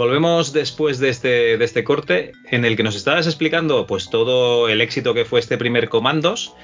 [0.00, 4.70] Volvemos después de este, de este corte en el que nos estabas explicando pues todo
[4.70, 6.54] el éxito que fue este primer Comandos.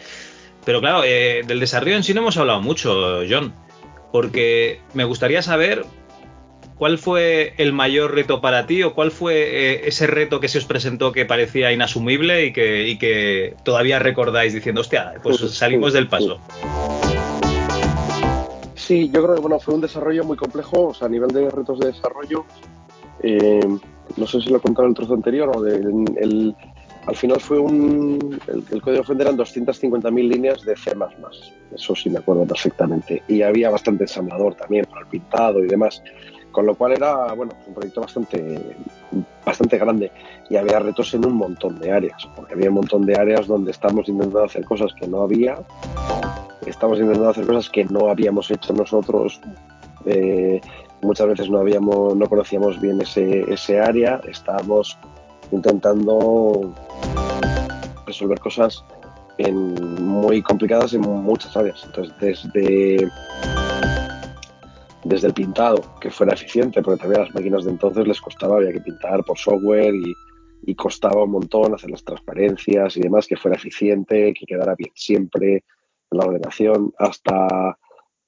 [0.64, 3.54] Pero claro, eh, del desarrollo en sí no hemos hablado mucho, John,
[4.10, 5.84] porque me gustaría saber
[6.78, 10.56] cuál fue el mayor reto para ti o cuál fue eh, ese reto que se
[10.56, 15.92] os presentó que parecía inasumible y que, y que todavía recordáis diciendo, hostia, pues salimos
[15.92, 16.40] del paso.
[18.74, 21.50] Sí, yo creo que bueno, fue un desarrollo muy complejo, o sea, a nivel de
[21.50, 22.46] retos de desarrollo,
[23.22, 23.60] eh,
[24.16, 26.54] no sé si lo he contado en el trozo anterior o el,
[27.06, 28.38] al final fue un.
[28.48, 30.92] El, código fuente eran 250.000 líneas de C.
[31.72, 33.22] Eso sí me acuerdo perfectamente.
[33.28, 36.02] Y había bastante ensamblador también para el pintado y demás.
[36.50, 38.60] Con lo cual era, bueno, un proyecto bastante,
[39.44, 40.10] bastante grande.
[40.50, 42.28] Y había retos en un montón de áreas.
[42.34, 45.58] Porque había un montón de áreas donde estábamos intentando hacer cosas que no había.
[46.66, 49.40] Estamos intentando hacer cosas que no habíamos hecho nosotros.
[50.06, 50.60] Eh,
[51.02, 54.98] muchas veces no habíamos, no conocíamos bien ese, ese área, estábamos
[55.50, 56.74] intentando
[58.06, 58.84] resolver cosas
[59.38, 61.82] muy complicadas en muchas áreas.
[61.84, 63.08] Entonces, desde,
[65.04, 68.56] desde el pintado, que fuera eficiente, porque también a las máquinas de entonces les costaba,
[68.56, 70.14] había que pintar por software y,
[70.62, 74.92] y costaba un montón hacer las transparencias y demás, que fuera eficiente, que quedara bien
[74.94, 75.64] siempre
[76.10, 77.78] en la ordenación, hasta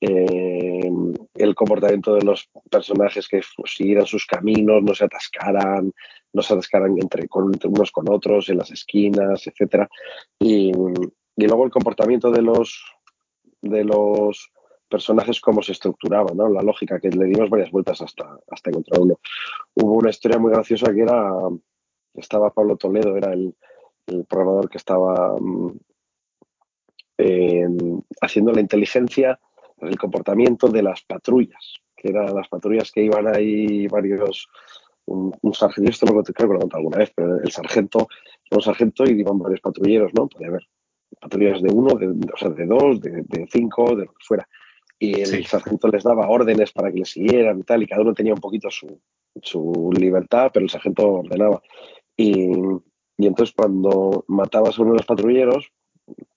[0.01, 0.91] eh,
[1.35, 5.93] el comportamiento de los personajes que siguieran sus caminos, no se atascaran,
[6.33, 9.89] no se atascaran entre, unos con otros en las esquinas, etcétera.
[10.39, 10.73] Y,
[11.37, 12.85] luego el comportamiento de los
[13.61, 14.51] de los
[14.89, 16.49] personajes, cómo se estructuraba, ¿no?
[16.49, 19.19] La lógica, que le dimos varias vueltas hasta, hasta encontrar uno.
[19.75, 21.31] Hubo una historia muy graciosa que era,
[22.15, 23.55] estaba Pablo Toledo, era el,
[24.27, 25.79] programador que estaba mm,
[28.23, 29.39] haciendo la inteligencia
[29.83, 34.49] el comportamiento de las patrullas, que eran las patrullas que iban ahí varios,
[35.07, 38.09] un, sargento, esto lo creo que lo contado alguna vez, pero el sargento,
[38.51, 40.29] un sargento y iban varios patrulleros, ¿no?
[40.29, 40.69] Podía haber
[41.21, 44.49] patrullas de uno, de, o sea, de dos, de, cinco, de lo que fuera.
[44.99, 48.15] Y el sargento les daba órdenes para que le siguieran y tal, y cada uno
[48.15, 49.01] tenía un poquito su,
[49.43, 51.63] su libertad, pero el sargento ordenaba.
[52.17, 52.51] Y,
[53.17, 55.73] y entonces cuando matabas a uno de los patrulleros,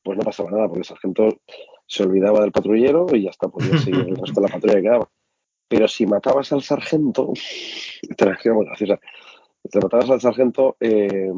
[0.04, 1.30] pues no pasaba nada, porque el sargento
[1.86, 4.82] se olvidaba del patrullero y ya está, podía seguir el resto de la patrulla que
[4.82, 5.09] quedaba.
[5.68, 7.34] Pero si matabas al sargento,
[8.18, 9.00] te la muy graciosa,
[9.70, 11.32] si matabas al sargento, eh,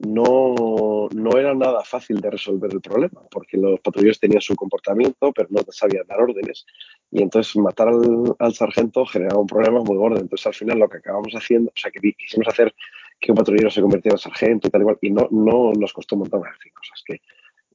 [0.00, 5.32] no, no era nada fácil de resolver el problema, porque los patrulleros tenían su comportamiento,
[5.32, 6.64] pero no sabían dar órdenes.
[7.10, 10.18] Y entonces matar al, sargento generaba un problema muy gordo.
[10.18, 12.74] Entonces al final lo que acabamos haciendo, o sea, que quisimos hacer
[13.20, 16.16] que un patrullero se convirtiera en sargento y tal igual, y no, no nos costó
[16.16, 17.20] un montón de cosas que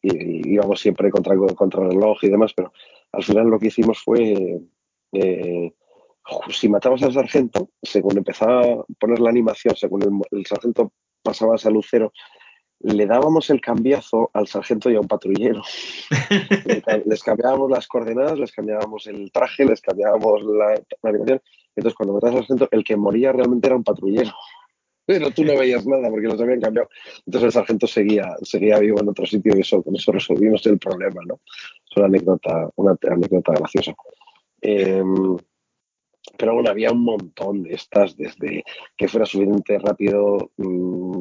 [0.02, 2.72] y, íbamos siempre contra, contra el reloj y demás, pero
[3.12, 4.62] al final lo que hicimos fue,
[5.12, 5.74] eh,
[6.50, 10.92] si matabas al sargento, según empezaba a poner la animación, según el, sargento
[11.22, 12.12] pasaba a lucero,
[12.80, 15.64] le dábamos el cambiazo al sargento y a un patrullero.
[17.06, 21.42] les cambiábamos las coordenadas, les cambiábamos el traje, les cambiábamos la, animación.
[21.76, 24.32] Entonces, cuando matabas al sargento, el que moría realmente era un patrullero
[25.06, 26.90] pero tú no veías nada porque los habían cambiado.
[27.26, 30.80] Entonces el sargento seguía, seguía vivo en otro sitio y eso, con eso resolvimos el
[30.80, 31.40] problema, ¿no?
[31.90, 33.94] Es una anécdota, una anécdota graciosa.
[34.62, 35.38] Em,
[36.38, 38.64] pero bueno, había un montón de estas, desde
[38.98, 41.20] que fuera suficientemente rápido, mm,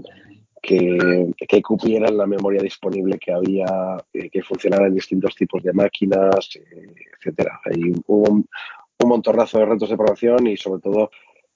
[0.63, 5.75] que, que, cupieran la memoria disponible que había, eh, que funcionara en distintos tipos de
[5.75, 7.61] máquinas, eh, etcétera.
[7.67, 8.49] Hay hubo un,
[9.01, 11.11] un montonazo de retos de programación y sobre todo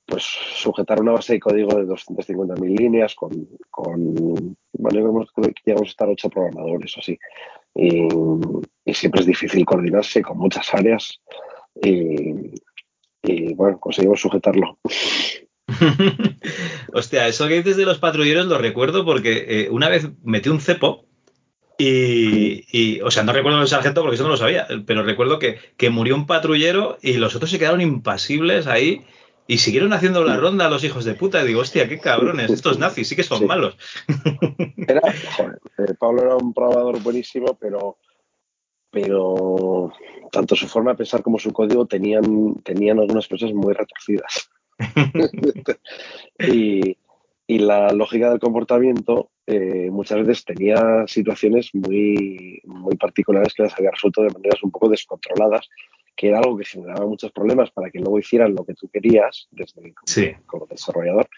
[0.08, 3.31] pues sujetar una base de código de 250.000 líneas con,
[3.70, 7.19] con bueno, llegamos a estar ocho programadores o así.
[7.75, 8.08] Y,
[8.94, 11.20] siempre es difícil coordinarse con muchas áreas
[11.82, 14.78] y, bueno, conseguimos sujetarlo.
[16.94, 20.62] Hostia, eso que dices de los patrulleros lo recuerdo porque eh, una vez metí un
[20.62, 21.05] cepo
[21.76, 25.38] y, y, o sea, no recuerdo el sargento porque eso no lo sabía, pero recuerdo
[25.38, 29.05] que, que murió un patrullero y los otros se quedaron impasibles ahí
[29.50, 31.43] y siguieron haciendo la ronda a los hijos de puta.
[31.43, 33.77] Y digo, hostia, qué cabrones, estos nazis sí que son malos.
[34.77, 35.00] Era,
[35.37, 37.97] joder, eh, Pablo era un probador buenísimo, pero,
[38.91, 39.93] pero
[40.31, 44.50] tanto su forma de pensar como su código tenían, tenían algunas cosas muy retorcidas.
[46.39, 46.97] y,
[47.47, 53.73] y la lógica del comportamiento eh, muchas veces tenía situaciones muy, muy particulares que las
[53.79, 55.67] había resuelto de maneras un poco descontroladas,
[56.19, 59.47] que era algo que generaba muchos problemas para que luego hicieran lo que tú querías
[59.53, 59.94] desde
[60.47, 61.29] como, desarrollador,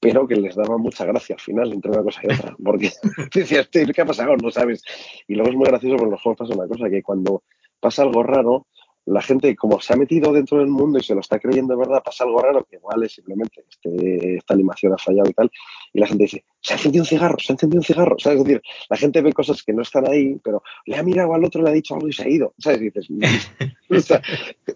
[0.00, 2.90] pero que les daba mucha gracia al final entre una cosa y otra, porque
[3.34, 4.34] decías, ¿qué ha pasado?
[4.42, 4.82] No sabes.
[5.28, 7.42] Y luego es muy gracioso porque los juegos pasa una cosa, que cuando
[7.78, 8.66] pasa algo raro,
[9.10, 11.80] la gente, como se ha metido dentro del mundo y se lo está creyendo de
[11.80, 15.50] verdad, pasa algo raro, que igual es simplemente este, esta animación ha fallado y tal,
[15.92, 18.38] y la gente dice, se ha encendido un cigarro, se ha encendido un cigarro, ¿sabes?
[18.38, 21.44] Es decir, la gente ve cosas que no están ahí, pero le ha mirado al
[21.44, 22.82] otro, le ha dicho algo y se ha ido, ¿sabes?
[22.82, 23.08] Y dices,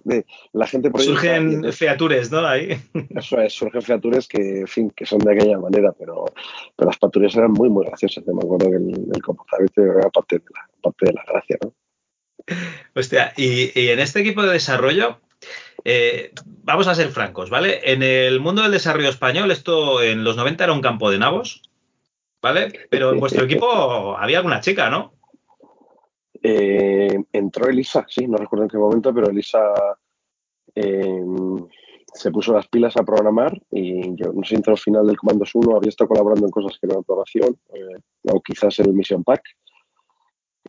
[0.53, 0.91] la gente...
[0.97, 2.45] Surgen features, ¿no?
[2.45, 2.77] Ahí.
[3.11, 6.25] Eso es, surgen features que, en fin, que son de aquella manera, pero,
[6.77, 10.39] pero las patruillas eran muy, muy graciosas, me acuerdo que el, el comportamiento era parte
[10.39, 11.73] de la, parte de la gracia, ¿no?
[12.95, 15.21] Hostia, y, en este equipo de desarrollo,
[15.85, 16.33] eh,
[16.63, 17.93] vamos a ser francos, ¿vale?
[17.93, 21.63] En el mundo del desarrollo español, esto en los 90 era un campo de nabos,
[22.43, 22.87] ¿vale?
[22.91, 25.15] Pero en vuestro equipo había alguna chica, ¿no?
[26.43, 29.73] Eh, entró Elisa, sí, no recuerdo en qué momento, pero Elisa
[30.75, 31.25] eh,
[32.13, 35.55] se puso las pilas a programar y yo no sé, entró al final del Comandos
[35.55, 37.59] 1, había estado colaborando en cosas que eran programación,
[38.25, 39.43] o quizás en el Mission Pack,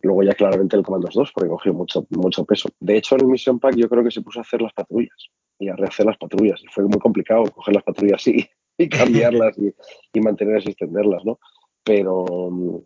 [0.02, 2.68] Luego ya claramente el Comandos 2, porque cogió mucho, mucho peso.
[2.80, 5.16] De hecho, en el Mission Pack yo creo que se puso a hacer las patrullas
[5.58, 6.62] y a rehacer las patrullas.
[6.62, 9.72] Y fue muy complicado coger las patrullas y, cambiarlas y,
[10.12, 11.38] y, mantenerlas y extenderlas, ¿no?
[11.82, 12.84] Pero,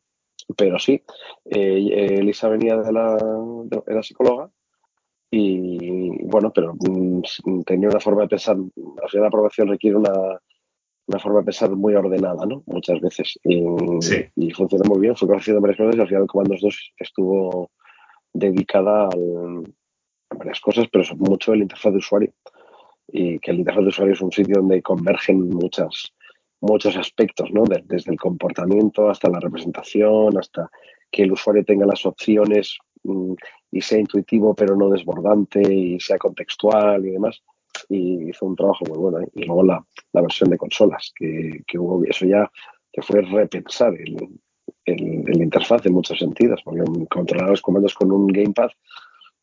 [0.56, 1.02] pero sí,
[1.46, 3.18] eh, Elisa venía de la,
[3.86, 4.50] era psicóloga
[5.30, 10.40] y bueno, pero mm, tenía una forma de pensar, la aprobación requiere una,
[11.10, 12.62] una forma de pensar muy ordenada, ¿no?
[12.66, 13.38] Muchas veces.
[13.42, 13.64] Y,
[14.36, 17.70] y funcionó muy bien, fue conocido varias cosas y al final Comandos 2 estuvo
[18.32, 22.32] dedicada a varias cosas, pero mucho el interfaz de usuario.
[23.08, 26.12] Y que el interfaz de usuario es un sitio donde convergen muchas,
[26.60, 27.64] muchos aspectos, ¿no?
[27.64, 30.70] desde el comportamiento hasta la representación, hasta
[31.10, 33.32] que el usuario tenga las opciones mm,
[33.72, 37.42] y sea intuitivo pero no desbordante y sea contextual y demás
[37.88, 39.21] y hizo un trabajo muy bueno.
[39.21, 39.29] ¿eh?
[39.35, 42.50] Y luego la, la, versión de consolas, que, que, hubo, eso ya
[42.93, 44.17] que fue repensar el,
[44.85, 48.71] el, interfaz en muchos sentidos, porque controlar los comandos con un gamepad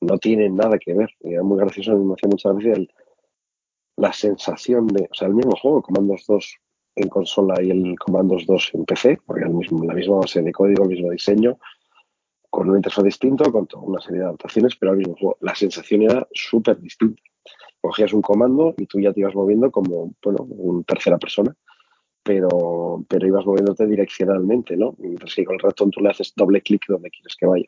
[0.02, 1.10] no tiene nada que ver.
[1.22, 2.90] Y era muy gracioso, me hacía mucha gracia el,
[3.98, 6.58] la sensación de, o sea, el mismo juego, Comandos 2
[6.96, 10.52] en consola y el Comandos 2 en PC, porque el mismo, la misma base de
[10.52, 11.58] código, el mismo diseño,
[12.50, 15.38] con un interfaz distinto, con toda una serie de adaptaciones, pero al mismo juego.
[15.42, 17.22] La sensación era súper distinta
[17.82, 21.56] cogías un comando y tú ya te ibas moviendo como, bueno, un tercera persona,
[22.24, 24.96] pero, pero ibas moviéndote direccionalmente, ¿no?
[24.98, 27.66] Mientras que con el ratón tú le haces doble clic donde quieres que vaya.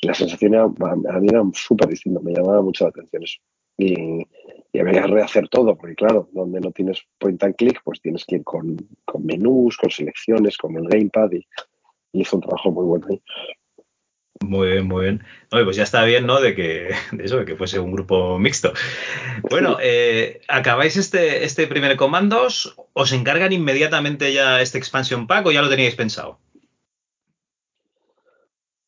[0.00, 3.38] Y la sensación era, a mí era súper distinta, me llamaba mucho la atención eso.
[3.78, 4.26] Y,
[4.72, 8.24] y había que rehacer todo, porque claro, donde no tienes point and click, pues tienes
[8.24, 11.46] que ir con, con menús, con selecciones, con el gamepad y,
[12.12, 13.22] y hizo un trabajo muy bueno ahí.
[14.42, 15.24] Muy bien, muy bien.
[15.52, 16.40] No, pues ya está bien, ¿no?
[16.40, 18.72] De que, de eso, de que fuese un grupo mixto.
[19.48, 25.52] Bueno, eh, acabáis este, este primer comandos, ¿os encargan inmediatamente ya este expansion pack o
[25.52, 26.38] ya lo teníais pensado?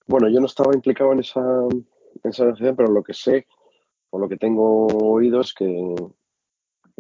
[0.06, 3.46] Bueno, yo no estaba implicado en esa, en esa decisión, pero lo que sé,
[4.10, 5.94] o lo que tengo oído es que,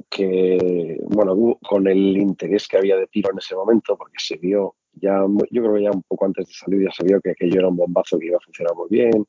[0.08, 4.76] que, bueno, con el interés que había de tiro en ese momento, porque se vio
[4.96, 7.68] ya, yo creo que ya un poco antes de salir ya vio que aquello era
[7.68, 9.26] un bombazo que iba a funcionar muy bien.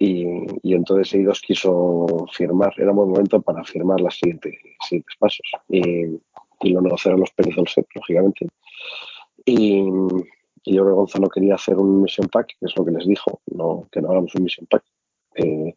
[0.00, 0.24] Y,
[0.62, 5.46] y entonces Eidos quiso firmar, era un buen momento para firmar los siguientes, siguientes pasos.
[5.68, 6.04] Y,
[6.60, 8.46] y lo negociaron los Pérez del lógicamente.
[9.44, 9.82] Y,
[10.64, 13.06] y yo creo que Gonzalo quería hacer un mission pack, que es lo que les
[13.06, 14.84] dijo, no, que no hagamos un mission pack.
[15.34, 15.74] Eh,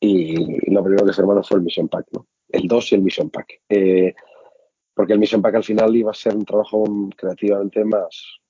[0.00, 2.26] y lo primero que hermano fue el mission pack, ¿no?
[2.48, 3.60] El 2 y el mission pack.
[3.68, 4.14] Eh,
[4.94, 6.84] porque el Mission Pack al final iba a ser un trabajo
[7.16, 8.40] creativamente más,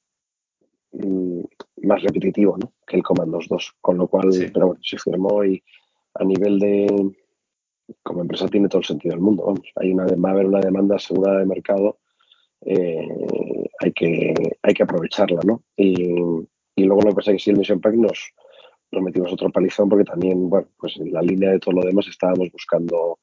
[0.92, 1.40] mm,
[1.82, 2.72] más repetitivo ¿no?
[2.86, 4.46] que el Commandos 2, con lo cual, sí.
[4.52, 5.62] pero bueno, se firmó y
[6.14, 7.12] a nivel de,
[8.02, 10.60] como empresa tiene todo el sentido del mundo, vamos, hay una, va a haber una
[10.60, 11.98] demanda asegurada de mercado,
[12.64, 13.08] eh,
[13.80, 15.62] hay, que, hay que aprovecharla, ¿no?
[15.76, 15.94] Y,
[16.76, 18.32] y luego lo que pasa es que sí, el Mission Pack nos,
[18.92, 22.06] nos metimos otro palizón porque también, bueno, pues en la línea de todo lo demás
[22.08, 23.18] estábamos buscando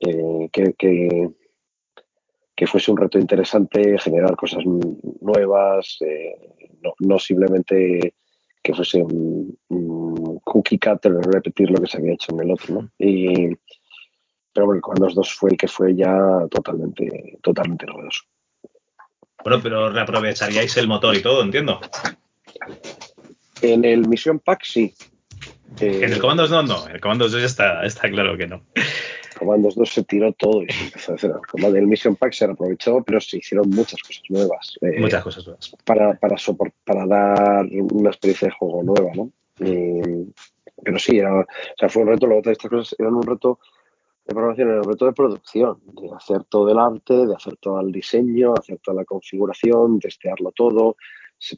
[0.00, 1.30] eh, que, que
[2.60, 6.36] que fuese un reto interesante, generar cosas nuevas, eh,
[6.82, 8.12] no, no, simplemente
[8.62, 12.74] que fuese un, un, cookie cutter, repetir lo que se había hecho en el otro.
[12.74, 12.90] ¿no?
[12.98, 13.56] Y,
[14.52, 16.14] pero bueno, con los dos fue el que fue ya
[16.50, 18.24] totalmente, totalmente novedoso.
[19.42, 21.80] Bueno, pero reaprovecharíais el motor y todo, entiendo.
[23.62, 24.94] En el Mission Pack sí.
[25.80, 26.86] Eh, en el Comandos no, no.
[26.86, 28.66] En el Comandos ya está, está claro que no.
[29.40, 31.32] Comandos 2 se tiró todo y se empezó a hacer.
[31.74, 34.78] El Mission Pack se aprovechó, pero se hicieron muchas cosas nuevas.
[34.82, 35.74] Eh, muchas cosas nuevas.
[35.82, 36.36] Para, para,
[36.84, 39.30] para dar una experiencia de juego nueva, ¿no?
[40.82, 41.46] pero sí, era, o
[41.78, 43.58] sea, fue un reto, luego todas estas cosas eran un reto
[44.26, 47.80] de programación, era un reto de producción, de hacer todo el arte, de hacer todo
[47.80, 50.96] el diseño, hacer toda la configuración, testearlo todo,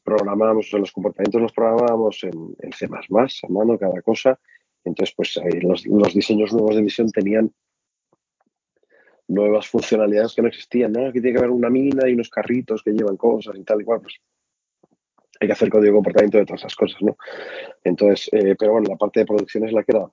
[0.04, 4.38] programábamos, o sea, los comportamientos los programábamos en, en C++, a mano, cada cosa,
[4.84, 7.52] entonces, pues los, los, diseños nuevos de misión tenían
[9.32, 11.06] nuevas funcionalidades que no existían, ¿no?
[11.06, 13.84] Aquí tiene que haber una mina y unos carritos que llevan cosas y tal y
[13.84, 14.14] cual, pues
[15.40, 17.16] hay que hacer código de comportamiento de todas esas cosas, ¿no?
[17.82, 20.06] Entonces, eh, pero bueno, la parte de producción es la que era,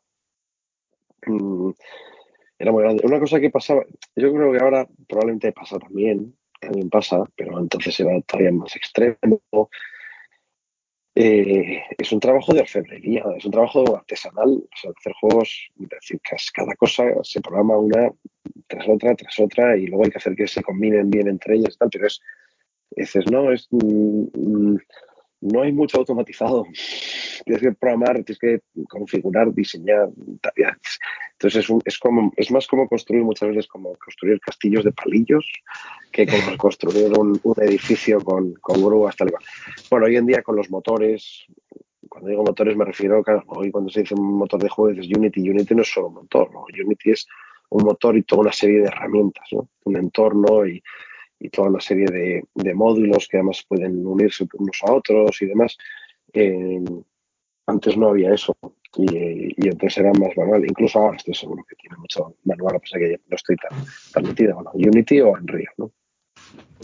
[1.28, 1.72] mm,
[2.58, 3.04] era muy grande.
[3.06, 3.86] Una cosa que pasaba,
[4.16, 9.42] yo creo que ahora probablemente pasa también, también pasa, pero entonces era todavía más extremo,
[11.16, 16.20] eh, es un trabajo de orfebrería, es un trabajo artesanal, o sea, hacer juegos, decir,
[16.54, 18.12] cada cosa se programa una
[18.68, 21.78] tras otra, tras otra, y luego hay que hacer que se combinen bien entre ellas,
[21.78, 22.22] tal, pero es,
[22.92, 24.78] dices, no, es, mm, mm,
[25.42, 26.66] no hay mucho automatizado.
[27.46, 30.10] Tienes que programar, tienes que configurar, diseñar.
[31.40, 35.50] Entonces es, es, como, es más como construir muchas veces como construir castillos de palillos
[36.12, 39.44] que como construir un, edificio con, con grúas tal y cual.
[39.90, 41.46] Bueno, hoy en día con los motores,
[42.10, 45.16] cuando digo motores me refiero, claro, hoy cuando se dice un motor de juego dices
[45.16, 46.66] Unity, Unity no es solo un motor, ¿no?
[46.86, 47.26] Unity es
[47.70, 49.70] un motor y toda una serie de herramientas, ¿no?
[49.86, 50.84] Un entorno y,
[51.40, 55.46] y toda una serie de, de, módulos que además pueden unirse unos a otros y
[55.46, 55.78] demás.
[56.34, 56.84] Eh,
[57.70, 58.56] antes no había eso
[58.98, 60.66] y, entonces era más manual.
[60.66, 64.24] Incluso ahora estoy seguro que tiene mucho manual, a pesar que no estoy tan, tan
[64.24, 64.54] metida.
[64.54, 65.92] Bueno, Unity o Unreal, ¿no?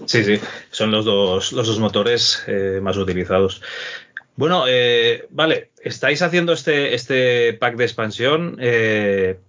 [0.05, 0.39] Sí, sí,
[0.71, 3.61] son los dos, los dos motores eh, más utilizados.
[4.35, 8.57] Bueno, eh, vale, estáis haciendo este, este pack de expansión.
[8.59, 9.39] Eh,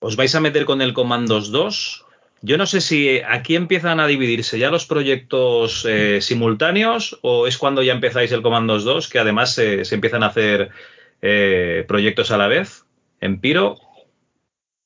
[0.00, 2.05] ¿Os vais a meter con el Commandos 2
[2.42, 7.56] yo no sé si aquí empiezan a dividirse ya los proyectos eh, simultáneos o es
[7.58, 10.70] cuando ya empezáis el Comandos 2 que además se, empiezan a hacer
[11.22, 12.84] eh, proyectos a la vez
[13.20, 13.76] en Piro.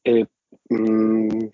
[0.04, 0.26] Eh,
[0.68, 1.46] mm,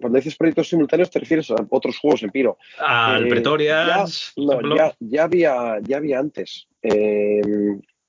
[0.00, 2.56] cuando dices proyectos simultáneos te refieres a otros juegos en Piro.
[2.78, 4.04] Al Pretoria.
[4.36, 6.68] no, ya, ya, había, ya había antes.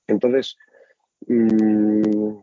[0.06, 0.56] entonces,
[1.26, 2.38] mm,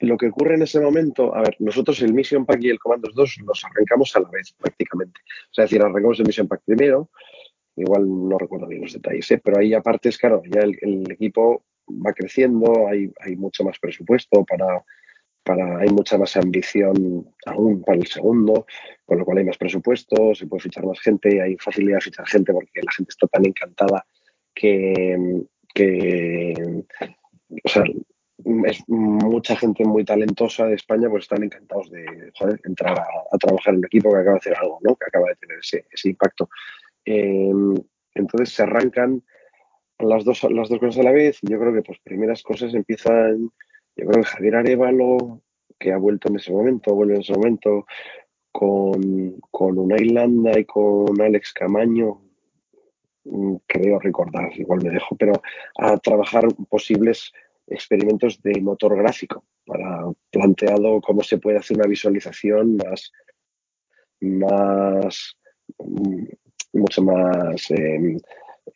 [0.00, 3.14] lo que ocurre en ese momento, a ver, nosotros el Mission Pack y el Commandos
[3.14, 5.20] 2 los arrancamos a la vez prácticamente.
[5.50, 7.10] O sea, es decir, arrancamos el Mission Pack primero,
[7.76, 9.40] igual no recuerdo bien los detalles, ¿eh?
[9.42, 14.44] pero ahí aparte es claro, ya el, equipo va creciendo, hay, hay, mucho más presupuesto
[14.44, 14.84] para,
[15.42, 18.66] para, hay mucha más ambición aún para el segundo,
[19.04, 22.26] con lo cual hay más presupuesto, se puede fichar más gente, hay facilidad de fichar
[22.26, 24.06] gente porque la gente está tan encantada
[24.54, 25.42] que,
[25.74, 26.84] que
[27.64, 27.84] o sea,
[28.66, 32.04] es mucha gente muy talentosa de España, pues están encantados de
[32.64, 34.96] entrar a, trabajar en un equipo que acaba de hacer algo, ¿no?
[34.96, 36.48] que acaba de tener ese, impacto.
[37.04, 37.74] Em,
[38.14, 39.22] entonces se arrancan
[39.98, 42.74] las dos, las dos cosas a la vez y yo creo que pues primeras cosas
[42.74, 43.50] empiezan,
[43.96, 45.42] yo creo que Javier Arevalo,
[45.78, 47.86] que ha vuelto en ese momento, vuelve en ese momento,
[48.52, 52.20] con, con una Irlanda y con Alex Camaño,
[53.24, 55.40] mm, creo recordar, igual me dejo, pero
[55.78, 57.32] a trabajar posibles
[57.70, 63.12] experimentos de motor gráfico para planteado cómo se puede hacer una visualización más,
[64.20, 65.36] más
[65.78, 66.24] mm,
[66.72, 68.18] mucho más em,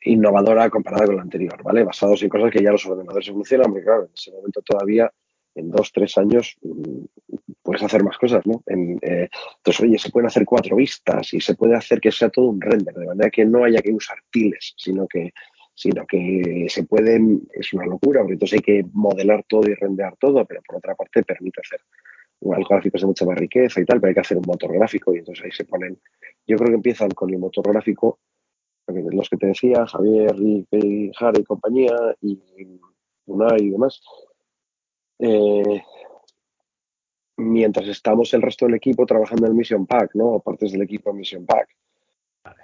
[0.03, 1.85] innovadora comparada con la anterior, ¿vale?
[1.85, 5.13] Basados en cosas que ya los ordenadores evolucionan, porque claro, en ese momento todavía,
[5.55, 7.05] en dos, tres años, mm,
[7.63, 8.63] puedes hacer más cosas, ¿no?
[8.67, 12.47] Eh, entonces, oye, se pueden hacer cuatro vistas y se puede hacer que sea todo
[12.47, 15.33] un render, de manera que no haya que usar tiles, sino que
[15.75, 20.17] sino que se pueden, es una locura, porque entonces hay que modelar todo y rendear
[20.17, 21.81] todo, pero por otra parte permite hacer
[22.53, 25.15] algo gráfico de mucha más riqueza y tal, pero hay que hacer un motor gráfico
[25.15, 25.99] y entonces ahí se ponen,
[26.47, 28.19] yo creo que empiezan con el motor gráfico,
[28.87, 32.39] los que te decía, Javier, y Jara y compañía, y
[33.27, 34.03] una y demás.
[35.19, 35.83] Eh,
[37.37, 40.41] mientras estamos el resto del equipo trabajando en Mission Pack, ¿no?
[40.41, 41.69] Partes del equipo en Mission Pack.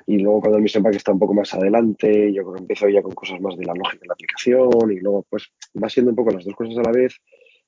[0.07, 3.03] Y luego cuando el Mission Pack está un poco más adelante, yo creo empiezo ya
[3.03, 6.17] con cosas más de la lógica de la aplicación y luego pues va siendo un
[6.17, 7.17] poco las dos cosas a la vez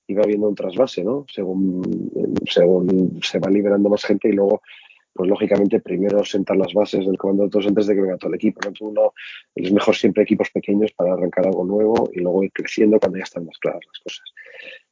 [0.06, 1.24] y va habiendo un trasvase, ¿no?
[1.32, 2.10] Según,
[2.48, 4.60] según se va liberando más gente y luego
[5.12, 8.30] pues lógicamente primero sentar las bases del comando de todos antes de que venga todo
[8.30, 8.60] el equipo.
[8.64, 8.88] ¿no?
[8.88, 9.12] Uno,
[9.54, 13.24] es mejor siempre equipos pequeños para arrancar algo nuevo y luego ir creciendo cuando ya
[13.24, 14.24] están más claras las cosas.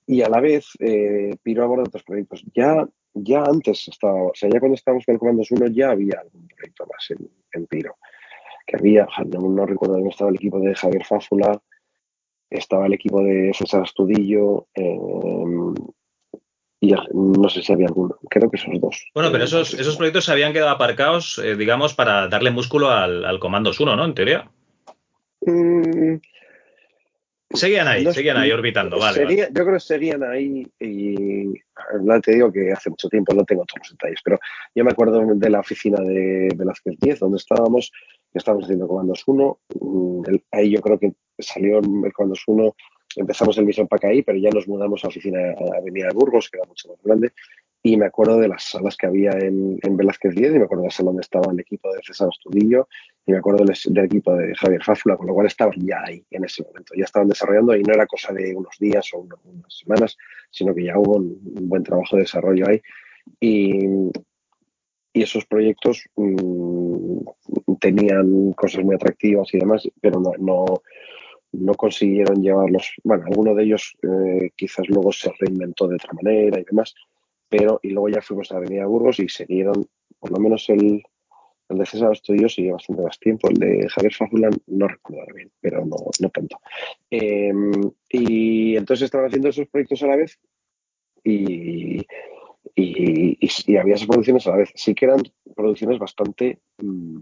[0.07, 2.45] Y a la vez, eh, Piro aborda otros proyectos.
[2.55, 6.21] Ya ya antes estaba, o sea, ya cuando estábamos con el Comandos 1 ya había
[6.21, 7.97] algún proyecto más en, en Piro.
[8.67, 11.61] Que había, no, no recuerdo dónde estaba el equipo de Javier Fáfula,
[12.49, 15.75] estaba el equipo de César Astudillo, em,
[16.83, 19.05] y no sé si había alguno, creo que esos dos.
[19.15, 23.25] Bueno, pero esos, esos proyectos se habían quedado aparcados, eh, digamos, para darle músculo al,
[23.25, 24.05] al Comandos 1, ¿no?
[24.05, 24.51] En teoría.
[25.43, 26.17] Mm,
[27.53, 31.53] seguían ahí, seguían ahí orbitando, vale, Yo creo que seguían ahí y
[32.23, 34.39] te digo que hace mucho tiempo no tengo todos los detalles, pero
[34.75, 37.93] yo me acuerdo de la oficina de Velázquez 10, donde estábamos,
[38.33, 42.75] estábamos haciendo Comandos 1, mm, ahí yo creo que salió el Comandos 1
[43.17, 46.15] empezamos el Mission Pack ahí, pero ya nos mudamos a la oficina a Avenida de
[46.15, 47.33] Burgos, que era mucho más grande,
[47.83, 50.83] y me acuerdo de las salas que había en, en Velázquez 10, y me acuerdo
[50.83, 52.89] de la sala donde estaba el equipo de César Astudillo,
[53.27, 56.45] y me acuerdo del, equipo de Javier Fáfula, con lo cual estaban ya ahí en
[56.45, 60.17] ese momento, ya estaban desarrollando y no era cosa de unos días o unas, semanas,
[60.51, 62.83] sino que ya hubo un, buen trabajo de desarrollo ahí.
[63.41, 63.87] Y,
[65.13, 67.19] y esos proyectos mm,
[67.81, 70.83] tenían cosas muy atractivas y demás, pero no, no
[71.53, 76.61] no consiguieron llevarlos, bueno, alguno de ellos eh, quizás luego se reinventó de otra manera
[76.61, 76.95] y demás,
[77.51, 79.87] pero y luego ya fuimos a Avenida Burgos y siguieron,
[80.19, 81.03] por lo menos el,
[81.69, 85.51] el de César Estudio sigue bastante más tiempo, el de Javier Fajulán no recuerdo bien,
[85.61, 86.59] pero no, no tanto.
[87.11, 87.73] Em,
[88.09, 90.39] y entonces estaban haciendo esos proyectos a la vez
[91.25, 92.07] y,
[92.75, 94.73] y, había esas producciones a la vez.
[94.75, 95.23] Sí que eran
[95.55, 96.61] producciones bastante...
[96.79, 97.21] Mm,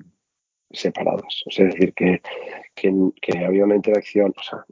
[0.70, 1.42] separadas.
[1.46, 2.20] O sea, es decir, que,
[2.74, 4.64] que, había una interacción, o sea,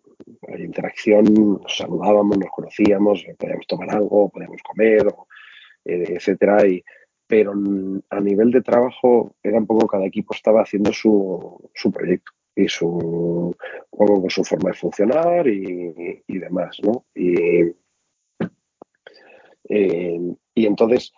[0.58, 1.24] interacción,
[1.62, 5.14] nos saludábamos, nos conocíamos, podíamos tomar algo, podíamos comer, eh,
[5.86, 6.84] etcétera, y,
[7.26, 7.52] pero
[8.10, 12.68] a nivel de trabajo era un poco cada equipo estaba haciendo su, su proyecto y
[12.68, 13.54] su,
[14.28, 17.04] su forma de funcionar y, y demás, ¿no?
[17.14, 17.74] Y,
[19.68, 20.20] eh,
[20.54, 21.12] y entonces,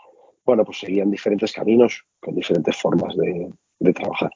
[0.44, 4.30] bueno, pues seguían diferentes caminos con diferentes formas de, de trabajar.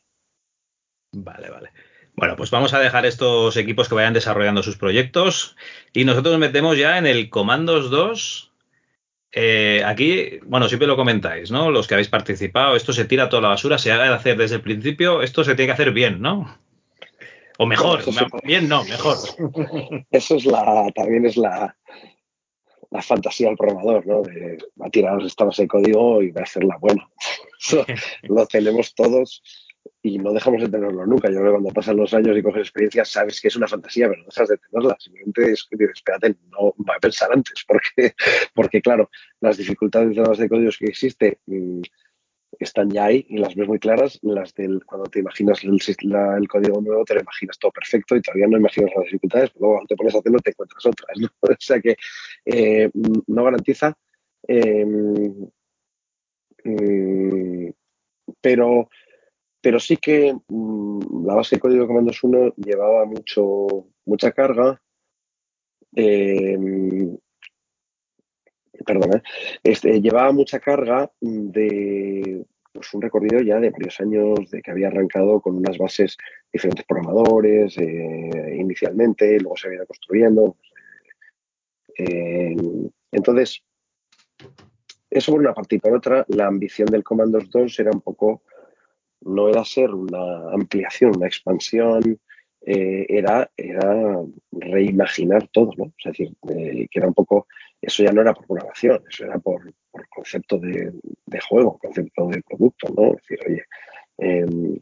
[1.12, 1.70] Vale, vale.
[2.14, 5.56] Bueno, pues vamos a dejar estos equipos que vayan desarrollando sus proyectos
[5.92, 8.51] y nosotros nos metemos ya en el Comandos 2.
[9.32, 11.70] Eh, aquí, bueno, siempre lo comentáis, ¿no?
[11.70, 14.56] Los que habéis participado, esto se tira toda la basura, se haga de hacer desde
[14.56, 16.58] el principio, esto se tiene que hacer bien, ¿no?
[17.58, 18.02] O mejor,
[18.44, 19.16] bien no, mejor.
[20.10, 21.76] Eso es la, también es la,
[22.90, 24.22] la fantasía del programador, ¿no?
[24.22, 27.08] De va a tirar esta base de código y va a hacerla buena.
[28.22, 29.42] lo tenemos todos
[30.02, 31.28] y no dejamos de tenerlo nunca.
[31.28, 34.08] Yo creo que cuando pasan los años y coges experiencia, sabes que es una fantasía,
[34.08, 34.96] pero no dejas de tenerla.
[34.98, 38.14] Simplemente es que espérate, no va a pensar antes, porque,
[38.54, 41.82] porque claro, las dificultades de las de códigos que existe mm,
[42.58, 44.18] están ya ahí y las ves muy claras.
[44.22, 45.78] Las del, cuando te imaginas el,
[46.38, 49.60] el, código nuevo, te lo imaginas todo perfecto y todavía no imaginas las dificultades, pero
[49.60, 51.18] luego cuando te pones a hacerlo te encuentras otras.
[51.18, 51.28] ¿no?
[51.42, 51.96] O sea que
[52.44, 52.90] eh,
[53.26, 53.96] no garantiza.
[54.48, 55.44] Eh, mm,
[58.40, 58.88] pero
[59.62, 64.82] pero sí que mm, la base de código de comandos 1 llevaba mucho, mucha carga.
[65.94, 66.58] Eh,
[68.84, 69.22] perdón, ¿eh?
[69.62, 74.88] este, llevaba mucha carga de pues, un recorrido ya de varios años, de que había
[74.88, 76.16] arrancado con unas bases
[76.52, 80.56] diferentes programadores eh, inicialmente, luego se había ido construyendo.
[83.12, 83.62] entonces,
[85.08, 88.42] eso por una parte y por otra, la ambición del Comandos 2 era un poco
[89.24, 92.18] no era ser una ampliación, una expansión,
[92.64, 94.20] eh, era, era
[94.52, 95.92] reimaginar todo, ¿no?
[95.98, 97.48] Es decir, eh, que era un poco,
[97.80, 99.74] eso ya no era por programación, eso era por,
[100.08, 100.92] concepto de,
[101.48, 103.14] juego, concepto de producto, ¿no?
[103.14, 103.64] Es decir, oye,
[104.18, 104.78] em,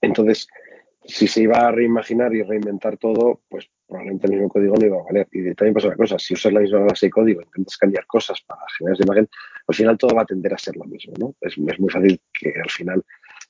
[0.00, 0.46] entonces,
[1.04, 4.98] si se iba a reimaginar y reinventar todo, pues probablemente el mismo código no iba
[4.98, 5.28] a valer.
[5.32, 8.40] Y también pasa una cosa, si usas la misma base de código intentas cambiar cosas
[8.42, 9.28] para generar esa imagen,
[9.66, 11.34] al final todo va a tender a ser lo mismo, ¿no?
[11.40, 13.04] Es, muy fácil que al final,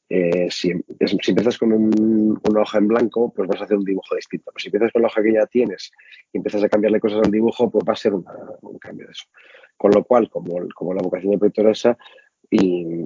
[0.09, 0.73] eh, si,
[1.07, 4.51] si, empiezas con una hoja en blanco, pues vas a hacer un dibujo distinto.
[4.53, 5.91] Pero si empiezas con la hoja que ya tienes
[6.33, 9.25] y empiezas a cambiarle cosas al dibujo, pues va a ser un cambio de eso.
[9.77, 11.99] Con lo cual, como, como la vocación de proyecto era esa,
[12.51, 13.05] y,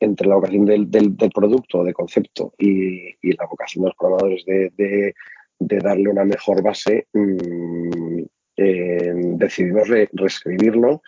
[0.00, 5.14] entre la vocación del, del, producto, de concepto y, la vocación de los programadores de,
[5.58, 8.22] darle una mejor base, mm,
[8.56, 11.02] eh, decidimos reescribirlo,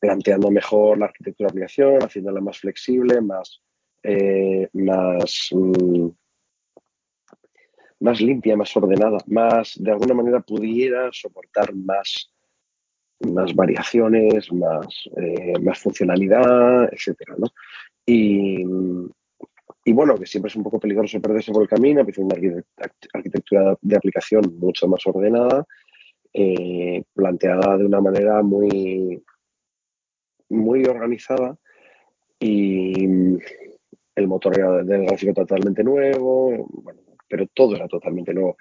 [0.00, 3.60] planteando mejor la arquitectura de aplicación, haciéndola más flexible, más,
[4.02, 6.08] eh, mm,
[8.00, 12.30] más limpia, más ordenada, más de alguna manera pudiera soportar más
[13.20, 14.86] más variaciones, más,
[15.16, 17.48] eh, más funcionalidad, etcétera, ¿no?
[18.04, 18.62] Y,
[19.92, 22.36] bueno, que siempre es un poco peligroso perderse por el camino, que una
[23.12, 25.66] arquitectura de aplicación mucho más ordenada,
[26.32, 29.22] eh, planteada de una manera muy,
[30.48, 31.56] muy organizada
[32.38, 33.06] y
[34.14, 36.68] el motor del gráfico totalmente nuevo,
[37.28, 38.56] pero todo era totalmente nuevo.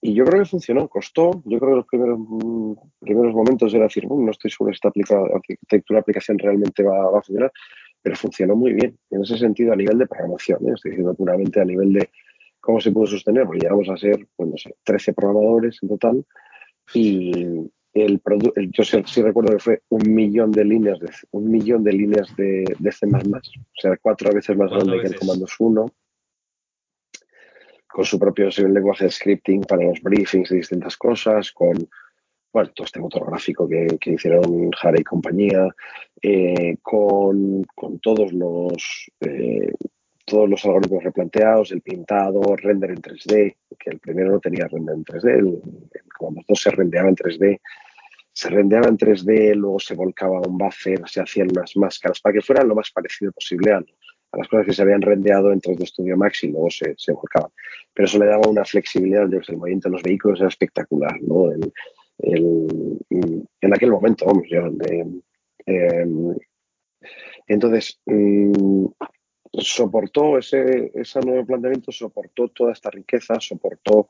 [0.00, 1.42] y yo creo que funcionó, costó.
[1.44, 5.16] Yo creo que los primeros, mm, primeros momentos era decir, no estoy seguro si esta
[5.34, 7.52] arquitectura aplicación realmente va, a funcionar,
[8.00, 8.96] pero funcionó muy bien.
[9.10, 10.72] En ese sentido, a nivel de programación, ¿eh?
[10.74, 12.10] estoy diciendo puramente a nivel de
[12.60, 16.24] cómo se pudo sostener, porque llegamos a ser, pues no sé, 13 programadores en total.
[16.94, 17.68] Y
[18.04, 18.20] el,
[18.70, 22.64] yo sí, recuerdo que fue un millón de líneas de, un millón de líneas de,
[22.78, 25.86] de C++, o sea, cuatro veces más grande que el Comandos 1
[27.88, 31.88] con su propio lenguaje de scripting para los briefings de distintas cosas, con
[32.52, 35.68] bueno, todo este motor gráfico que, hicieron Jara y compañía,
[36.22, 37.66] eh, con,
[38.00, 39.72] todos los eh,
[40.24, 44.94] todos los algoritmos replanteados, el pintado, render en 3D, que el primero no tenía render
[44.94, 47.60] en 3D, el, el dos se rendeaba en 3D,
[48.38, 52.40] se rendeaba en 3D, luego se volcaba un buffer, se hacían unas máscaras para que
[52.40, 53.82] fuera lo más parecido posible a,
[54.32, 57.50] las cosas que se habían rendeado en 3D Studio Max y luego se, se volcaban.
[57.92, 61.50] Pero eso le daba una flexibilidad, yo el movimiento de los vehículos era espectacular, ¿no?
[61.50, 61.72] El,
[63.60, 64.68] en aquel momento, vamos, yo,
[65.66, 66.36] em,
[67.48, 68.86] entonces, mm,
[69.52, 74.08] soportó ese, ese nuevo planteamiento, soportó toda esta riqueza, soportó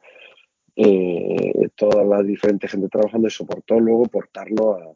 [0.81, 4.95] eh, toda la diferente gente trabajando y soportó luego portarlo a,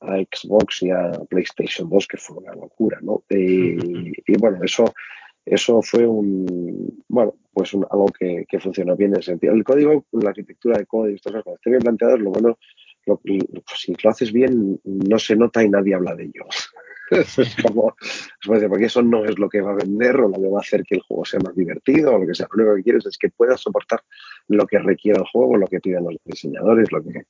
[0.00, 3.22] a Xbox y a PlayStation 2, que fue una locura, ¿no?
[3.30, 4.94] Y, bueno, eso,
[5.44, 9.52] eso fue un, bueno, pues algo que, que, funcionó bien en ese sentido.
[9.52, 12.58] El código, la arquitectura de código, estas cosas, esté bien planteado, lo bueno,
[13.04, 16.46] lo, pues si lo haces bien, no se nota y nadie habla de ello.
[17.10, 17.94] es como,
[18.46, 20.82] porque eso no es lo que va a vender o lo que va a hacer
[20.84, 22.48] que el juego sea más divertido o lo que sea.
[22.52, 24.02] Lo único que quieres es que puedas soportar
[24.50, 27.22] lo que requiera el juego, lo que pidan los diseñadores, lo que,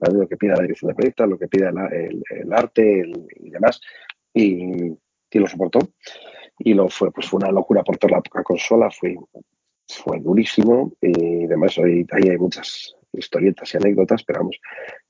[0.00, 3.04] lo que pida la dirección de proyecto, lo que pida el, arte
[3.36, 3.80] y demás,
[4.32, 4.96] y,
[5.32, 5.80] lo soportó.
[6.58, 9.16] Y lo fue, pues fue una locura por toda la consola, fue,
[9.88, 14.58] fue durísimo y demás, ahí, ahí hay muchas historietas y anécdotas, pero vamos.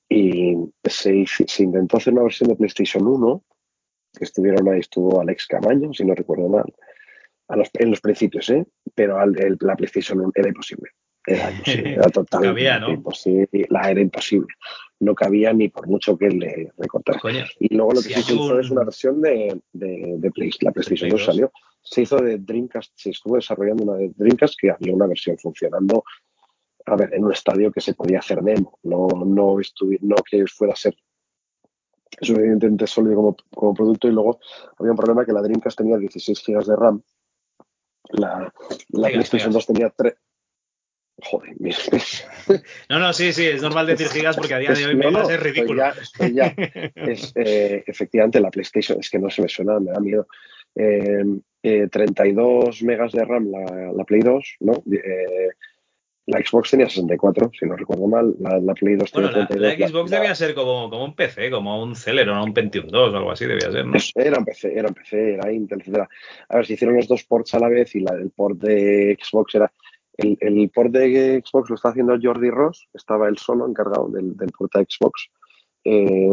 [0.09, 3.45] Y se, se intentó hacer una versión de PlayStation 1,
[4.19, 6.73] que estuvieron ahí, estuvo Alex Camaño, si no recuerdo mal,
[7.75, 8.67] en los principios, ¿eh?
[8.95, 10.91] pero la PlayStation 1 era imposible.
[11.27, 13.67] Era era totalmente imposible.
[13.71, 14.55] La era imposible.
[15.01, 17.21] No cabía ni por mucho que le recortara.
[17.59, 21.25] y luego lo que se hizo es una versión de, de, de la PlayStation 2
[21.25, 21.53] salió.
[21.83, 26.05] Se hizo de Dreamcast, se estuvo desarrollando una de Dreamcast que había una versión funcionando,
[26.87, 29.59] a ver, en un estadio que se podía hacer demo, no, no,
[30.01, 30.95] no que fuera a ser
[32.21, 34.39] suficientemente sólido como, como producto y luego
[34.79, 37.03] había un problema que la Dreamcast tenía 16 GB de RAM
[38.11, 38.53] la,
[38.91, 40.15] la PlayStation 2 tenía 3,
[41.25, 41.77] Joder, mira.
[42.89, 45.29] No, no, sí, sí, es normal decir gigas porque a día de hoy me no,
[45.29, 45.83] es ridículo.
[46.33, 46.55] ya,
[46.95, 50.27] Es, eh, efectivamente, la PlayStation, es que no se me suena, me da miedo.
[50.75, 51.25] Eh,
[51.63, 54.83] eh, 32 megas de RAM la, la Play 2, ¿no?
[54.93, 55.49] Eh,
[56.27, 58.35] la Xbox tenía 64, si no recuerdo mal.
[58.39, 59.79] La, Play 2 bueno, tenía 32.
[59.79, 63.17] La, Xbox debía ser como, como, un PC, como un Celeron un Pentium 2 o
[63.17, 63.95] algo así, debía ser, ¿no?
[64.15, 66.09] Era un PC, era un PC, era Intel, etc.
[66.49, 69.19] A ver, si hicieron los dos ports a la vez y la, el port de
[69.21, 69.73] Xbox era
[70.17, 74.37] el, el port de Xbox lo está haciendo Jordi Ross, estaba él solo encargado del,
[74.37, 75.29] del port de Xbox.
[75.85, 76.31] Eh,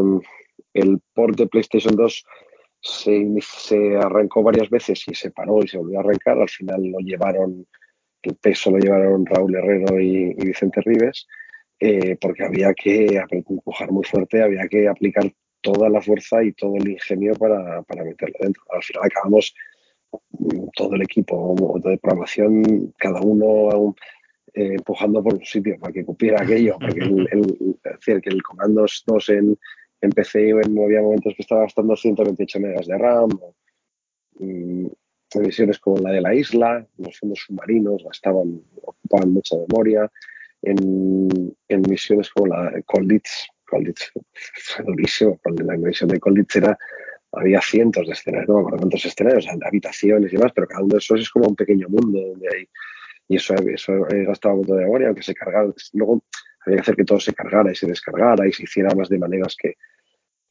[0.74, 2.26] el port de PlayStation 2
[2.82, 6.39] se, se, arrancó varias veces y se paró y se volvió a arrancar.
[6.39, 7.65] Al final lo llevaron,
[8.22, 11.28] el peso lo llevaron Raúl Herrero y, Vicente Rives,
[11.80, 16.76] eh, porque había que empujar muy fuerte, había que aplicar toda la fuerza y todo
[16.76, 18.63] el ingenio para, para meterlo dentro.
[18.72, 19.54] Al final acabamos
[20.76, 23.95] todo el equipo de programación, cada uno
[24.54, 27.28] eh, empujando por un sitio para que cupiera aquello, para que el,
[27.84, 29.58] decir, que el comando 2 en,
[30.02, 33.30] en PC había momentos que estaba gastando 128 megas de RAM,
[34.39, 34.91] en
[35.39, 40.12] misiones como la de la isla, los fondos submarinos gastaban, ocupaban mucha memoria,
[40.62, 46.78] en, en misiones como la Colditz, Colditz fue durísimo, la misión de Colditz era
[47.32, 50.94] había cientos de escenarios, no me acuerdo cuántos escenarios, habitaciones y demás, pero cada uno
[50.94, 52.67] de esos es como un pequeño mundo donde hay,
[53.28, 56.24] y eso, eso gastaba un montón de memoria, aunque se cargara, luego
[56.65, 59.17] había que hacer que todo se cargara y se descargara y se hiciera más de
[59.17, 59.76] maneras que,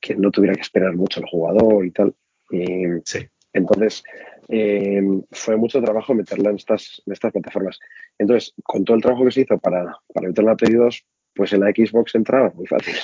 [0.01, 2.15] que no tuviera que esperar mucho el jugador y tal.
[2.51, 3.29] Y, sí.
[3.53, 4.03] Entonces,
[4.49, 7.79] eh, fue mucho trabajo meterla en estas, en estas plataformas.
[8.19, 11.53] Entonces, con todo el trabajo que se hizo para, para meterla a Play 2, pues
[11.53, 12.95] en la Xbox entraba muy fácil.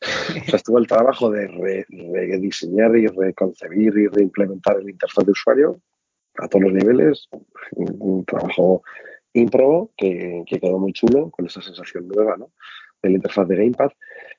[0.00, 1.46] O sea, estuvo el trabajo de
[1.88, 5.80] rediseñar y reconcebir y reimplementar el interfaz de usuario
[6.36, 7.28] a todos los niveles.
[7.72, 8.82] Un, trabajo
[9.32, 12.50] ímprobo que, que, quedó muy chulo con esa sensación nueva ¿no?
[13.02, 13.90] del interfaz de Gamepad.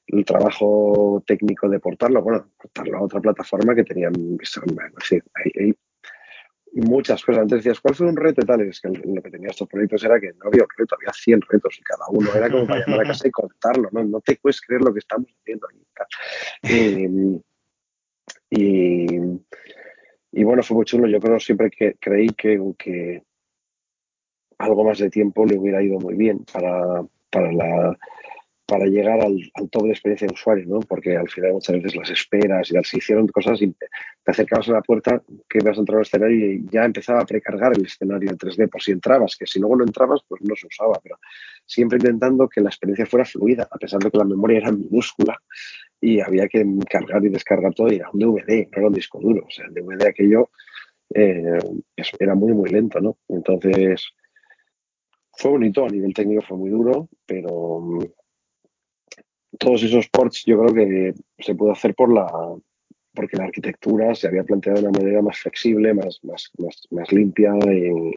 [0.07, 4.13] El trabajo técnico de portarlo, bueno, portarlo a otra plataforma que tenían.
[4.41, 4.59] Es
[4.99, 5.73] decir, hay,
[6.81, 7.43] muchas cosas.
[7.43, 8.61] Antes decías, ¿cuál fue un reto y tal?
[8.61, 11.41] es que lo que tenía estos proyectos era que no había un reto, había 100
[11.41, 14.03] retos y cada uno era como para llamar a casa y contarlo, ¿no?
[14.03, 15.85] No te puedes creer lo que estamos haciendo aquí.
[18.49, 19.09] Y,
[20.31, 21.07] y, bueno, fue muy chulo.
[21.07, 23.23] Yo creo siempre que creí que, que
[24.57, 27.97] algo más de tiempo le hubiera ido muy bien para, para la
[28.65, 30.79] para llegar al, al, top de experiencia de usuario, ¿no?
[30.79, 33.87] Porque al final muchas veces las esperas y se hicieron cosas y te,
[34.25, 37.73] acercabas a la puerta que ibas a entrar al escenario y ya empezaba a precargar
[37.77, 40.67] el escenario en 3D por si entrabas, que si luego no entrabas pues no se
[40.67, 41.19] usaba, pero
[41.65, 45.39] siempre intentando que la experiencia fuera fluida, a pesar de que la memoria era minúscula
[46.01, 49.19] y había que cargar y descargar todo y era un DVD, no era un disco
[49.19, 50.49] duro, o sea, el DVD aquello
[51.13, 51.59] eh,
[52.19, 53.17] era muy muy lento, ¿no?
[53.27, 54.09] Entonces
[55.37, 57.99] fue bonito, a nivel técnico fue muy duro, pero
[59.57, 62.27] todos esos ports yo creo que se pudo hacer por la
[63.15, 66.51] porque la arquitectura se había planteado de una manera más flexible, más, más,
[66.91, 67.53] más, limpia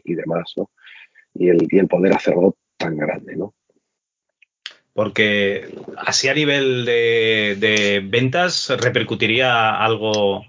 [0.03, 0.69] y, demás, ¿no?
[1.33, 3.53] Y el, y el poder hacerlo tan grande, ¿no?
[4.93, 10.43] Porque así a nivel de, ventas repercutiría algo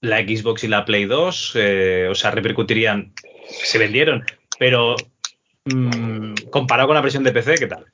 [0.00, 3.12] la Xbox y la Play 2, eh, o sea, repercutirían,
[3.46, 4.24] se vendieron,
[4.58, 4.96] pero
[5.64, 7.86] mmm, comparado con la versión de PC, ¿qué tal?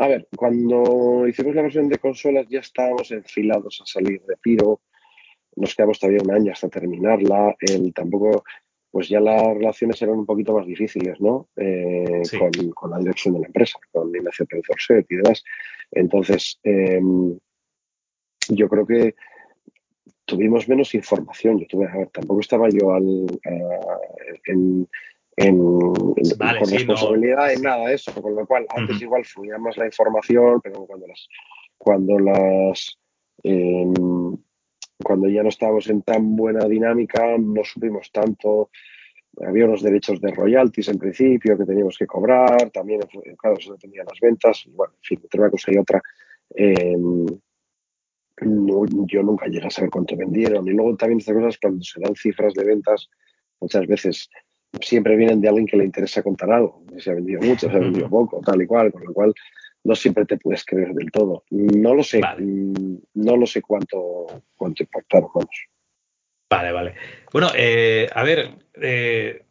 [0.00, 4.80] A ver, cuando hicimos la versión de consolas ya estábamos enfilados a salir de Piro.
[5.56, 7.54] Nos quedamos todavía un año hasta terminarla.
[7.60, 8.42] El, tampoco,
[8.90, 11.50] pues ya las relaciones eran un poquito más difíciles, ¿no?
[11.54, 12.38] Eh, sí.
[12.38, 15.44] con, con, la dirección de la empresa, con Ignacio Pérez Orset y demás.
[15.90, 17.02] Entonces, eh,
[18.48, 19.14] yo creo que
[20.24, 21.58] tuvimos menos información.
[21.58, 23.98] Yo tuve, a ver, tampoco estaba yo al, a,
[24.46, 24.88] en,
[25.40, 25.58] en,
[26.38, 29.02] vale, con sí, responsabilidad no, en nada de eso, con lo cual antes uh -huh.
[29.02, 31.28] igual fluía más la información, pero cuando las
[31.78, 32.98] cuando las
[33.42, 33.92] eh,
[35.02, 38.70] cuando ya no estábamos en tan buena dinámica, no supimos tanto,
[39.40, 43.00] había unos derechos de royalties en principio que teníamos que cobrar, también,
[43.38, 46.02] claro, eso dependía de las ventas, bueno, en fin, entre una cosa y otra,
[46.54, 46.96] eh,
[48.42, 50.66] no, yo nunca llegué a saber cuánto vendieron.
[50.66, 53.08] Y luego también estas cosas, cuando se dan cifras de ventas,
[53.60, 54.30] muchas veces
[54.80, 56.82] siempre vienen de alguien que le interesa contar algo.
[56.98, 59.34] Se ha vendido mucho, se ha vendido poco, tal y cual, con lo cual
[59.84, 61.44] no siempre te puedes creer del todo.
[61.50, 62.44] No lo sé, vale.
[63.14, 65.66] no lo sé cuánto, cuánto impactaron, vamos.
[66.50, 66.94] Vale, vale.
[67.32, 69.44] Bueno, eh, a ver, eh,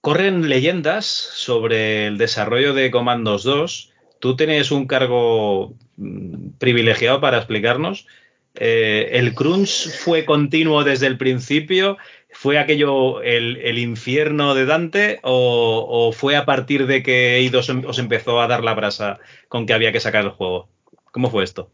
[0.00, 3.92] corren leyendas sobre el desarrollo de Comandos 2.
[4.20, 8.06] Tú tienes un cargo mm, privilegiado para explicarnos.
[8.54, 11.98] Eh, ¿El crunch fue continuo desde el principio?
[12.32, 17.68] ¿Fue aquello el, el infierno de Dante o, o, fue a partir de que Eidos
[17.68, 20.68] os empezó a dar la brasa con que había que sacar el juego?
[21.10, 21.70] ¿Cómo fue esto?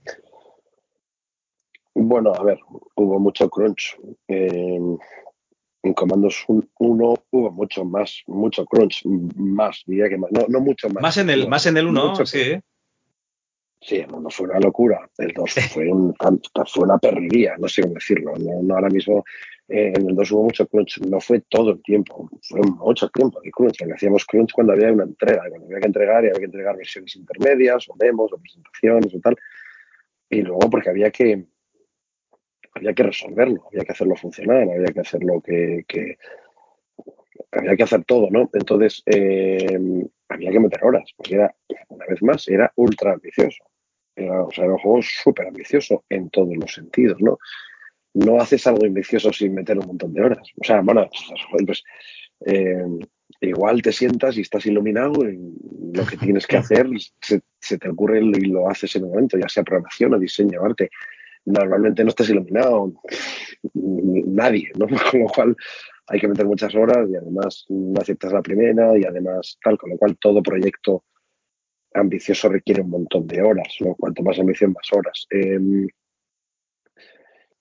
[1.94, 2.58] Bueno, a ver,
[2.94, 3.96] hubo mucho crunch.
[4.28, 4.78] Eh,
[5.82, 6.68] en Comandos 1
[7.30, 11.02] hubo mucho más, mucho crunch, más, diría que más, no, no mucho más.
[11.02, 12.58] Más en el, no, más en el 1, sí.
[13.80, 16.14] Sí, el 1 fue una locura, el 2 fue, un,
[16.66, 19.24] fue una perrería, no sé cómo decirlo, no, no ahora mismo
[19.68, 23.40] eh, en el 2 hubo mucho crunch, no fue todo el tiempo, fue mucho tiempo
[23.40, 26.38] de crunch, porque hacíamos crunch cuando había una entrega, cuando había que entregar y había
[26.38, 29.36] que entregar versiones intermedias o demos o presentaciones o tal,
[30.30, 31.44] y luego porque había que
[32.74, 36.18] había que resolverlo, había que hacerlo funcionar, había que hacerlo que, que
[37.50, 38.50] había que hacer todo, ¿no?
[38.52, 41.54] Entonces eh, había que meter horas, porque era,
[41.88, 43.64] una vez más, era ultra ambicioso.
[44.14, 47.38] Era, o sea, era un juego súper ambicioso en todos los sentidos, ¿no?
[48.16, 50.48] No haces algo ambicioso sin meter un montón de horas.
[50.58, 51.08] O sea, bueno,
[51.66, 51.84] pues
[52.46, 52.82] eh,
[53.40, 55.38] igual te sientas y estás iluminado y
[55.92, 56.88] lo que tienes que hacer
[57.20, 60.64] se, se, te ocurre y lo haces en un momento, ya sea programación o diseño,
[60.64, 60.90] arte.
[61.44, 62.92] Normalmente no estás iluminado
[63.74, 64.86] nadie, ¿no?
[65.10, 65.56] Con lo cual
[66.08, 69.90] hay que meter muchas horas y además no aceptas la primera y además tal, con
[69.90, 71.04] lo cual todo proyecto
[71.94, 73.94] ambicioso requiere un montón de horas, ¿no?
[73.96, 75.26] Cuanto más ambición, más horas.
[75.30, 75.58] Eh,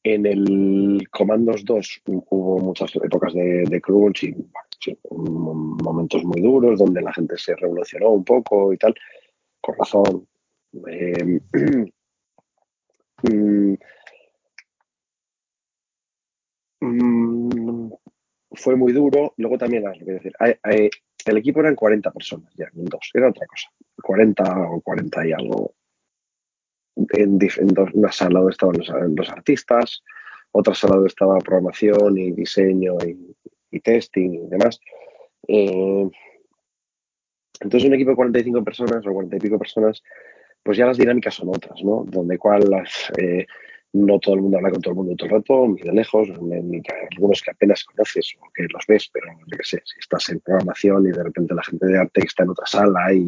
[0.06, 4.36] en el Comandos 2 hubo muchas épocas de, de crunch y
[5.20, 8.94] momentos muy duros donde la gente se revolucionó un poco y tal,
[9.60, 10.28] con razón.
[10.88, 11.40] Eh,
[16.82, 17.92] mm,
[18.52, 19.34] fue muy duro.
[19.38, 19.86] Luego también,
[21.26, 23.70] el equipo eran 40 personas ya, en dos, era otra cosa.
[24.04, 25.74] 40 o 40 y algo
[26.96, 27.40] en,
[27.94, 30.04] una sala donde estaban los, artistas,
[30.52, 33.36] otra sala donde estaba programación y diseño y,
[33.72, 34.80] y testing y demás.
[35.48, 36.10] Eh,
[37.60, 40.04] entonces, un equipo de 45 personas o 40 y pico personas,
[40.64, 42.04] pues ya las dinámicas son otras, ¿no?
[42.06, 43.46] Donde cual las, eh,
[43.96, 46.28] no todo el mundo habla con todo el mundo todo el rato, ni de lejos,
[46.42, 46.82] ni,
[47.12, 50.42] algunos que apenas conoces o que los ves, pero yo qué sé, si estás en
[50.42, 53.26] programación y de repente la gente de arte está en otra sala y,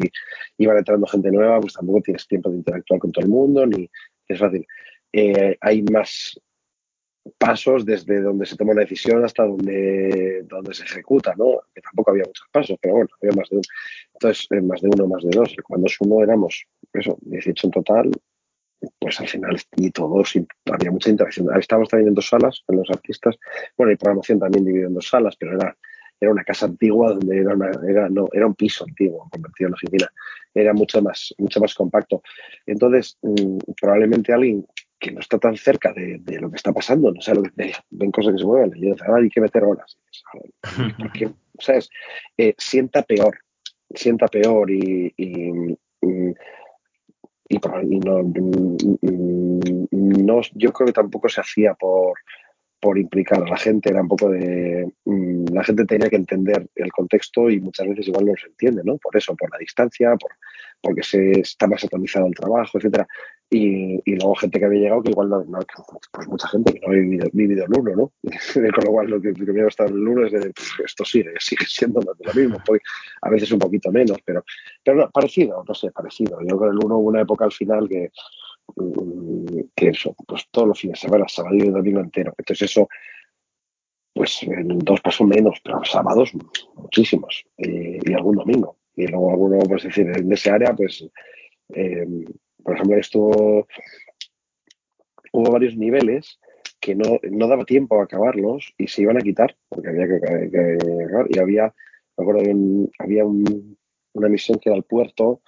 [0.58, 3.66] y van entrando gente nueva, pues tampoco tienes tiempo de interactuar con todo el mundo,
[3.66, 3.88] ni
[4.28, 4.66] es fácil.
[5.12, 6.38] Eh, hay más
[7.38, 11.60] pasos desde donde se toma una decisión hasta donde, donde se ejecuta, ¿no?
[11.74, 13.68] Que tampoco había muchos pasos, pero bueno, había más de uno.
[14.14, 15.54] Entonces, eh, más de uno, más de dos.
[15.64, 18.10] Cuando es uno éramos, eso, 18 en total,
[18.98, 21.48] pues al final, y todos, y había mucha interacción.
[21.58, 23.36] Estábamos también en dos salas con los artistas.
[23.76, 25.76] Bueno, y programación también dividido en dos salas, pero era,
[26.20, 29.74] era una casa antigua donde era, una, era, no, era un piso antiguo convertido en
[29.74, 30.12] oficina.
[30.54, 32.22] Era mucho más, mucho más compacto.
[32.66, 34.66] Entonces, mm, probablemente alguien
[34.98, 38.10] que no está tan cerca de, lo que está pasando, no sé lo que ven
[38.10, 39.96] cosas que se mueven, y dicen, ahora hay que meter olas.
[40.98, 41.88] Porque, ¿sabes?
[42.36, 43.38] Eh, sienta peor,
[43.94, 45.52] sienta peor y, y,
[47.50, 48.22] no,
[49.90, 52.14] no, yo creo que tampoco se hacía por,
[52.80, 54.92] por implicar a la gente, era un poco de...
[55.04, 58.82] Mm, la gente tenía que entender el contexto y muchas veces igual no se entiende,
[58.84, 58.98] ¿no?
[58.98, 60.32] Por eso, por la distancia, por,
[60.80, 63.06] porque se está más atomizado el trabajo, etcétera.
[63.50, 65.42] Y, luego gente que había llegado que igual no,
[66.12, 68.12] pues mucha gente que no había vivido, vivido el uno, ¿no?
[68.74, 70.52] Con lo cual lo que, me estado en el uno es de
[70.84, 72.58] esto sigue, sigue siendo lo mismo,
[73.22, 74.44] a veces un poquito menos, pero,
[74.84, 76.38] pero no, parecido, no sé, parecido.
[76.46, 78.10] Yo con el uno hubo una época al final que,
[78.76, 82.34] mm, que eso, pues todos los fines de semana, sábado y domingo entero.
[82.36, 82.86] Entonces eso,
[84.12, 86.32] pues en dos pasos menos, pero sábados
[86.74, 88.76] muchísimos y algún domingo.
[88.94, 91.08] Y luego alguno, pues decir, en ese área, pues,
[91.72, 92.04] eh,
[92.68, 93.66] por ejemplo, esto
[95.32, 96.38] hubo varios niveles
[96.80, 100.16] que no, no, daba tiempo a acabarlos y se iban a quitar, porque había que,
[101.06, 101.26] acabar.
[101.30, 101.74] Y había,
[102.18, 102.42] me acuerdo,
[102.98, 105.40] había una misión que era el puerto,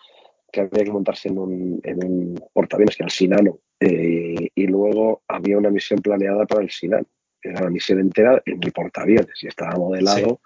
[0.50, 3.58] que había que montarse en un, en un portaaviones, que era el Sinano.
[3.80, 7.06] Eh, y luego había una misión planeada para el Sinano.
[7.42, 10.40] Era la misión entera en el portaaviones y estaba modelado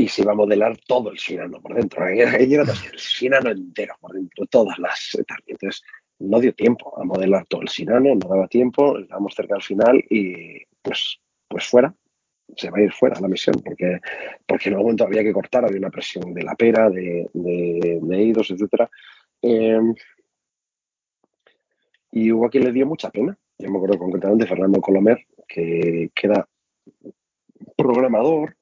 [0.00, 2.06] y se iba a modelar todo el Sinano por dentro.
[2.08, 5.82] El Sinano entero por dentro, todas las Entonces,
[6.18, 10.02] no dio tiempo a modelar todo el Sinano, no daba tiempo, estábamos cerca al final
[10.08, 11.94] y pues, pues fuera,
[12.56, 14.00] se va a ir fuera la misión, porque,
[14.46, 17.98] porque en algún momento había que cortar, había una presión de la pera, de, de,
[18.02, 18.88] de idos, etc.
[19.42, 19.94] Em,
[22.12, 23.36] y hubo a quien le dio mucha pena.
[23.58, 26.48] Yo me acuerdo concretamente de Fernando Colomer, que, que era
[27.76, 28.56] programador,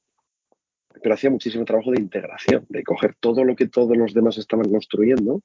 [1.02, 4.70] pero hacía muchísimo trabajo de integración, de coger todo lo que todos los demás estaban
[4.70, 5.42] construyendo,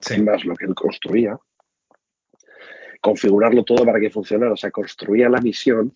[0.00, 1.38] sin más lo que él construía,
[3.00, 5.92] configurarlo todo para que funcionara, o sea, construía la misión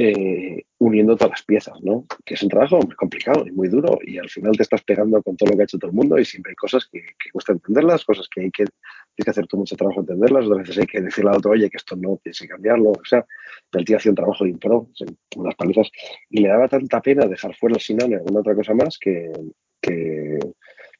[0.00, 2.06] eh, uniendo todas las piezas, ¿no?
[2.24, 5.20] Que es un trabajo muy complicado y muy duro y al final te estás pegando
[5.24, 7.52] con todo lo que ha hecho todo el mundo y siempre hay cosas que, cuesta
[7.52, 11.00] entenderlas, cosas que hay que, tienes que hacer mucho trabajo entenderlas, otras veces hay que
[11.00, 13.26] decirle al otro, oye, que esto no tienes que cambiarlo, o sea,
[13.72, 14.88] el tío hacía un trabajo de impro,
[15.34, 15.90] unas palizas,
[16.30, 19.32] y le daba tanta pena dejar fuera el Sinan y alguna otra cosa más que,
[19.80, 20.38] que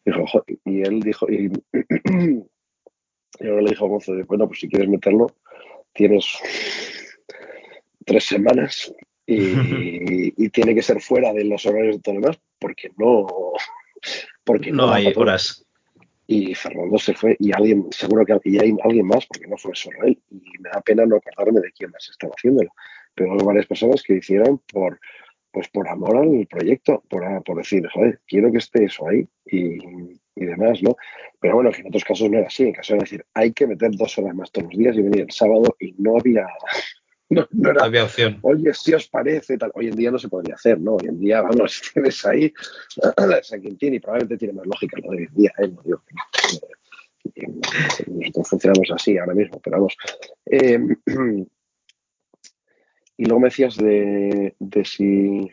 [0.05, 1.53] dijo, y él dijo, y,
[3.39, 5.29] y ahora le dijo a Gonzo, bueno, pues si quieres meterlo,
[5.93, 6.37] tienes
[8.09, 8.93] tres semanas
[9.27, 13.27] y, tiene que ser fuera de los horarios de todo lo demás porque no
[14.43, 15.65] porque no, hay horas.
[16.27, 19.75] Y Fernando se fue y alguien seguro que y hay alguien más porque no fue
[19.75, 20.19] solo él.
[20.31, 22.71] Y me da pena no acordarme de quién más estaba haciéndolo.
[23.15, 24.99] Pero hay varias personas que hicieron por
[25.51, 29.79] pues por amor al proyecto por, por decir joder quiero que esté eso ahí y,
[30.39, 30.97] y demás, ¿no?
[31.41, 32.65] Pero bueno, que en otros casos no era así.
[32.65, 35.23] En caso de decir, hay que meter dos horas más todos los días y venir
[35.23, 36.47] el sábado y no había,
[37.31, 38.39] no, no era, había opción.
[38.43, 39.71] Oye, si os parece, tal.
[39.75, 40.95] Hoy en día no se podría hacer, ¿no?
[40.95, 42.53] Hoy en día, vamos, tienes ahí
[43.43, 45.69] San Quintín y probablemente tiene más lógica lo de hoy en día, ¿eh?
[45.69, 46.03] No digo
[47.35, 47.47] que
[48.07, 49.97] nosotros funcionamos así ahora mismo, pero vamos.
[50.47, 50.79] Eh,
[53.17, 55.51] y luego me decías de, de si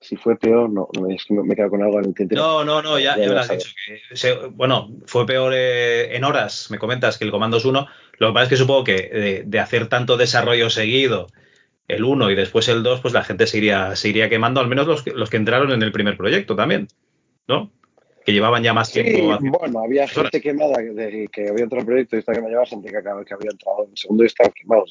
[0.00, 2.40] si fue peor, no, es que me quedo con algo en el tintero.
[2.40, 3.70] No, no, no, ya, ya, lo has dicho.
[3.86, 7.86] Que, bueno, fue peor eh, en horas, me comentas, que el Comandos 1.
[8.18, 11.28] Lo que pasa es que supongo que de, hacer tanto desarrollo seguido,
[11.86, 14.68] el 1 y después el 2, pues la gente se iría, se iría quemando, al
[14.68, 16.88] menos los que, los que entraron en el primer proyecto también,
[17.46, 17.70] ¿no?
[18.24, 19.38] Que llevaban ya más tiempo.
[19.58, 22.66] bueno, había gente quemada de, que había entrado en proyecto y esta que me llevaba
[22.66, 24.90] gente que, que, había entrado en el segundo y estaban quemados.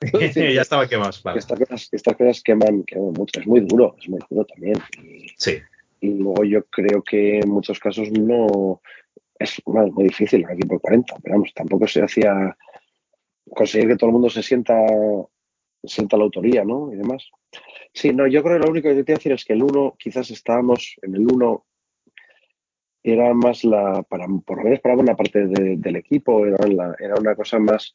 [0.34, 1.22] ya estaban quemados.
[1.36, 3.40] Estas cosas, estas cosas queman, queman mucho.
[3.40, 4.80] Es muy duro, es muy duro también.
[5.02, 5.58] Y, sí.
[6.00, 8.80] Y luego yo creo que en muchos casos no.
[9.38, 12.56] Es muy difícil un equipo de 40, pero vamos, tampoco se hacía
[13.50, 14.76] conseguir que todo el mundo se sienta
[15.86, 16.92] sienta la autoría, ¿no?
[16.92, 17.28] Y demás.
[17.92, 19.62] Sí, no, yo creo que lo único que te voy a decir es que el
[19.62, 21.64] 1, quizás estábamos en el 1
[23.04, 26.56] era más la, para, por lo menos para buena parte del equipo, era,
[26.98, 27.92] era una cosa más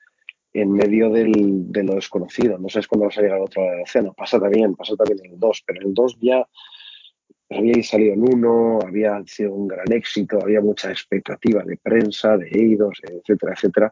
[0.54, 2.60] en medio del, de lo desconocido.
[2.60, 4.14] No sabes cuándo vas a llegar a otro océano.
[4.14, 6.48] Pasa también, pasa también en el 2, pero el 2 ya
[7.50, 12.48] había salido en uno, había sido un gran éxito, había mucha expectativa de prensa, de
[12.52, 13.92] eidos, etcétera, etcétera.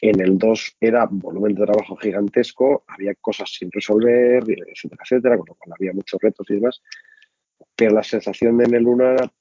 [0.00, 5.46] En el 2 era volumen de trabajo gigantesco, había cosas sin resolver, etcétera, etcétera, con
[5.48, 6.82] lo cual había muchos retos y demás.
[7.74, 9.32] Pero la sensación en el 1 era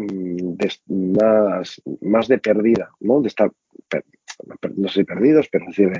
[0.00, 3.20] mm, más, más de perdida, ¿no?
[3.20, 3.50] De estar
[4.76, 5.90] no sé perdidos, pero decir,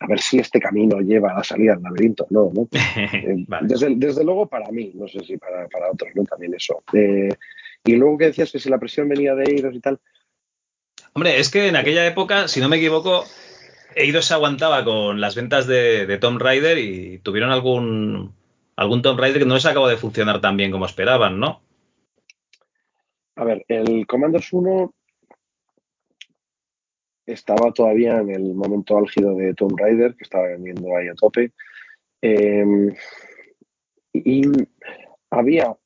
[0.00, 2.26] a ver si este camino lleva a la salida del laberinto.
[2.30, 2.68] No, ¿no?
[2.96, 6.24] Eh, desde, luego para mí, no sé si para, otros, ¿no?
[6.24, 6.82] También eso.
[6.92, 7.28] Eh,
[7.84, 10.00] y luego que decías que si la presión venía de Eidos y tal.
[11.12, 13.24] Hombre, es que en aquella época, si no me equivoco,
[13.94, 18.34] Eidos se aguantaba con las ventas de, de Tomb Raider y tuvieron algún,
[18.76, 21.62] algún Tomb Raider que no les acabó de funcionar tan bien como esperaban, ¿no?
[23.36, 24.94] A ver, el Commandos 1
[27.26, 31.52] estaba todavía en el momento álgido de Tomb Raider, que estaba vendiendo ahí a tope.
[32.22, 32.94] Em,
[34.14, 34.42] y
[35.30, 35.76] había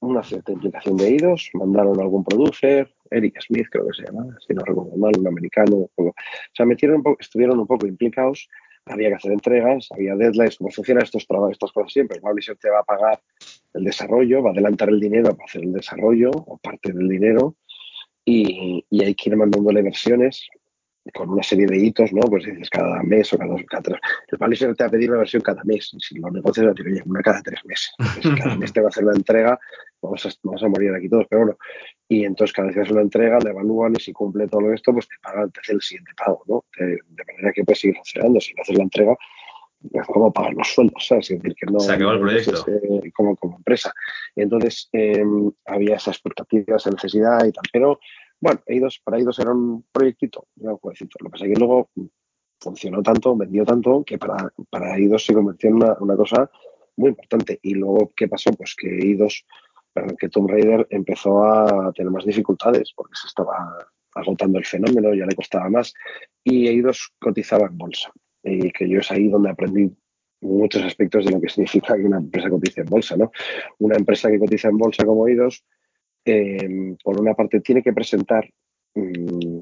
[0.00, 4.54] una cierta implicación de idos, mandaron algún producer, Eric Smith creo que se llama, si
[4.54, 5.90] no recuerdo mal, un americano.
[5.96, 6.14] O
[6.52, 8.48] sea, metieron un poco, estuvieron un poco implicados,
[8.86, 12.16] había que hacer entregas, había deadlines, como funcionan estos estas cosas siempre.
[12.16, 13.20] El publisher te va a pagar
[13.74, 17.56] el desarrollo, va a adelantar el dinero para hacer el desarrollo o parte del dinero
[18.24, 20.48] y, y hay que ir mandándole versiones
[21.12, 22.22] con una serie de hitos, ¿no?
[22.22, 24.00] Pues dices cada mes o cada dos, cada tres.
[24.28, 25.92] El publisher te va a pedir una versión cada mes.
[25.92, 27.92] Y si lo negocias, te oye, una cada tres meses.
[28.42, 29.58] cada mes te va a hacer una entrega,
[30.00, 31.58] vamos a, vamos a morir aquí todos, pero bueno.
[32.08, 34.92] Y entonces cada vez que haces una entrega, la evalúan y si cumple todo esto,
[34.92, 36.64] pues te pagan, te hace el siguiente pago, ¿no?
[36.78, 36.98] De,
[37.32, 38.40] manera que puedes seguir funcionando.
[38.40, 39.16] Si no haces la entrega,
[39.92, 41.30] es como pagar los sueldos, ¿sabes?
[41.30, 41.80] Es decir, que no.
[41.80, 42.64] Se acabó el proyecto.
[42.68, 43.92] Eh, como, como empresa.
[44.34, 45.22] Y entonces eh,
[45.66, 47.64] había esa expectativa, esa necesidad y tal.
[47.72, 47.98] Pero
[48.40, 50.90] bueno, Eidos, para Eidos era un proyectito, Lo que
[51.30, 51.90] pasa es que luego
[52.60, 56.50] funcionó tanto, vendió tanto, que para, para Eidos se convirtió en una, cosa
[56.96, 57.58] muy importante.
[57.62, 58.52] Y luego, ¿qué pasó?
[58.52, 59.44] Pues que Eidos,
[60.18, 65.26] que Tomb Raider empezó a tener más dificultades porque se estaba agotando el fenómeno, ya
[65.26, 65.92] le costaba más.
[66.42, 68.12] Y Eidos cotizaba en bolsa.
[68.44, 69.90] Y que yo es ahí donde aprendí
[70.40, 73.32] muchos aspectos de lo que significa que una empresa cotice en bolsa, ¿no?
[73.78, 75.64] Una empresa que cotiza en bolsa como Eidos
[76.24, 78.48] eh, por una parte, tiene que presentar
[78.94, 79.58] mm,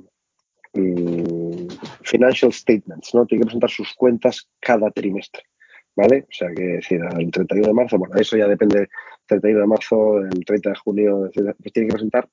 [0.74, 1.68] mm,
[2.03, 3.26] financial statements, ¿no?
[3.26, 5.43] Tiene que presentar sus cuentas cada trimestre,
[5.97, 6.26] ¿vale?
[6.28, 8.89] O sea, que decir, el 31 de marzo, bueno, eso ya depende,
[9.26, 12.28] 31 de marzo, el 30 de junio, pues tiene que presentar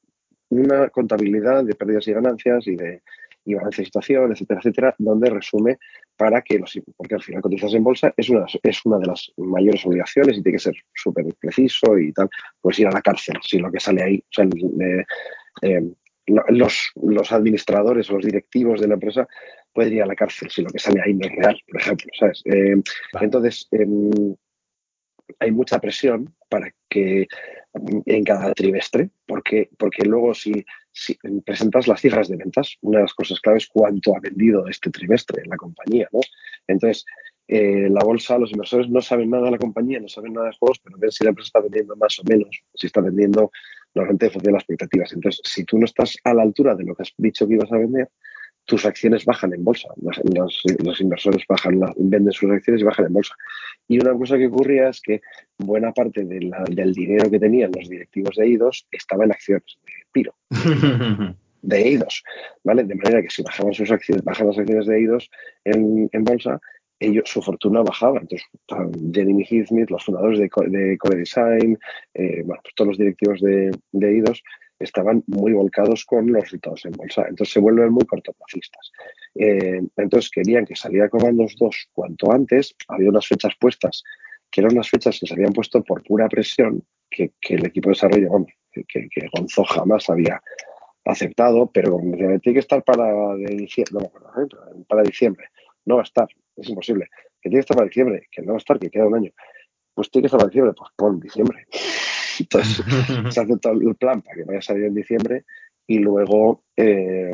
[0.49, 3.01] una contabilidad de pérdidas y ganancias y de
[3.45, 5.79] y balance de situación, etcétera, etcétera, donde resume
[6.19, 9.31] para que los porque al final cotizas en bolsa es una, es una de las
[9.37, 13.37] mayores obligaciones y tiene que ser súper preciso y tal, pues ir a la cárcel
[13.41, 14.45] si lo que sale ahí, o sea,
[15.61, 15.81] eh,
[16.49, 19.29] los, los administradores o los directivos de la empresa
[19.71, 22.07] pueden ir a la cárcel si lo que sale ahí no es real, por ejemplo,
[22.19, 22.41] ¿sabes?
[22.43, 22.75] Eh,
[23.21, 24.35] entonces, em,
[25.39, 27.27] hay mucha presión para que
[28.05, 33.03] en cada trimestre, porque, porque luego si, si, presentas las cifras de ventas, una de
[33.03, 36.19] las cosas claves es cuánto ha vendido este trimestre la compañía, ¿no?
[36.67, 37.05] Entonces,
[37.47, 40.57] eh, la bolsa, los inversores no saben nada de la compañía, no saben nada de
[40.59, 43.51] juegos, pero ven si la empresa está vendiendo más o menos, si está vendiendo
[43.95, 45.13] normalmente en de las expectativas.
[45.13, 47.71] Entonces, si tú no estás a la altura de lo que has dicho que ibas
[47.71, 48.09] a vender,
[48.69, 49.89] tus acciones bajan en bolsa.
[49.99, 53.33] Los, inversores bajan, venden sus acciones y bajan en bolsa.
[53.87, 55.21] Y una cosa que ocurría es que
[55.57, 60.35] buena parte del dinero que tenían los directivos de IDOS estaba en acciones de Piro.
[61.63, 62.23] de IDOS,
[62.63, 62.83] ¿vale?
[62.83, 65.31] De manera que si bajaban sus acciones, bajan las acciones de IDOS
[65.65, 66.61] en, bolsa,
[66.99, 68.19] ellos, su fortuna bajaba.
[68.19, 68.47] Entonces,
[69.11, 71.79] Jeremy Heath los fundadores de, de Core Design,
[72.13, 74.43] eh, bueno, pues todos los directivos de, de IDOS
[74.79, 77.25] estaban muy volcados con los resultados en bolsa.
[77.27, 78.91] Entonces se vuelven muy cortoplacistas.
[79.35, 82.75] Eh, entonces querían que saliera Comandos 2 cuanto antes.
[82.87, 84.03] Había unas fechas puestas,
[84.49, 87.93] que eran unas fechas que se habían puesto por pura presión, que, el equipo de
[87.93, 90.41] desarrollo, que, que, Gonzo jamás había
[91.05, 95.47] aceptado, pero tiene que estar para diciembre, no, para diciembre.
[95.85, 97.09] No va a estar, es imposible.
[97.41, 99.31] Que tiene que estar para diciembre, que no va a estar, que queda un año.
[99.93, 101.65] Pues tiene que estar para diciembre, pues pon diciembre.
[102.39, 102.83] Entonces
[103.33, 105.45] se hace todo el plan para que vaya a salir en diciembre
[105.87, 107.31] y luego, eh,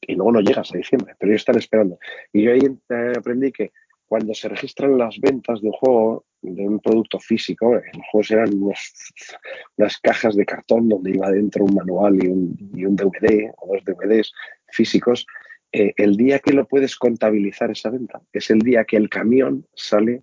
[0.00, 1.98] y luego no llegas a diciembre, pero ellos están esperando.
[2.32, 3.72] Y yo ahí eh, aprendí que
[4.06, 8.54] cuando se registran las ventas de un juego, de un producto físico, los juegos eran
[8.54, 13.74] unas cajas de cartón donde iba dentro un manual y un, y un DVD o
[13.74, 14.32] dos DVDs
[14.68, 15.26] físicos,
[15.72, 19.66] eh, el día que lo puedes contabilizar esa venta es el día que el camión
[19.74, 20.22] sale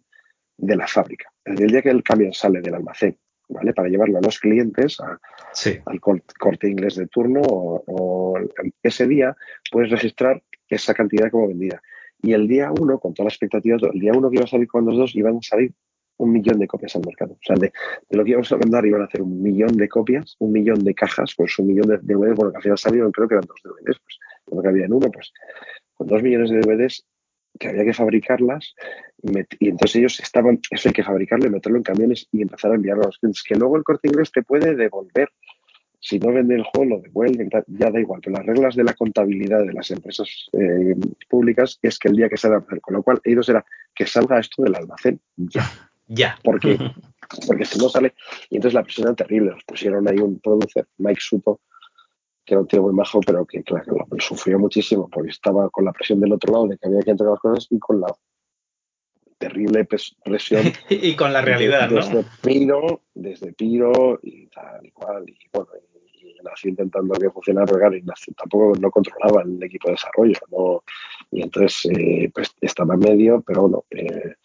[0.58, 1.32] de la fábrica.
[1.44, 3.18] El día que el camión sale del almacén
[3.50, 3.74] ¿vale?
[3.74, 8.38] Para llevarlo a los clientes, al corte inglés de turno o,
[8.82, 9.36] ese día
[9.72, 11.82] puedes registrar esa cantidad como vendida.
[12.22, 14.68] Y el día uno, con toda la expectativa, el día uno que iba a salir
[14.68, 15.74] con los dos, iban a salir
[16.18, 17.34] un millón de copias al mercado.
[17.34, 17.74] O sea, de,
[18.12, 20.94] lo que íbamos a vender iban a hacer un millón de copias, un millón de
[20.94, 23.60] cajas, pues un millón de DVDs, bueno, que al final salieron, creo que eran dos
[23.64, 24.20] DVDs, pues
[24.52, 25.34] lo que había en uno, pues
[25.94, 27.06] con dos millones de DVDs
[27.60, 28.76] que había que fabricarlas
[29.60, 32.76] y, entonces ellos estaban, eso hay que fabricarlo y meterlo en camiones y empezar a
[32.76, 35.30] enviarlo a los clientes, que luego el corte inglés te puede devolver.
[36.00, 38.20] Si no vende el juego, lo devuelven, ya da igual.
[38.22, 40.96] Pero las reglas de la contabilidad de las empresas eh,
[41.30, 44.64] públicas es que el día que salga, con lo cual ellos era que salga esto
[44.64, 45.64] del almacén ya.
[46.06, 46.38] Ya.
[46.44, 46.78] Porque,
[47.48, 48.14] porque si no sale.
[48.50, 49.52] Y entonces la presión era terrible.
[49.52, 51.62] Nos pusieron ahí un producer, Mike Suto,
[52.46, 55.94] que era un tío muy majo, pero que, claro, sufrió muchísimo porque estaba con la
[55.94, 58.08] presión del otro lado de que había que entregar las cosas y con la
[59.38, 60.64] terrible presión.
[60.90, 61.98] y con la realidad, ¿no?
[61.98, 65.26] Desde Piro, desde Piro y tal y cual.
[65.28, 65.70] Y bueno,
[66.22, 67.96] y, nací intentando que funcionara, pero claro,
[68.38, 70.40] tampoco no controlaba el equipo de desarrollo.
[70.52, 70.84] ¿no?
[71.32, 73.86] Y entonces eh, pues estaba en medio, pero bueno.
[73.92, 74.36] Eh,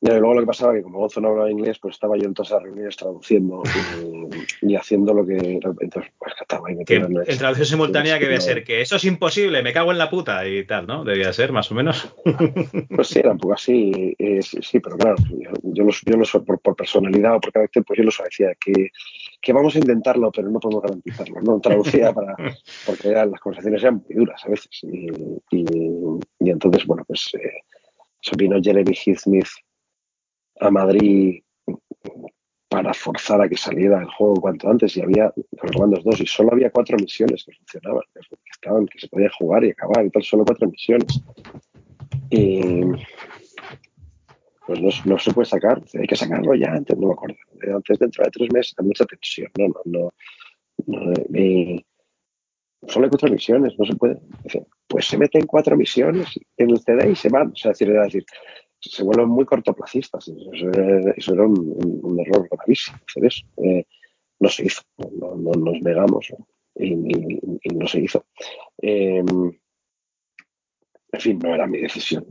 [0.00, 2.34] y luego lo que pasaba que como Gonzo no hablaba inglés, pues estaba yo en
[2.34, 3.62] todas las reuniones traduciendo
[4.62, 8.40] y, haciendo lo que entonces pues estaba ahí metido en, el, traducción simultánea que debe
[8.40, 11.04] ser que eso es imposible, me cago en la puta y tal, ¿no?
[11.04, 12.14] Debía ser más o menos.
[12.90, 15.16] Pues sí, era un poco así, eh, sí, pero claro,
[15.62, 18.90] yo no, yo no soy por, personalidad o por carácter, pues yo lo decía que,
[19.40, 21.60] que vamos a intentarlo, pero no podemos garantizarlo, ¿no?
[21.60, 22.36] Traducía para,
[22.86, 25.08] porque las conversaciones eran muy duras a veces y,
[25.50, 27.62] y, entonces, bueno, pues eh,
[28.36, 29.26] vino Jeremy Heath
[30.60, 31.42] a Madrid
[32.68, 36.26] para forzar a que saliera el juego cuanto antes y había los mandos dos y
[36.26, 38.20] solo había cuatro misiones que funcionaban, que
[38.52, 41.20] estaban, que se podía jugar y acabar y tal, solo cuatro misiones.
[42.30, 42.82] Y
[44.66, 47.36] pues no, se puede sacar, hay que sacarlo ya, antes no me acuerdo,
[47.74, 50.12] antes dentro de tres meses, hay mucha tensión, no, no,
[50.86, 51.82] no,
[52.86, 54.20] solo hay cuatro misiones, no se puede.
[54.86, 58.24] Pues se meten cuatro misiones en el CD y se van, o sea, decir, decir
[58.80, 60.28] se vuelven muy cortoplacistas.
[60.28, 63.46] Eso, era un, error gravísimo hacer eso.
[63.62, 63.84] Eh,
[64.38, 66.28] no se hizo, no, nos negamos
[66.74, 68.24] y, no se hizo.
[68.80, 69.22] Eh,
[71.12, 72.24] en fin, no era mi decisión.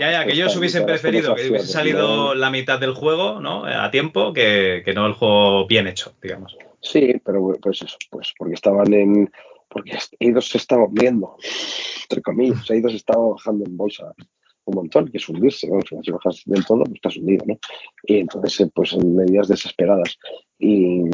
[0.00, 3.66] ya, ya, que ellos hubiesen preferido que hubiese salido la mitad del juego ¿no?
[3.66, 6.56] a tiempo que, que, no el juego bien hecho, digamos.
[6.80, 9.30] Sí, pero pues eso, pues porque estaban en.
[9.68, 11.36] Porque ellos se estaban viendo,
[12.02, 14.12] entre comillas, ellos estaban bajando en bolsa
[14.70, 15.80] un montón, que es hundirse, ¿no?
[15.82, 17.58] Si bajas del todo, pues estás hundido, ¿no?
[18.04, 20.18] Y entonces, eh, pues en medidas desesperadas.
[20.58, 21.04] Y,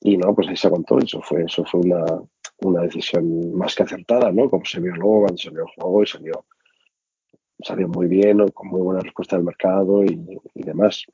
[0.00, 2.04] y no, pues ahí se aguantó, eso fue, eso fue una,
[2.58, 4.48] una decisión más que acertada, ¿no?
[4.50, 6.44] Como se vio luego cuando salió el juego y salió,
[7.60, 11.04] salió muy bien, con muy buena respuesta del mercado y, y demás.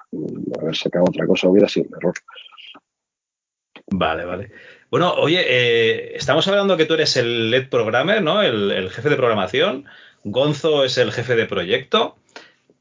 [0.61, 2.15] Haber sacado otra cosa hubiera sido un error.
[3.87, 4.51] Vale, vale.
[4.91, 8.43] Bueno, oye, eh, estamos hablando que tú eres el lead programmer, ¿no?
[8.43, 9.85] El, el jefe de programación.
[10.25, 12.17] Gonzo es el jefe de proyecto,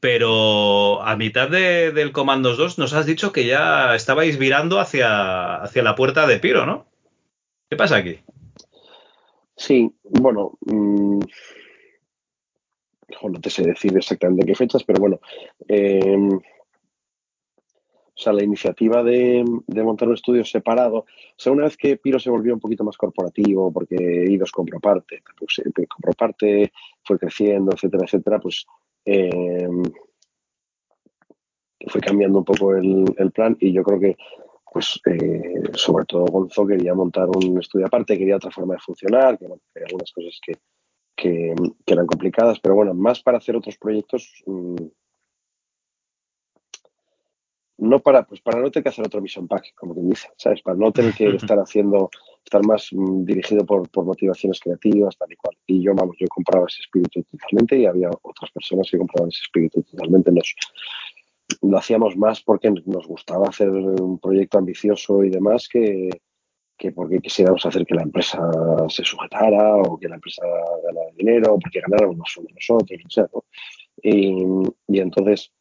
[0.00, 5.82] pero a mitad del Comandos 2 nos has dicho que ya estabais virando hacia, hacia
[5.82, 6.86] la puerta de Piro, ¿no?
[7.70, 8.18] ¿Qué pasa aquí?
[9.56, 11.20] Sí, bueno, mmm,
[13.22, 15.20] no te sé decir exactamente qué fechas, pero bueno,
[15.68, 16.18] eh,
[18.16, 21.06] o sea, la iniciativa de, montar un estudio separado, o
[21.36, 25.22] sea, una vez que Piro se volvió un poquito más corporativo, porque Idos compró parte,
[25.36, 28.66] pues, eh, compró parte, fue creciendo, etcétera, etcétera, pues
[29.04, 29.68] eh,
[31.88, 34.16] fue cambiando un poco el, plan y yo creo que,
[34.72, 39.36] pues, eh, sobre todo Gonzo quería montar un estudio aparte, quería otra forma de funcionar,
[39.38, 40.54] que bueno, algunas cosas que,
[41.16, 41.54] que,
[41.86, 44.42] eran complicadas, pero bueno, más para hacer otros proyectos.
[44.46, 44.76] Mm,
[47.78, 50.62] no para, pues para no tener que hacer otro mission pack, como quien dice, ¿sabes?
[50.62, 52.10] Para no tener que estar haciendo,
[52.44, 55.56] estar más mm, dirigido por, motivaciones creativas, tal y cual.
[55.66, 59.42] Y yo, vamos, yo compraba ese espíritu totalmente y había otras personas que compraban ese
[59.42, 60.30] espíritu totalmente.
[60.30, 60.54] Nos,
[61.62, 66.10] lo hacíamos más porque nos gustaba hacer un proyecto ambicioso y demás que,
[66.76, 68.40] que porque quisiéramos hacer que la empresa
[68.88, 70.42] se sujetara o que la empresa
[70.84, 73.44] ganara dinero o porque ganáramos nosotros, o sea, ¿no?
[74.02, 74.44] y,
[74.88, 75.52] y entonces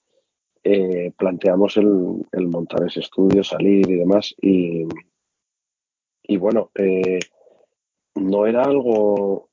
[0.66, 4.34] eh, planteamos el, montar ese estudio, salir y demás.
[4.42, 4.88] Y,
[6.38, 7.20] bueno, eh,
[8.16, 9.50] no era algo,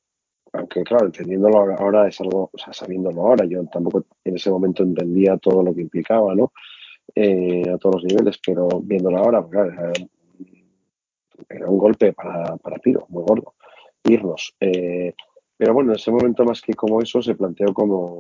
[0.53, 4.83] aunque claro, entendiéndolo ahora es algo, o sea, sabiéndolo ahora, yo tampoco en ese momento
[4.85, 6.53] entendía todo lo que implicaba, ¿no?
[7.15, 9.73] Eh, a todos los niveles, pero viéndolo ahora, pues,
[11.49, 13.55] era, un golpe para, para Piro, muy gordo,
[14.05, 14.55] irnos.
[14.59, 18.17] pero bueno, en ese momento más que como eso, se planteó como,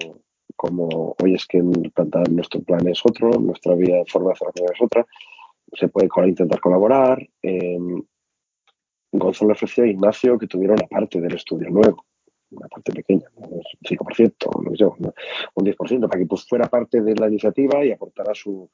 [0.60, 5.06] como, oye, es que nuestro plan es otro, nuestra vía, forma de es otra,
[5.72, 7.26] se puede intentar colaborar.
[7.42, 7.78] Eh,
[9.10, 12.04] Gonzalo ofreció a Ignacio que tuviera una parte del estudio nuevo,
[12.50, 14.84] una parte pequeña, un 5%, no sé,
[15.54, 18.68] un 10%, para que pues, fuera parte de la iniciativa y aportara sus,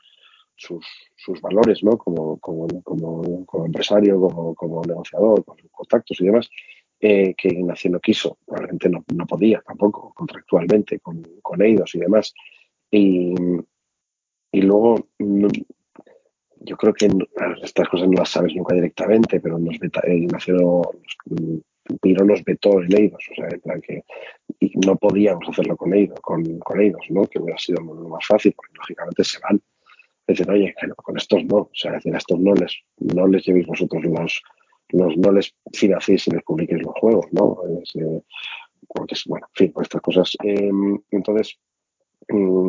[0.57, 1.97] sus, valores, ¿no?
[1.97, 6.51] Como, como, como, empresario, como, como negociador, con contactos y demás.
[6.99, 11.99] Eh, que Ignacio no quiso, probablemente no, no podía tampoco contractualmente con, con ellos y
[11.99, 12.33] demás.
[12.91, 13.35] Y,
[14.53, 15.09] y luego,
[16.61, 17.11] yo creo que
[17.63, 20.83] estas cosas no las sabes nunca directamente, pero nos eh, Ignacio
[22.01, 23.49] Piro nos vetó en Eidos, o sea,
[23.81, 24.03] que
[24.59, 27.27] y no podíamos hacerlo con Eidos, con, con Eidos, ¿no?
[27.27, 29.61] Que hubiera sido lo más fácil, porque lógicamente se van.
[30.27, 33.67] Dicen, oye, con estos no, o sea, decir, a estos no les, no les llevéis
[33.67, 34.43] vosotros los,
[34.93, 37.59] no les financiéis y les publiquéis los juegos, ¿no?
[37.95, 38.21] Eh,
[38.89, 40.37] porque es, bueno, en fin, estas cosas.
[40.43, 41.59] Em, entonces,
[42.29, 42.69] mm,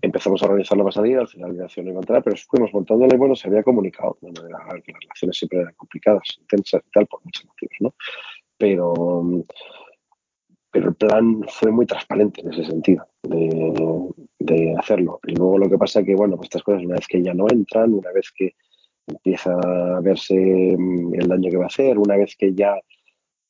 [0.00, 3.48] empezamos a organizar la salida, al final la no iba pero fuimos montándole, bueno, se
[3.48, 7.76] había comunicado, bueno, que las relaciones siempre eran complicadas, intensas y tal, por muchos motivos,
[7.80, 7.94] ¿no?
[8.56, 9.42] Pero, mm,
[10.72, 15.20] el plan fue muy transparente en ese sentido, de, hacerlo.
[15.26, 17.46] Y luego lo que pasa que, bueno, pues estas cosas, una vez que ya no
[17.48, 18.54] entran, una vez que
[19.12, 22.74] empieza a verse mm, el daño que va a hacer, una vez que ya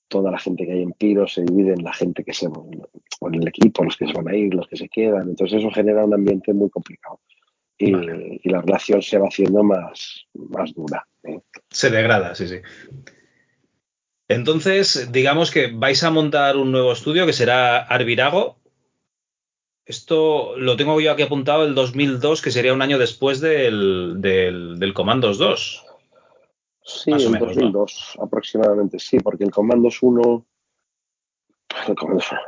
[0.09, 3.35] toda la gente que hay en Piro se divide en la gente que se en
[3.35, 5.29] el equipo, los que se van a ir, los que se quedan.
[5.29, 7.21] Entonces eso genera un ambiente muy complicado.
[7.79, 7.91] Y,
[8.49, 11.07] la relación se va haciendo más, más dura.
[11.25, 11.41] ¿eh?
[11.71, 12.57] Se degrada, sí, sí.
[14.29, 18.62] Entonces, digamos que vais a montar un nuevo estudio que será Arvirago,
[19.85, 24.95] esto lo tengo yo aquí apuntado el 2002, que sería un año después del, del,
[24.95, 25.87] Commandos 2.
[26.85, 30.47] Sí, en 2002 aproximadamente, sí, porque el Commandos 1,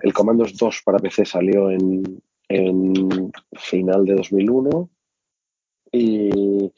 [0.02, 4.90] el Commandos, 2 para PC salió en, en final de 2001
[5.92, 6.72] y,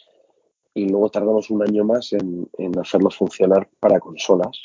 [0.75, 4.61] y, luego tardamos un año más en, en hacerlo funcionar para consolas,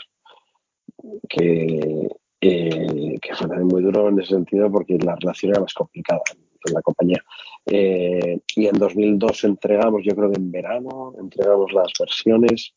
[1.29, 2.09] que
[2.41, 6.21] eh, que fue también muy duro en ese sentido porque la relación era más complicada
[6.61, 7.23] con la compañía.
[7.65, 12.73] Eh, y en 2002 entregamos, yo creo que en verano, entregamos las versiones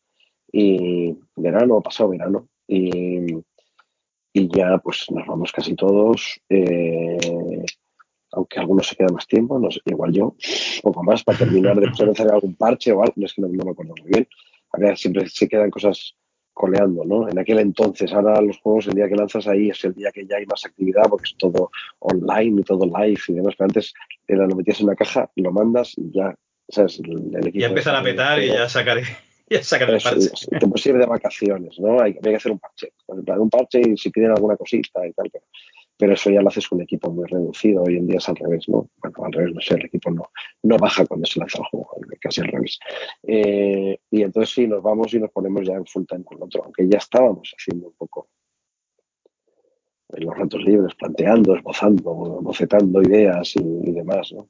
[0.53, 3.35] y verano, pasado verano, y,
[4.33, 7.65] y ya pues nos vamos casi todos, eh,
[8.33, 11.81] aunque algunos se quedan más tiempo, no sé, igual yo, un poco más para terminar
[11.81, 14.29] de hacer algún parche o algo, es que no, no me acuerdo muy bien.
[14.73, 16.17] A ver, siempre se quedan cosas
[16.55, 17.29] coleando, ¿no?
[17.29, 20.25] En aquel entonces, ahora los juegos, el día que lanzas ahí es el día que
[20.25, 23.93] ya hay más actividad porque es todo online y todo live y demás, pero antes
[24.27, 26.35] era, lo metías en una caja, lo mandas y ya,
[26.69, 27.01] ¿sabes?
[27.01, 29.03] El, equipo ya empiezan a petar y ya sacaré.
[29.51, 30.31] Ya sacaré el parche.
[30.59, 32.01] Te puedes ir de vacaciones, ¿no?
[32.01, 32.95] Hay, hay que hacer un parche.
[33.09, 35.45] Un parche y si piden alguna cosita y tal, pero
[35.97, 37.83] pero eso ya lo haces con un equipo muy reducido.
[37.83, 38.89] Hoy en día es al revés, ¿no?
[38.99, 40.31] Bueno, al revés, no sé, el equipo no,
[40.63, 41.89] no baja cuando se lanza el juego,
[42.21, 42.79] casi al revés.
[43.23, 46.65] Eh, y entonces sí, nos vamos y nos ponemos ya en full time con otro,
[46.65, 48.29] aunque ya estábamos haciendo un poco
[50.17, 54.49] en los ratos libres, planteando, esbozando, bocetando ideas y, demás, ¿no?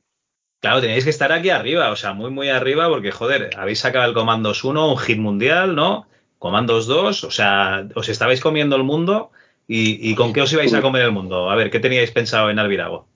[0.61, 4.07] Claro, tenéis que estar aquí arriba, o sea, muy, muy arriba, porque, joder, habéis sacado
[4.07, 6.07] el Comandos 1, un hit mundial, ¿no?
[6.38, 9.30] Comandos 2, o sea, os estabais comiendo el mundo
[9.67, 11.49] ¿Y, con qué os ibais a comer el mundo?
[11.49, 13.07] A ver, ¿qué teníais pensado en Alvirago?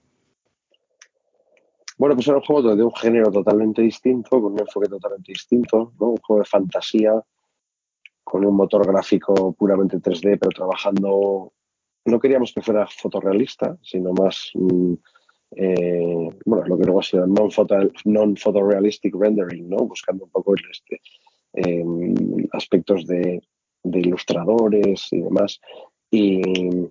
[1.98, 5.92] Bueno, pues era un juego de un género totalmente distinto, con un enfoque totalmente distinto,
[6.00, 6.10] ¿no?
[6.10, 7.12] Un juego de fantasía,
[8.24, 11.52] con un motor gráfico puramente 3D, pero trabajando.
[12.04, 14.50] No queríamos que fuera fotorrealista, sino más.
[14.54, 14.94] Mm,
[15.56, 19.78] eh, bueno, lo que luego ha sido non-photorealistic rendering, ¿no?
[19.78, 21.00] Buscando un poco este,
[21.52, 22.14] em,
[22.52, 23.42] aspectos de
[23.84, 25.60] ilustradores y demás.
[26.10, 26.90] Y,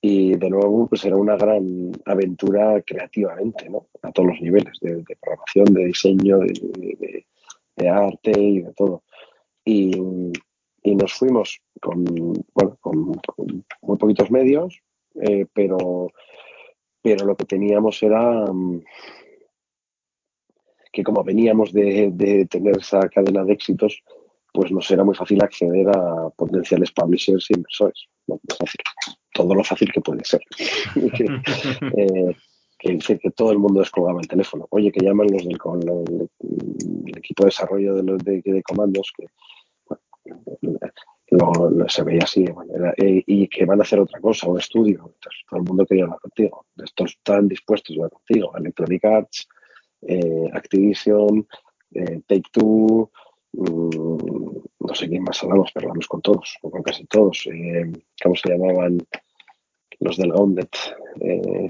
[0.00, 3.88] de nuevo, pues era una gran aventura creativamente, ¿no?
[4.02, 9.02] A todos los niveles, de, programación, de diseño, de, arte y de todo.
[9.64, 9.90] Y,
[10.84, 12.04] nos fuimos con,
[13.82, 14.80] muy poquitos medios,
[15.20, 16.10] eh, pero,
[17.02, 18.80] pero lo que teníamos era mm,
[20.92, 24.02] que como veníamos de, tener esa cadena de éxitos,
[24.52, 28.08] pues nos era muy fácil acceder a potenciales publishers e inversores.
[29.32, 30.40] todo lo fácil que puede ser.
[31.96, 32.34] Eh,
[32.78, 34.66] que dice que todo el mundo descolgaba el teléfono.
[34.70, 35.58] Oye, que llaman los del
[37.06, 39.26] el, equipo de desarrollo de, los de, comandos, que
[41.88, 42.44] se veía así,
[42.98, 45.12] eh, y que van a hacer otra cosa, un estudio.
[45.50, 46.66] todo el mundo quería hablar contigo.
[46.76, 48.56] Estos están dispuestos a hablar contigo.
[48.56, 49.48] Electronic Arts,
[50.02, 51.48] eh, Activision,
[52.28, 53.10] Take Two,
[53.52, 54.48] Mm,
[54.80, 57.46] no sé quién más hablamos, pero hablamos con todos, o con casi todos.
[57.46, 57.92] Eh,
[58.22, 58.98] ¿Cómo se llamaban
[60.00, 60.76] los del Gauntlet?
[61.20, 61.68] Eh,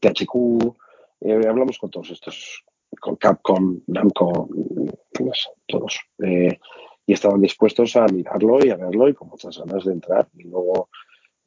[0.00, 0.76] THQ,
[1.20, 2.64] eh, hablamos con todos estos,
[3.00, 4.48] con Capcom, Namco,
[5.66, 6.00] todos.
[6.22, 6.58] Eh,
[7.06, 10.28] y estaban dispuestos a mirarlo y a verlo y con muchas ganas de entrar.
[10.34, 10.88] Y luego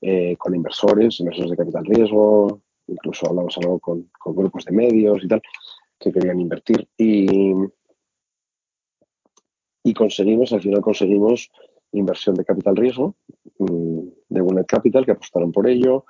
[0.02, 5.28] eh, con inversores, inversores de capital riesgo, incluso hablamos algo con, grupos de medios y
[5.28, 5.42] tal,
[6.00, 6.88] que querían invertir.
[6.98, 7.54] Y,
[9.84, 11.52] y conseguimos, al final conseguimos
[11.92, 13.16] inversión de capital riesgo
[13.60, 16.06] mm, de Bullet Capital, que apostaron por ello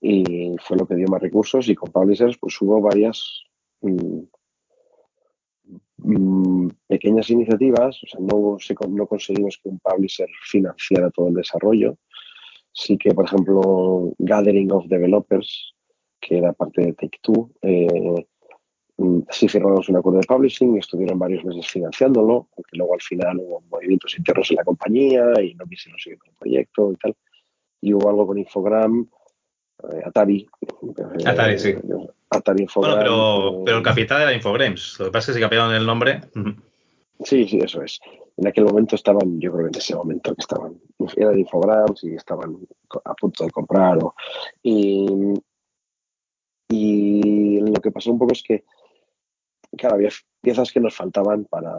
[0.00, 3.44] y fue lo que dio más recursos y con Publishers pues hubo varias
[3.80, 4.22] mm,
[5.98, 8.56] mm, pequeñas iniciativas, o sea, no,
[8.88, 11.96] no conseguimos que un publisher financiara todo el desarrollo.
[12.74, 15.74] Sí que, por ejemplo, Gathering of Developers,
[16.18, 18.26] que era parte de Take-Two, eh,
[18.96, 23.00] mm, sí firmamos un acuerdo de publishing y estuvieron varios meses financiándolo, aunque luego al
[23.00, 26.96] final hubo movimientos internos en la compañía y no quisieron seguir con el proyecto y
[26.96, 27.16] tal.
[27.80, 29.08] Y hubo algo con Infogram,
[29.92, 30.48] eh, Atari.
[30.70, 31.74] Eh, Atari, sí.
[32.30, 32.94] Atari Infogram.
[32.94, 34.96] Bueno, pero, el capital era Infogrames.
[34.98, 36.20] Lo que pasa es que se cambiaron el nombre.
[37.24, 38.00] Sí, sí, eso es.
[38.36, 40.80] En aquel momento estaban, yo creo que en ese momento que estaban,
[41.16, 42.56] eran Infogrames y estaban
[43.04, 43.98] a punto de comprar.
[44.62, 45.34] y,
[46.72, 48.64] y lo que pasó un poco es que,
[49.76, 50.10] claro, había
[50.40, 51.74] piezas que nos faltaban para,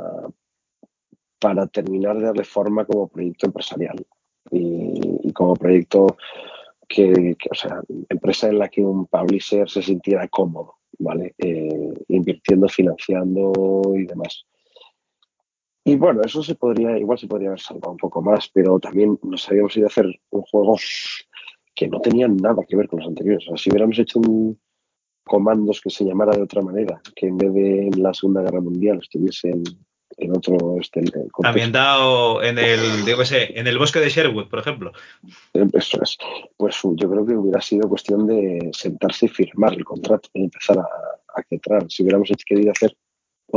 [1.39, 4.05] para terminar de darle forma como proyecto empresarial
[4.51, 6.17] y, y como proyecto
[6.87, 11.33] que, o sea, empresa en la que un publisher se sintiera cómodo, ¿vale?
[11.37, 14.45] Eh, invirtiendo, financiando y demás.
[15.85, 19.19] Y bueno, eso se podría, igual se podría haber salvado un poco más, pero también
[19.23, 20.77] nos habíamos ido a hacer un juego
[21.75, 23.45] que no tenía nada que ver con los anteriores.
[23.47, 24.59] O sea, si hubiéramos hecho un
[25.23, 28.61] comandos que se llamara de otra manera, que en vez de en la Segunda Guerra
[28.61, 29.63] Mundial estuviese en,
[30.17, 31.01] en otro este,
[31.43, 34.91] ambientado en el digo sé, en el bosque de Sherwood por ejemplo.
[35.53, 36.17] Eh, eso es.
[36.57, 40.79] Pues yo creo que hubiera sido cuestión de sentarse y firmar el contrato y empezar
[40.79, 42.95] a, a entrar si hubiéramos querido hacer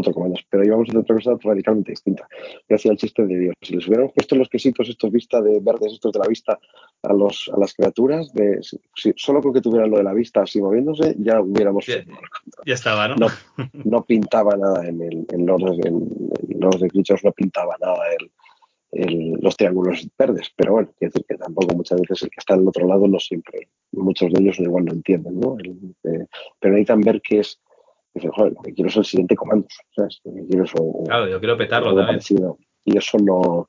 [0.00, 0.38] otro comando.
[0.50, 2.28] Pero íbamos a hacer otra cosa radicalmente distinta.
[2.68, 3.54] Hacía el chiste de Dios.
[3.62, 6.58] Si les hubiéramos puesto los quesitos estos vista de verdes, estos de la vista,
[7.02, 10.42] a, los, a las criaturas, de, si, solo con que tuvieran lo de la vista
[10.42, 11.86] así moviéndose, ya hubiéramos...
[11.86, 12.04] Ya,
[12.64, 13.16] ya estaba, ¿no?
[13.16, 13.28] ¿no?
[13.84, 14.04] ¿no?
[14.04, 16.30] pintaba nada en el en los, en,
[16.60, 18.30] los de Creatures, no pintaba nada el,
[18.92, 20.52] el, los triángulos verdes.
[20.56, 23.18] Pero bueno, quiero decir que tampoco muchas veces el que está al otro lado no
[23.18, 25.56] siempre, muchos de ellos igual no entienden, ¿no?
[25.58, 26.26] El, eh,
[26.58, 27.60] pero necesitan ver que es
[28.20, 29.66] joder, lo que quiero es el siguiente comando.
[29.94, 30.20] ¿sabes?
[30.24, 30.72] Lo que quiero es
[31.04, 32.06] claro, yo quiero petarlo también.
[32.06, 32.58] Parecido.
[32.84, 33.68] Y eso no,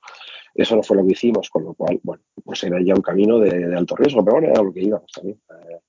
[0.54, 3.40] eso no fue lo que hicimos, con lo cual, bueno, pues era ya un camino
[3.40, 5.40] de, de alto riesgo, pero bueno, era lo que íbamos también.
[5.50, 5.80] Eh,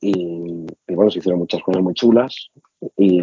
[0.00, 2.50] y, y, bueno, se hicieron muchas cosas muy chulas.
[2.96, 3.22] Y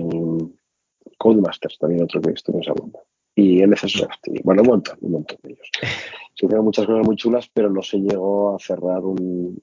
[1.17, 2.99] Codemasters también otro que estuvimos hablando.
[3.36, 5.70] Y NCSoft, y bueno, un montón, un montón de ellos.
[6.34, 9.61] Se hicieron muchas cosas muy chulas, pero no se llegó a cerrar un,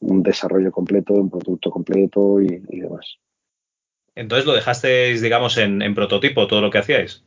[0.00, 3.18] un desarrollo completo, un producto completo y, y demás.
[4.14, 7.24] Entonces lo dejasteis, digamos, en, prototipo todo lo que hacíais.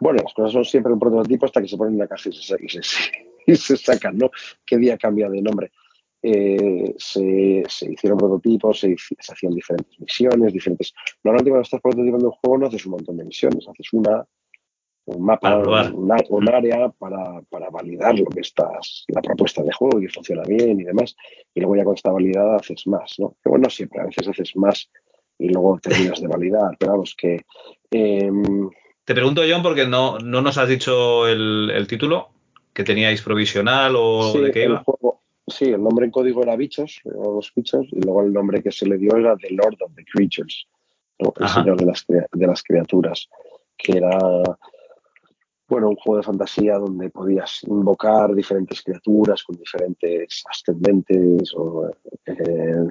[0.00, 2.28] Bueno, las cosas son siempre un prototipo hasta que se ponen en la caja
[3.46, 4.30] y se, sacan, ¿no?
[4.64, 5.72] ¿Qué día cambia de nombre?
[6.22, 10.94] Eh, se, se, hicieron prototipos, se, se, hacían diferentes misiones, diferentes...
[11.22, 14.26] Normalmente cuando estás prototipando un juego no haces un montón de misiones, haces una,
[15.06, 20.00] un mapa, un, un, área para, para, validar lo que estás, la propuesta de juego
[20.00, 21.14] y funciona bien y demás.
[21.54, 23.36] Y luego ya cuando está validada haces más, ¿no?
[23.42, 24.90] Que bueno, siempre, a veces haces más
[25.38, 27.44] y luego terminas de validar, pero vamos que...
[27.90, 28.30] Eh,
[29.04, 32.30] Te pregunto, John, porque no, no nos has dicho el, el título,
[32.72, 34.78] que teníais provisional o sí, de qué iba.
[34.78, 38.32] El juego, sí, el nombre en código era Bichos, o los Bichos, y luego el
[38.32, 40.66] nombre que se le dio era The Lord of the Creatures,
[41.18, 41.34] ¿no?
[41.36, 41.60] el Ajá.
[41.60, 43.28] señor de las, de las criaturas,
[43.76, 44.18] que era
[45.74, 51.52] bueno, un juego de fantasía donde podías invocar diferentes criaturas con diferentes ascendentes
[52.26, 52.86] eh,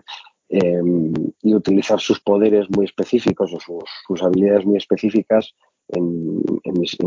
[0.50, 0.82] eh,
[1.44, 5.56] y utilizar sus poderes muy específicos o sus, habilidades muy específicas
[5.88, 6.44] en,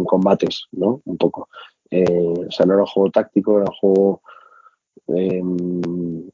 [0.06, 1.02] combates, ¿no?
[1.04, 1.50] Un poco.
[1.90, 4.22] Eh, o sea, no era un juego táctico, era un juego...
[5.08, 6.30] Em,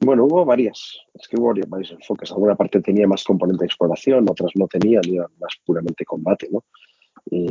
[0.00, 2.30] bueno, hubo varias, es que hubo varios enfoques.
[2.32, 6.64] Alguna parte tenía más componente de exploración, otras no tenían, iban más puramente combate, ¿no?
[7.30, 7.46] Y,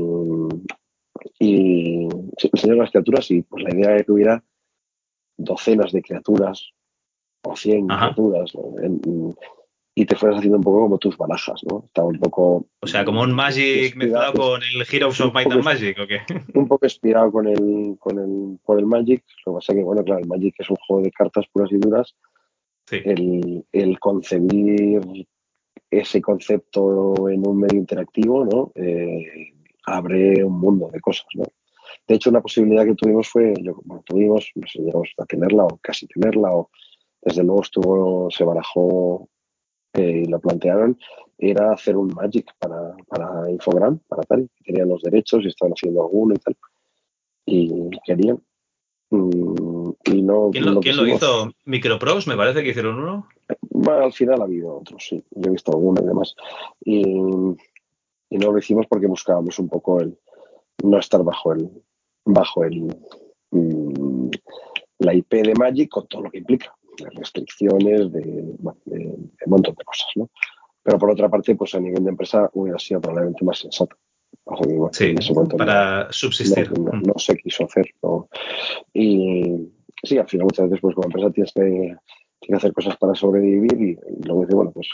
[1.40, 2.08] y
[2.64, 4.44] las Criaturas, y pues la idea era que hubiera
[5.38, 6.70] docenas de criaturas
[7.44, 8.14] o cien Ajá.
[8.14, 8.82] criaturas, ¿no?
[8.82, 9.36] en,
[9.98, 11.86] y te fueras haciendo un poco como tus barajas, ¿no?
[11.86, 12.68] Estaba un poco...
[12.82, 16.20] O sea, como un Magic mezclado con el Heroes of Might and Magic, ¿o qué?
[16.54, 19.84] Un poco inspirado con el, con el, con el Magic, lo que pasa es que,
[19.84, 22.14] bueno, claro, el Magic es un juego de cartas puras y duras.
[22.88, 22.98] Sí.
[23.06, 25.26] El, el concebir
[25.90, 28.72] ese concepto en un medio interactivo, ¿no?
[28.76, 29.54] Eh,
[29.86, 31.46] abre un mundo de cosas, ¿no?
[32.08, 35.66] De hecho, una posibilidad que tuvimos fue, yo, bueno, tuvimos, no sé, llegamos a tenerla
[35.66, 36.70] o casi tenerla, o
[37.22, 39.28] desde luego estuvo, se barajó
[39.94, 40.98] eh, y lo plantearon,
[41.38, 46.04] era hacer un Magic para, para Infogram, para tal, tenían los derechos y estaban haciendo
[46.04, 46.58] alguno y tal.
[47.46, 48.42] Y querían.
[49.10, 51.52] Mm, y no, ¿Quién, lo, ¿quién lo hizo?
[51.66, 52.30] ¿Microprose?
[52.30, 53.28] Me parece que hicieron uno.
[53.70, 55.24] Bueno, al final ha habido otros, sí.
[55.32, 56.36] Yo he visto alguno y demás.
[56.84, 57.04] Y,
[58.30, 60.18] y no lo hicimos porque buscábamos un poco el
[60.84, 61.70] no estar bajo el
[62.26, 62.96] bajo el
[63.52, 64.30] mm,
[65.00, 69.32] la IP de Magic con todo lo que implica, de restricciones, de, de, de, un
[69.48, 70.30] montón de cosas, ¿no?
[70.82, 73.96] Pero por otra parte, pues a nivel de empresa hubiera sido probablemente más sensato.
[74.44, 75.16] O sea, que, bueno, sí,
[75.58, 76.72] para no, subsistir.
[76.78, 77.88] No, no, no, se quiso hacer.
[78.94, 79.72] Y
[80.04, 81.96] sí, al final muchas veces pues como empresa tienes que
[82.46, 84.90] tiene que hacer cosas para sobrevivir y, y, luego dice, bueno, pues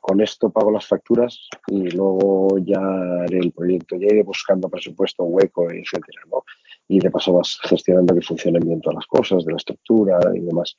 [0.00, 5.24] con esto pago las facturas y luego ya haré el proyecto, ya iré buscando presupuesto
[5.24, 6.44] hueco, etcétera, ¿no?
[6.86, 10.40] Y de paso vas gestionando que funcionen bien todas las cosas, de la estructura y
[10.40, 10.76] demás.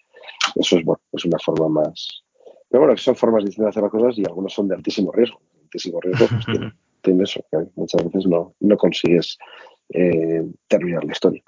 [0.56, 2.24] Eso es, bueno, es una forma más...
[2.70, 5.42] Pero bueno, son formas distintas de hacer las cosas y algunos son de altísimo riesgo.
[5.62, 9.38] Altísimo riesgo, pues tiene, tiene eso, que muchas veces no, no consigues
[9.90, 11.44] eh, terminar la historia.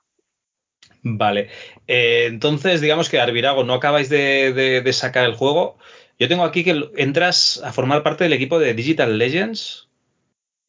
[1.04, 1.50] Vale.
[1.88, 5.78] Eh, entonces, digamos que Arvirago, no acabáis de, de, de, sacar el juego.
[6.18, 9.90] Yo tengo aquí que entras a formar parte del equipo de Digital Legends,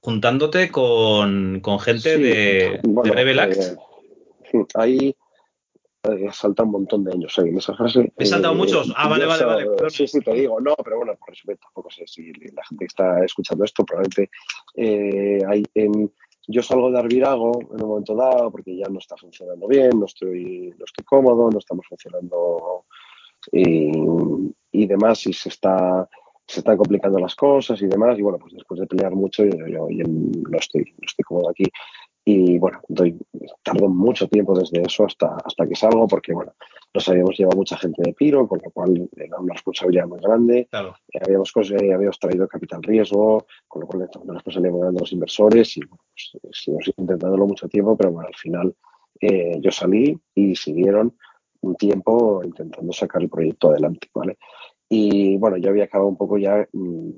[0.00, 3.76] juntándote con, con gente sí, de, bueno, de.
[4.52, 5.16] Eh, ahí
[6.04, 8.12] eh, salta un montón de años ahí en esa frase.
[8.18, 8.92] ¿He saltado eh, muchos?
[8.96, 9.64] Ah, vale, vale, vale.
[9.66, 9.90] Perdón.
[9.90, 12.86] Sí, sí, te digo, no, pero bueno, por eso tampoco sé si la gente que
[12.86, 14.30] está escuchando esto probablemente
[14.74, 16.12] eh, hay en
[16.46, 20.06] yo salgo de Arvirago en un momento dado porque ya no está funcionando bien, no
[20.06, 22.84] estoy, no estoy cómodo, no estamos funcionando
[23.52, 23.92] y,
[24.72, 26.08] y demás, y se está
[26.46, 29.66] se están complicando las cosas y demás, y bueno, pues después de pelear mucho, yo,
[29.66, 31.64] yo, yo no, estoy, no estoy cómodo aquí.
[32.26, 33.18] Y bueno, doy,
[33.62, 36.54] tardo mucho tiempo desde eso hasta, hasta que salgo, porque bueno,
[36.94, 40.66] nos habíamos llevado mucha gente de Piro, con lo cual era una responsabilidad muy grande.
[40.70, 40.94] Claro.
[41.20, 45.12] Habíamos, eh, habíamos traído capital riesgo, con lo cual una responsabilidad muy grande de los
[45.12, 48.74] inversores y pues, seguimos intentándolo mucho tiempo, pero bueno, al final
[49.20, 51.16] eh, yo salí y siguieron
[51.60, 54.38] un tiempo intentando sacar el proyecto adelante, ¿vale?
[54.88, 57.10] Y bueno, yo había acabado un poco ya mmm,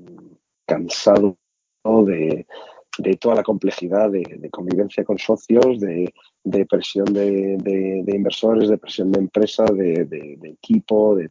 [0.65, 1.37] cansado
[1.83, 2.45] de,
[2.97, 8.69] de toda la complejidad de, de convivencia con socios, de, de presión de, de, inversores,
[8.69, 11.29] de presión de empresa, de, equipo, de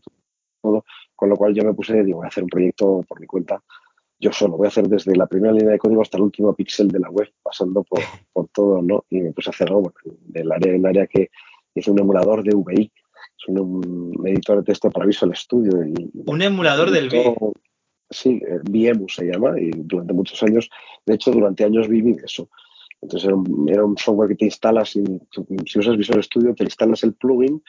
[0.62, 0.84] todo.
[1.14, 3.62] Con lo cual yo me puse, digo, voy a hacer un proyecto por mi cuenta
[4.18, 4.56] yo solo.
[4.56, 7.10] Voy a hacer desde la primera línea de código hasta el último píxel de la
[7.10, 8.00] web, pasando por,
[8.32, 9.04] por todo, ¿no?
[9.10, 11.30] Y me puse a hacer algo bueno, del área, del área que
[11.74, 12.90] hice un emulador de VI,
[13.38, 15.84] es un, un, editor de texto para Visual Studio.
[15.84, 17.34] Y, un emulador del VI.
[18.10, 20.70] Sí, VMU se llama, y durante muchos años,
[21.04, 22.48] de hecho, durante años viví eso.
[23.02, 23.30] Entonces
[23.68, 25.04] era un, software que te instalas, y,
[25.66, 27.62] si usas Visual Studio, te instalas el plugin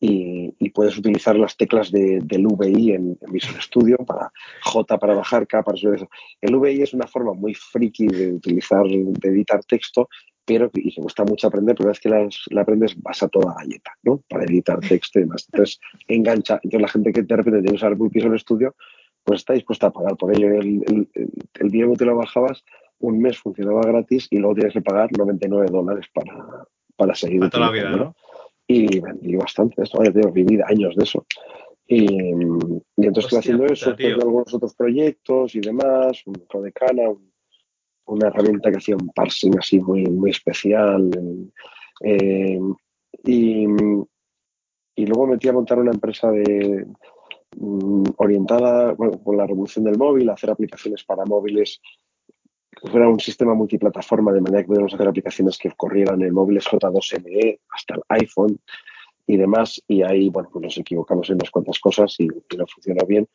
[0.00, 4.30] y, puedes utilizar las teclas de, del VI en, en, Visual Studio para
[4.62, 6.06] J para bajar, K para subir.
[6.40, 10.08] El VI es una forma muy friki de utilizar, de editar texto,
[10.44, 13.28] pero y que cuesta mucho aprender, pero una vez que la, la, aprendes vas a
[13.28, 14.22] toda galleta, ¿no?
[14.28, 15.46] Para editar texto y demás.
[15.52, 16.60] Entonces engancha.
[16.62, 18.74] Entonces la gente que de repente tiene que usar Visual Studio,
[19.28, 20.48] pues está dispuesta a pagar por ello.
[20.54, 21.08] El, el,
[21.60, 22.64] el, día que te lo bajabas,
[23.00, 26.66] un mes funcionaba gratis y luego tienes que pagar 99 dólares para,
[26.96, 27.40] para seguir.
[27.40, 28.16] Para toda la vida, ¿no?
[28.66, 31.26] Y vendí bastante esto, ya tengo viví años de eso.
[31.86, 37.30] Y, y entonces estoy haciendo eso, haciendo algunos otros proyectos y demás, un Codecana, un,
[38.06, 41.10] una herramienta que hacía un parsing así muy, muy especial.
[42.02, 42.60] Eh,
[43.24, 43.66] y,
[44.94, 46.86] y luego me metí a montar una empresa de,
[48.16, 51.80] orientada bueno, con la revolución del móvil, hacer aplicaciones para móviles
[52.70, 56.66] que fuera un sistema multiplataforma de manera que pudiéramos hacer aplicaciones que corrieran en móviles
[56.66, 58.60] J2ME hasta el iPhone
[59.26, 59.82] y demás.
[59.88, 63.28] Y ahí, bueno, pues nos equivocamos en unas cuantas cosas y, y no funcionó bien.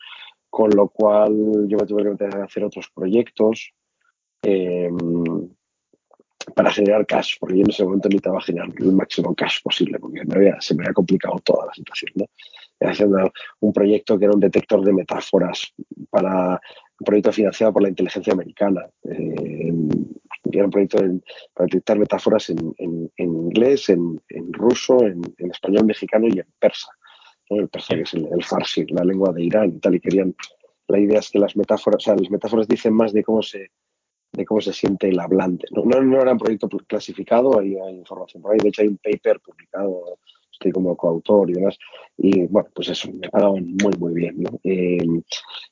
[0.49, 3.73] Con lo cual yo me tuve que meter a hacer otros proyectos
[4.43, 4.89] eh,
[6.55, 10.23] para generar cash, porque yo en ese momento necesitaba generar el máximo cash posible, porque
[10.25, 12.11] me había, se me había complicado toda la situación.
[12.15, 12.25] ¿no?
[12.81, 13.31] Haciendo
[13.61, 15.73] un proyecto que era un detector de metáforas
[16.09, 16.59] para
[16.99, 18.87] un proyecto financiado por la inteligencia americana.
[19.03, 19.73] Eh,
[20.51, 21.23] era un proyecto en,
[21.53, 24.19] para detectar metáforas en, en, en inglés, en,
[24.51, 26.89] ruso, en, español mexicano y en persa.
[27.49, 27.61] ¿no?
[27.61, 30.35] El persa que es el, el farsi, la lengua de Irán y tal, y querían
[30.87, 33.71] la idea es que las metáforas, o sea, las metáforas dicen más de cómo se
[34.33, 35.67] de cómo se siente el hablante.
[35.71, 38.87] No, no, no era un proyecto clasificado, hay, hay, información por ahí, de hecho hay
[38.87, 40.17] un paper publicado,
[40.51, 41.77] estoy como coautor y demás,
[42.17, 44.41] y bueno, pues eso, me pagaban muy, muy bien.
[44.41, 44.59] ¿no?
[44.63, 45.05] Eh,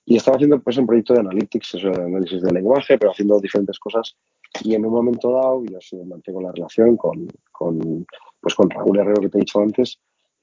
[0.06, 3.40] y estaba haciendo pues un proyecto de analytics, eso de análisis de lenguaje, pero haciendo
[3.40, 4.16] diferentes cosas,
[4.64, 8.06] y en un momento dado, yo sí mantengo la relación con, con,
[8.40, 10.00] pues con Raúl Herrero que te he dicho antes,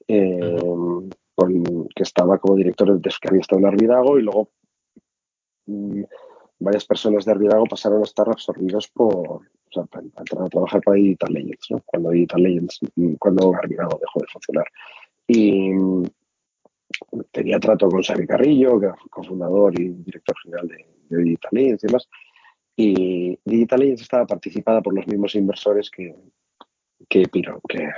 [0.07, 0.57] eh,
[1.35, 4.49] con, que estaba como director de que había estado en Arvidago y luego
[5.67, 6.03] mm,
[6.59, 10.05] varias personas de Arvidago pasaron a estar absorbidos por, o sea, para,
[10.49, 11.81] trabajar para Digital Legends, ¿no?
[11.85, 14.65] cuando Digital Legends, mm, cuando Arvidago dejó de funcionar.
[15.27, 16.03] Y mm,
[17.31, 21.87] tenía trato con Xavi Carrillo, que era cofundador y director general de, Digital Legends y
[21.87, 22.09] demás.
[22.75, 26.13] Y Digital Legends estaba participada por los mismos inversores que,
[27.07, 27.89] que Piro, que,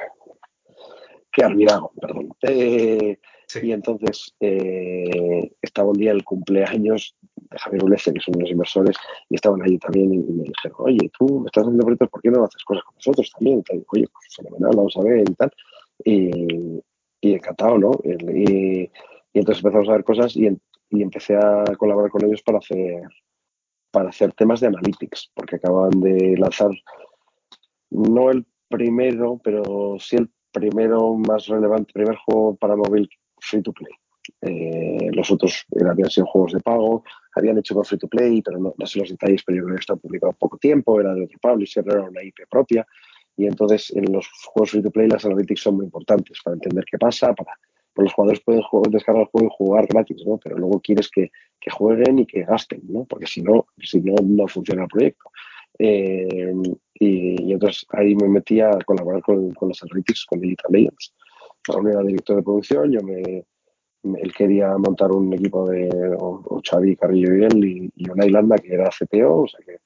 [1.32, 2.30] que Arvidago, perdón.
[2.42, 3.20] Eh,
[3.62, 8.96] y entonces eh, estaba un día el cumpleaños de Javier Ulese, que son los inversores,
[9.30, 12.44] y estaban allí también y me dijeron, oye, tú estás haciendo proyectos, ¿por qué no
[12.44, 13.60] haces cosas con nosotros también?
[13.60, 13.86] Y tal.
[13.94, 15.52] Oye, pues fenomenal, vamos a ver y tal.
[16.04, 16.82] Y,
[17.22, 17.92] y encantado, ¿no?
[18.04, 18.90] Y,
[19.34, 20.48] entonces empezamos a ver cosas y,
[20.90, 23.02] y, empecé a colaborar con ellos para hacer,
[23.92, 26.72] para hacer temas de analytics, porque acaban de lanzar,
[27.90, 33.10] no el primero, pero sí el primero más relevante, primer juego para móvil
[33.42, 33.94] free to play.
[34.42, 37.04] Eh, los otros habían sido juegos de pago,
[37.36, 39.82] habían hecho con free to play, pero no, sé los detalles, pero yo creo que
[39.82, 42.86] está publicado poco tiempo, era de otro publisher, era una IP propia.
[43.36, 46.86] Y entonces en los juegos free to play las analytics son muy importantes para entender
[46.90, 47.58] qué pasa, para
[47.94, 50.38] pues los jugadores pueden descargar el juego y jugar gratis, ¿no?
[50.38, 51.30] Pero luego quieres que,
[51.60, 53.04] que jueguen y que gasten, ¿no?
[53.04, 55.30] Porque si no, si no, no funciona el proyecto.
[55.78, 56.54] Eh,
[56.94, 61.14] y, entonces ahí me metí a colaborar con, con los analytics, con Digital Legends.
[61.68, 63.46] Raúl era director de producción, yo me,
[64.04, 65.90] él quería montar un equipo de
[66.20, 69.78] o, Xavi, Carrillo y él, y, una Irlanda que era CTO, o sea que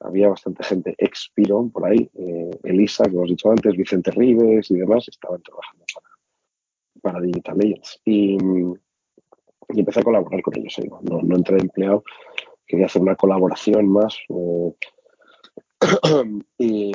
[0.00, 4.70] había bastante gente ex Piron por ahí, eh, Elisa, que hemos dicho antes, Vicente Rives
[4.70, 6.06] y demás, estaban trabajando para,
[7.02, 8.00] para Digital Legends.
[8.04, 8.38] Y,
[9.70, 10.76] y, empecé a colaborar con ellos.
[11.02, 12.04] No, no entré de empleado,
[12.66, 14.16] quería hacer una colaboración más.
[14.28, 14.72] Eh,
[16.58, 16.92] y,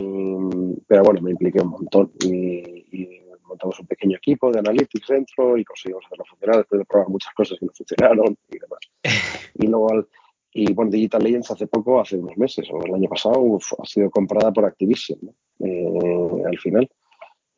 [0.88, 3.22] pero bueno, me impliqué un montón y, y,
[3.54, 7.34] montamos un pequeño equipo de analytics dentro y conseguimos hacerlo funcionar después de probar muchas
[7.34, 8.80] cosas que no funcionaron y demás.
[9.56, 10.08] y luego al,
[10.54, 14.10] y bueno, Digital Legends hace poco, hace unos meses o el año pasado, ha sido
[14.12, 15.20] comprada por Activision
[15.60, 16.89] eh, al final.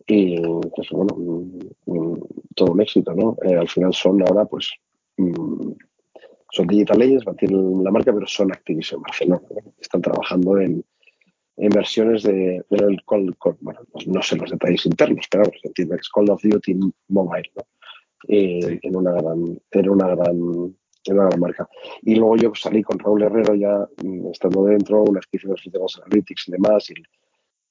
[0.08, 1.44] Y pues bueno,
[2.56, 3.36] todo un éxito, ¿no?
[3.44, 4.72] Eh, al final son ahora, pues,
[5.18, 5.72] mm,
[6.52, 9.42] son Digital Legends, mantienen la marca, pero son Activision Barcelona.
[9.82, 10.86] Están trabajando en
[11.58, 13.02] versiones de, del
[13.62, 16.76] bueno, no sé los detalles internos, pero se entiende que es Call of Duty
[17.10, 17.64] Mobile, ¿no?
[18.28, 20.76] Eh, en una gran, en una gran
[21.08, 21.70] en una gran marca.
[22.02, 25.62] Y luego yo salí con Raúl Herrero ya mm, estando dentro, una vez que hicimos
[25.62, 26.94] sistemas analytics y demás, y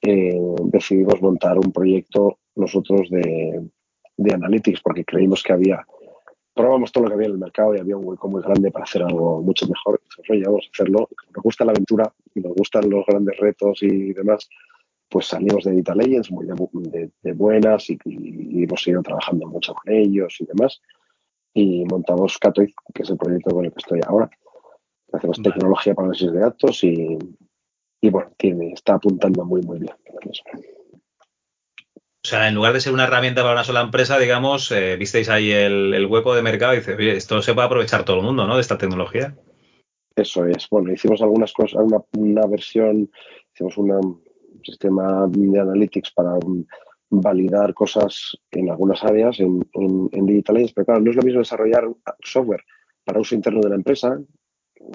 [0.03, 3.69] eh, decidimos montar un proyecto nosotros de,
[4.17, 5.85] de analytics porque creímos que había,
[6.55, 8.85] probamos todo lo que había en el mercado y había un hueco muy grande para
[8.85, 10.01] hacer algo mucho mejor.
[10.03, 11.09] Entonces, vamos a hacerlo.
[11.35, 14.49] Nos gusta la aventura y nos gustan los grandes retos y demás,
[15.09, 19.75] pues salimos de Digital Legends muy de, de, buenas y, y, hemos ido trabajando mucho
[19.75, 20.81] con ellos y demás
[21.55, 24.29] y montamos Catoid, que es el proyecto con el que estoy ahora.
[25.13, 27.17] Hacemos tecnología para análisis de datos y,
[28.01, 29.95] y bueno, tiene, está apuntando muy, muy bien.
[32.25, 35.29] O sea, en lugar de ser una herramienta para una sola empresa, digamos, eh, visteis
[35.29, 38.47] ahí el, hueco de mercado y dices, oye, esto se puede aprovechar todo el mundo,
[38.47, 38.55] ¿no?
[38.55, 39.37] De esta tecnología.
[40.17, 40.67] Eso es.
[40.71, 43.11] Bueno, hicimos algunas cosas, una, una versión,
[43.53, 44.23] hicimos un
[44.63, 46.39] sistema de analytics para
[47.11, 51.23] validar cosas en algunas áreas en, en, en Digital Legends, pero claro, no es lo
[51.23, 51.85] mismo desarrollar
[52.23, 52.65] software
[53.05, 54.19] para uso interno de la empresa,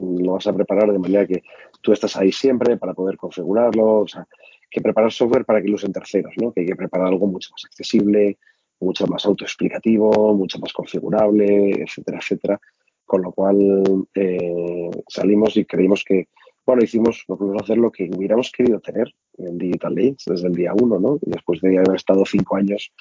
[0.01, 1.43] lo vas a preparar de manera que
[1.81, 4.27] tú estás ahí siempre para poder configurarlo, o sea,
[4.69, 6.51] que preparar software para que lo usen terceros, ¿no?
[6.51, 8.37] Que hay que preparar algo mucho más accesible,
[8.79, 12.59] mucho más autoexplicativo, mucho más configurable, etcétera, etcétera.
[13.05, 16.27] Con lo cual eh, salimos y creímos que
[16.69, 20.71] bueno, hicimos, no hacer lo que hubiéramos querido tener en Digital Leads desde el día
[20.79, 21.17] uno, ¿no?
[21.19, 22.91] Después de haber estado cinco años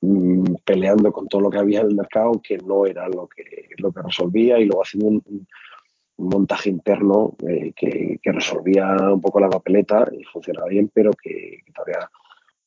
[0.00, 3.42] mmm, peleando con todo lo que había en el mercado, que no era lo que,
[3.78, 5.48] lo que resolvía, y luego haciendo un,
[6.16, 11.10] un montaje interno eh, que, que, resolvía un poco la papeleta y funcionaba bien, pero
[11.12, 12.08] que, que, todavía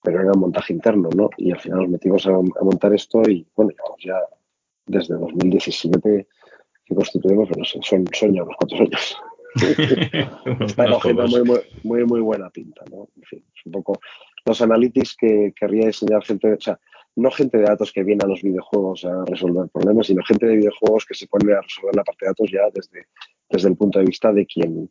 [0.06, 1.32] pero era un montaje interno, ¿no?
[1.38, 4.20] Y al final nos metimos a, a montar esto y, bueno, llevamos ya
[4.86, 6.28] desde 2017
[6.86, 9.18] que constituimos, pero no sé, son, son ya unos cuantos años.
[10.62, 13.10] Está cogiendo muy, muy, muy, muy, buena pinta, ¿no?
[13.16, 14.00] En fin, es un poco
[14.46, 16.80] los analytics que querría enseñar gente, o sea,
[17.16, 20.58] no gente de datos que viene a los videojuegos a resolver problemas, sino gente de
[20.58, 23.08] videojuegos que se pone a resolver la parte de datos ya desde,
[23.50, 24.90] desde el punto de vista de quien,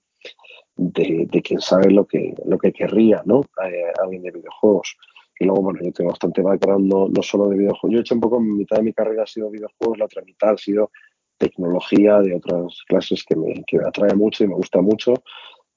[0.76, 3.42] de, de quien sabe lo que, lo que querría, ¿no?
[3.64, 4.96] Eh, alguien de videojuegos.
[5.38, 7.92] Y luego, bueno, yo tengo bastante background no, solo de videojuegos.
[7.92, 10.50] Yo he hecho un poco, mitad de mi carrera ha sido videojuegos, la otra mitad
[10.50, 10.90] ha sido
[11.36, 15.14] tecnología de otras clases que me, que atrae mucho y me gusta mucho.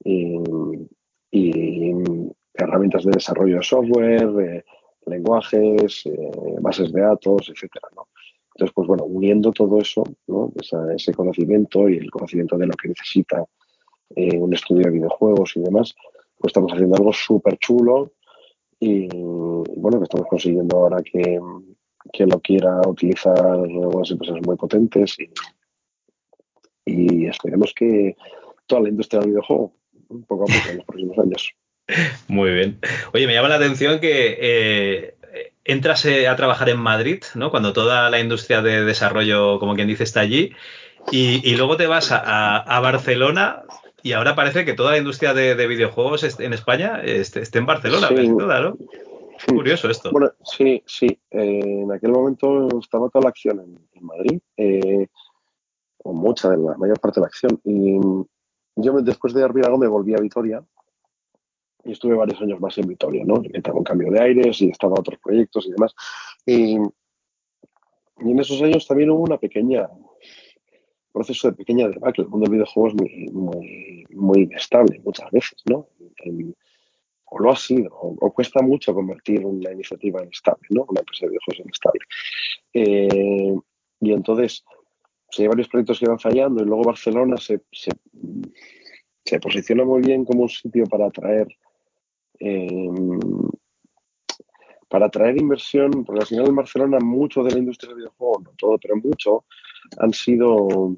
[0.04, 0.40] Y,
[1.32, 1.92] y
[2.54, 4.64] herramientas de desarrollo de software,
[5.08, 8.10] lenguajes, eh, bases de datos, etcétera, ¿no?
[8.58, 10.04] Entonces, pues bueno, uniendo todo eso,
[10.96, 13.46] ese conocimiento y el conocimiento de lo que necesita
[14.16, 15.94] eh, un estudio de videojuegos y demás,
[16.40, 18.14] pues estamos haciendo algo súper chulo
[18.80, 21.40] y bueno, que estamos consiguiendo ahora que,
[22.12, 25.16] que lo quiera utilizar algunas empresas muy potentes
[26.84, 28.16] y, esperemos que
[28.66, 29.72] toda la industria del videojuego,
[30.28, 31.54] poco a poco en los próximos años.
[32.28, 32.80] Muy bien.
[33.14, 35.17] Oye, me llama la atención que eh,
[35.64, 37.52] entras eh, a trabajar en Madrid, ¿no?
[37.52, 40.54] Cuando toda la industria de desarrollo, como quien dice, está allí,
[41.12, 43.64] y, luego te vas a, Barcelona
[44.04, 48.60] y ahora parece que toda la industria de, videojuegos en España esté, en Barcelona, toda,
[48.60, 48.78] ¿no?
[49.46, 50.12] curioso esto.
[50.12, 51.08] Bueno, sí, sí.
[51.32, 55.08] Eh, en aquel momento estaba toda la acción en, Madrid, eh,
[56.04, 57.60] o mucha de la mayor parte de la acción.
[57.64, 58.00] Y
[58.76, 60.64] yo después de Arvirago me volví a Vitoria
[61.88, 63.42] y estuve varios años más en Vitoria, ¿no?
[63.54, 65.96] Estaba un cambio de aires y estaba otros proyectos y demás.
[66.46, 66.78] Y,
[68.20, 69.88] en esos años también hubo una pequeña
[71.14, 72.24] proceso de pequeña debacle.
[72.24, 75.88] El mundo del videojuego es muy, muy, muy inestable muchas veces, ¿no?
[77.30, 80.86] o lo ha sido, o, cuesta mucho convertir una iniciativa en estable, ¿no?
[80.88, 82.00] Una empresa de videojuegos en estable.
[82.74, 83.56] Eh,
[84.00, 84.64] y entonces,
[85.26, 87.92] pues, hay varios proyectos que van fallando y luego Barcelona se, se,
[89.26, 91.48] se posiciona muy bien como un sitio para atraer
[92.40, 93.20] Em,
[94.90, 98.52] para atraer inversión, porque al final en Barcelona mucho de la industria del videojuego, no
[98.58, 99.46] todo, pero mucho,
[99.98, 100.96] han sido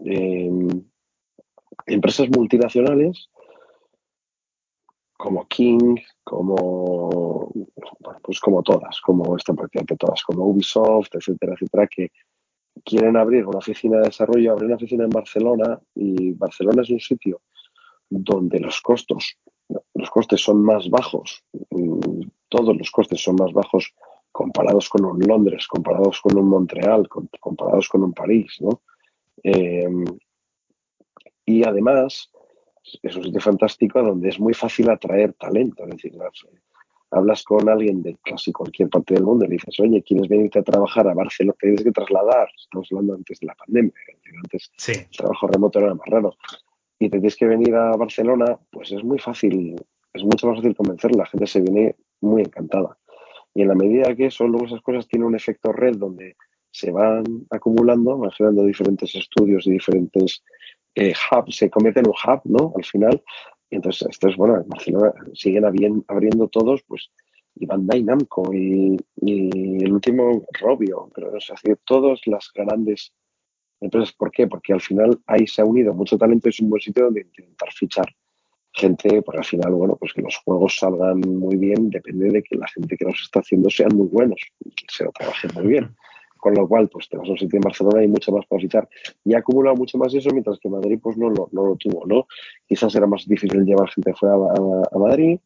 [0.00, 0.68] em,
[1.86, 3.28] empresas multinacionales
[5.16, 7.52] como King, como
[8.22, 12.12] pues como todas, como esta prácticamente todas, como Ubisoft, etcétera, etcétera, que
[12.84, 17.00] quieren abrir una oficina de desarrollo, abrir una oficina en Barcelona y Barcelona es un
[17.00, 17.42] sitio
[18.08, 19.36] donde los costos
[19.98, 23.92] los costes son más bajos, mm, todos los costes son más bajos
[24.30, 27.08] comparados con un Londres, comparados con un Montreal,
[27.40, 28.82] comparados con un París, ¿no?
[29.42, 30.04] Em,
[31.44, 32.30] y además
[33.02, 36.12] es un sitio fantástico donde es muy fácil atraer talento, es decir,
[37.10, 40.60] hablas con alguien de casi cualquier parte del mundo y le dices, oye, ¿quieres venirte
[40.60, 41.56] a trabajar a Barcelona?
[41.60, 43.92] Tienes que trasladar, estamos hablando antes de la pandemia,
[44.44, 46.36] antes el trabajo remoto era más raro,
[46.98, 49.76] y te tienes que venir a Barcelona, pues es muy fácil,
[50.12, 52.98] es mucho más fácil convencer, la gente se viene muy encantada.
[53.54, 56.36] Y en la medida que eso, luego esas cosas tienen un efecto red donde
[56.70, 60.42] se van acumulando, van generando diferentes estudios y diferentes
[60.94, 62.72] eh, hubs, se convierte en un hub, ¿no?
[62.76, 63.22] Al final.
[63.70, 65.64] Y entonces, esto es bueno, en Barcelona siguen
[66.08, 67.10] abriendo todos, pues
[67.56, 73.12] Iván Namco y, y, el último Robio, pero o sea, todas las grandes
[73.80, 74.46] entonces, ¿por qué?
[74.46, 77.20] Porque al final ahí se ha unido mucho talento y es un buen sitio donde
[77.20, 78.06] intentar fichar
[78.72, 82.56] gente, porque al final, bueno, pues que los juegos salgan muy bien depende de que
[82.56, 85.66] la gente que los está haciendo sean muy buenos y que se lo trabajen muy
[85.66, 85.96] bien.
[86.38, 88.60] Con lo cual, pues te vas a un sitio en Barcelona y mucho más para
[88.60, 88.88] fichar.
[89.24, 92.06] Y ha acumulado mucho más eso, mientras que Madrid pues no lo, no lo tuvo,
[92.06, 92.28] ¿no?
[92.66, 95.40] Quizás era más difícil llevar gente fuera a, Madrid,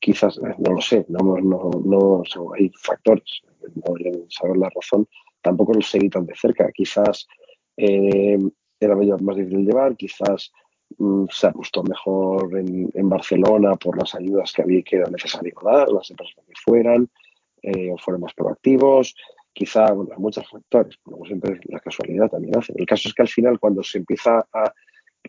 [0.00, 2.22] quizás, eh, no lo sé, no, no, no,
[2.56, 3.42] hay factores,
[3.76, 5.06] no a saber la razón,
[5.40, 6.68] tampoco lo seguí tan de cerca.
[6.72, 7.28] Quizás
[7.76, 8.38] eh,
[8.80, 10.52] era más difícil llevar, quizás
[10.98, 15.88] mm, se apostó mejor en, Barcelona por las ayudas que había que era necesario dar,
[15.88, 17.08] las empresas que fueran,
[17.62, 19.14] eh, fueron más proactivos,
[19.52, 22.72] quizá, bueno, muchos factores, como siempre la casualidad también hace.
[22.76, 24.72] El caso es que al final cuando se empieza a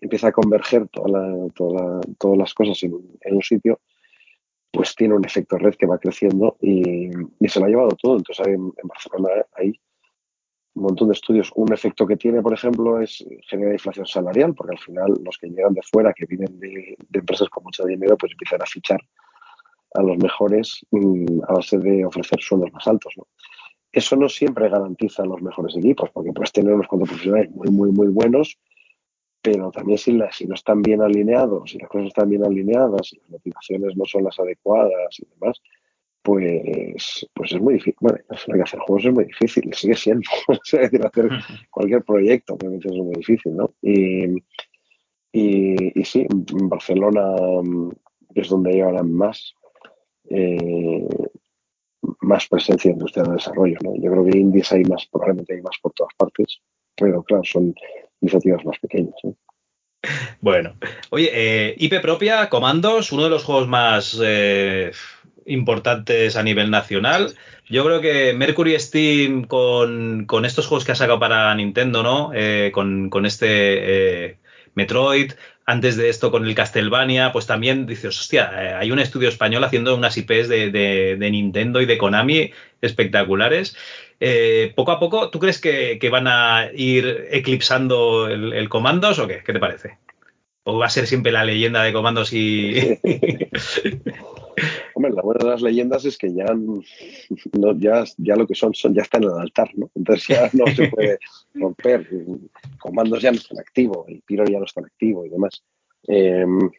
[0.02, 3.80] empieza a converger toda todas las cosas en, un sitio,
[4.72, 7.10] pues tiene un efecto red que va creciendo y,
[7.48, 8.18] se lo ha llevado todo.
[8.18, 9.80] Entonces en, en Barcelona hay
[10.76, 11.52] un montón de estudios.
[11.56, 15.48] Un efecto que tiene, por ejemplo, es generar inflación salarial, porque al final los que
[15.48, 19.00] llegan de fuera, que vienen de, empresas con mucho dinero, pues empiezan a fichar
[19.94, 23.16] a los mejores mm, a base de ofrecer sueldos más altos.
[23.92, 27.92] Eso no siempre garantiza los mejores equipos, porque puedes tener unos cuantos profesionales muy, muy,
[27.92, 28.60] muy buenos,
[29.42, 33.18] pero también si, si no están bien alineados, si las cosas están bien alineadas, si
[33.20, 35.62] las motivaciones no son las adecuadas y demás,
[36.26, 37.96] pues, pues es muy difícil.
[38.02, 40.28] Bueno, hacer juegos es muy difícil, sigue siendo.
[40.48, 41.30] hacer
[41.70, 43.72] cualquier proyecto es muy difícil, ¿no?
[43.82, 44.44] Y,
[45.32, 47.36] y, sí, en Barcelona
[48.34, 49.54] es donde hay ahora más,
[50.30, 51.08] eh,
[52.22, 53.96] más presencia industrial de desarrollo, ¿no?
[53.96, 56.60] Yo creo que indies hay más, probablemente hay más por todas partes,
[56.96, 57.76] pero claro, son
[58.22, 59.14] iniciativas más pequeñas.
[60.42, 60.76] Bueno,
[61.12, 64.92] oye, eh, IP propia, Comandos, uno de los juegos más eh,
[65.46, 67.36] importantes a nivel nacional.
[67.68, 72.32] Yo creo que Mercury Steam con, estos juegos que ha sacado para Nintendo, ¿no?
[72.34, 74.38] Eh, con, este eh,
[74.76, 75.34] Metroid,
[75.66, 79.64] antes de esto con el Castlevania, pues también dices, hostia, eh, hay un estudio español
[79.64, 82.52] haciendo unas IPs de, Nintendo y de Konami
[82.82, 83.76] espectaculares.
[84.76, 89.42] Poco a poco, ¿tú crees que, van a ir eclipsando el, el, Comandos o qué?
[89.46, 89.98] ¿Qué te parece?
[90.64, 93.00] ¿O va a ser siempre la leyenda de Comandos y...
[94.94, 96.46] Hombre, la buena de las leyendas es que ya,
[97.78, 99.90] ya, ya lo que son, son ya están en el altar, ¿no?
[99.96, 101.20] Entonces ya no se puede
[101.54, 102.08] romper.
[102.80, 105.64] Comandos ya no están activos, el Piro ya no está activo y demás.
[106.08, 106.70] Em,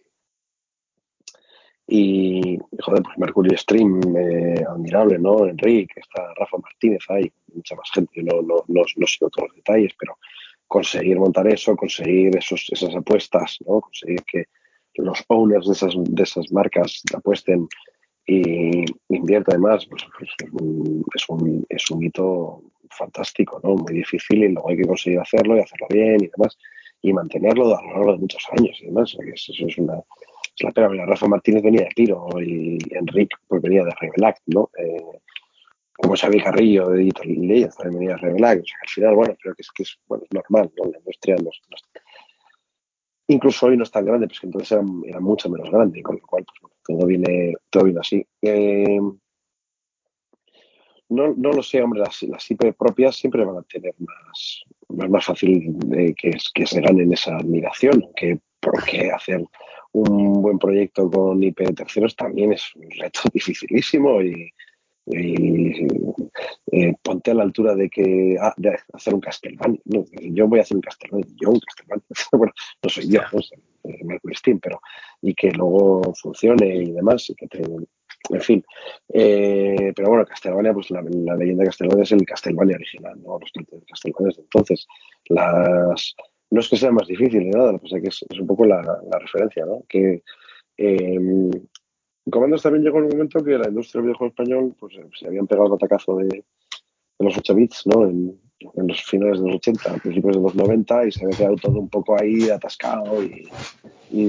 [1.89, 5.47] y, joder, pues Mercury Stream, eh, admirable, ¿no?
[5.47, 9.57] Enrique, está Rafa Martínez ahí, mucha más gente, no, no, no, no sé todos los
[9.57, 10.19] detalles, pero
[10.66, 13.81] conseguir montar eso, conseguir esos, esas apuestas, ¿no?
[13.81, 14.47] Conseguir que
[14.98, 17.68] los owners de esas, de esas marcas apuesten
[18.27, 23.77] y invierta además, pues, pues, es, un, es, un, hito fantástico, ¿no?
[23.77, 26.59] Muy difícil y luego hay que conseguir hacerlo y hacerlo bien y demás
[27.02, 29.16] y mantenerlo a lo largo de muchos años y demás.
[29.32, 30.02] Eso es una
[30.59, 31.06] es la pena.
[31.06, 34.70] Rafa Martínez venía de Piro y Enrique pues venía de Revelac, ¿no?
[34.78, 35.20] Eh,
[35.93, 38.59] como Xavi Carrillo de Digital Leyes también venía de Revelac.
[38.59, 40.90] O al final, bueno, creo que es, que es bueno, normal, ¿no?
[40.90, 41.51] La industria no,
[43.28, 46.27] incluso hoy no es tan grande, pues que entonces era, mucho menos grande, con lo
[46.27, 48.27] cual pues, todo, viene, todo viene así.
[48.43, 49.01] Eh,
[51.09, 55.09] no, no, lo sé, hombre, las, las, IP propias siempre van a tener más, más,
[55.09, 59.44] más fácil de que, que se ganen esa admiración, que porque hacer
[59.93, 64.53] un buen proyecto con IP de terceros también es un reto dificilísimo y,
[65.07, 65.87] y
[66.73, 69.81] eh, ponte a la altura de que ah, de hacer un Castlevania.
[69.85, 72.05] yo voy a hacer un Castlevania, yo un Castlevania.
[72.33, 72.53] bueno,
[72.83, 73.57] no soy yo, no sé,
[74.05, 74.81] Mercury Steam, pero
[75.23, 78.65] y que luego funcione y demás, y que te, en fin.
[79.12, 83.39] Eh, pero bueno, Castlevania, pues la, leyenda de Castlevania es el Castlevania original, ¿no?
[83.39, 84.87] Los de Castlevania entonces.
[85.28, 86.15] Las,
[86.51, 88.83] no es que sea más difícil ni nada, pues que es, es un poco la,
[88.83, 89.85] la referencia, ¿no?
[89.89, 90.23] Que
[90.78, 91.19] eh,
[92.31, 95.47] Comandos también llegó un momento que la industria del videojuego español pues, eh, se habían
[95.47, 96.44] pegado el atacazo de,
[97.20, 98.05] los 8 bits, ¿no?
[98.05, 98.40] En,
[98.74, 101.90] los finales de los 80, principios de los 90, y se había quedado todo un
[101.90, 103.47] poco ahí atascado y,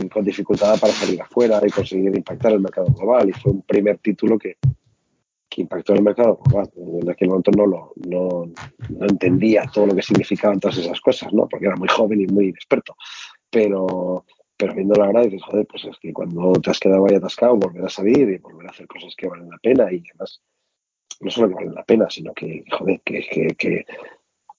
[0.09, 3.29] con dificultad para salir afuera y conseguir impactar el mercado global.
[3.29, 4.57] Y fue un primer título que,
[5.49, 6.69] que impactó en el mercado global.
[6.75, 8.51] En aquel momento no, lo, no,
[8.89, 11.47] no entendía todo lo que significaban todas esas cosas, ¿no?
[11.47, 12.95] Porque era muy joven y muy inexperto.
[13.49, 14.25] Pero,
[14.57, 17.55] pero viendo la verdad dices, joder, pues es que cuando te has quedado ahí atascado,
[17.55, 20.41] volver a salir y volver a hacer cosas que valen la pena y además,
[21.21, 23.85] no solo que valen la pena, sino que, joder, que, que,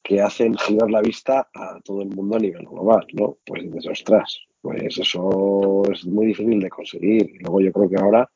[0.03, 3.39] que, hacen girar la vista a todo el mundo a nivel global, ¿no?
[3.45, 7.31] Pues dices, ostras, pues eso es muy difícil de conseguir.
[7.35, 8.31] Y luego yo creo que ahora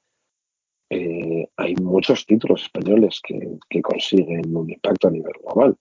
[0.91, 5.79] eh, hay muchos títulos españoles que, que consiguen un impacto a nivel global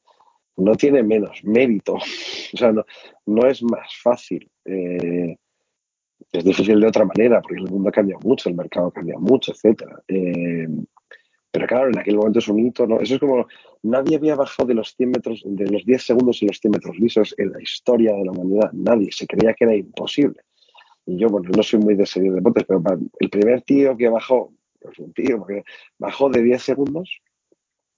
[0.58, 1.96] no tiene menos mérito,
[2.54, 2.86] o sea, no,
[3.26, 5.38] no es más fácil eh,
[6.32, 10.02] es difícil de otra manera, porque el mundo cambia mucho, el mercado cambia mucho, etcétera.
[10.08, 10.68] Eh,
[11.52, 13.02] pero claro, en aquel momento es un hito, ¿no?
[13.02, 13.46] Eso es como,
[13.84, 16.98] nadie había bajado de los 100 metros, de los 10 segundos y los 100 metros
[16.98, 18.72] lisos en la historia de la humanidad.
[18.72, 20.42] Nadie, se creía que era imposible.
[21.06, 22.82] Y yo, bueno, no soy muy de seguir deportes, pero
[23.20, 25.64] el primer tío que bajó, pues un tío, porque
[26.00, 27.22] bajó de 10 segundos,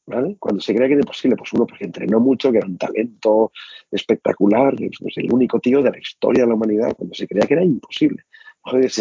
[0.05, 3.51] cuando se creía que era imposible, pues uno porque entrenó mucho, que era un talento
[3.89, 7.53] espectacular, pues el único tío de la historia de la humanidad, cuando se creía que
[7.53, 8.23] era imposible.
[8.61, 8.91] Joder,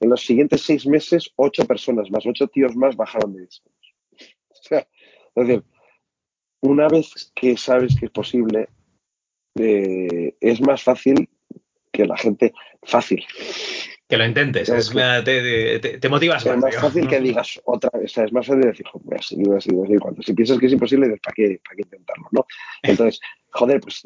[0.00, 3.62] En los siguientes seis meses, ocho personas más, ocho tíos más bajaron de eso.
[4.50, 4.86] O sea,
[5.34, 5.64] es decir,
[6.60, 8.68] una vez que sabes que es posible,
[9.54, 11.28] eh, es más fácil
[11.92, 12.52] que la gente,
[12.82, 13.24] fácil,
[14.08, 16.56] que lo intentes, es, te, te, motivas más.
[16.56, 19.56] Es más fácil que digas otra vez, es más fácil decir, voy a seguir, voy
[19.58, 20.24] a seguir, voy a seguir.
[20.24, 22.28] si piensas que es imposible, ¿para qué, ¿para qué intentarlo?
[22.32, 22.46] ¿no?
[22.82, 23.20] Entonces,
[23.50, 24.02] joder, pues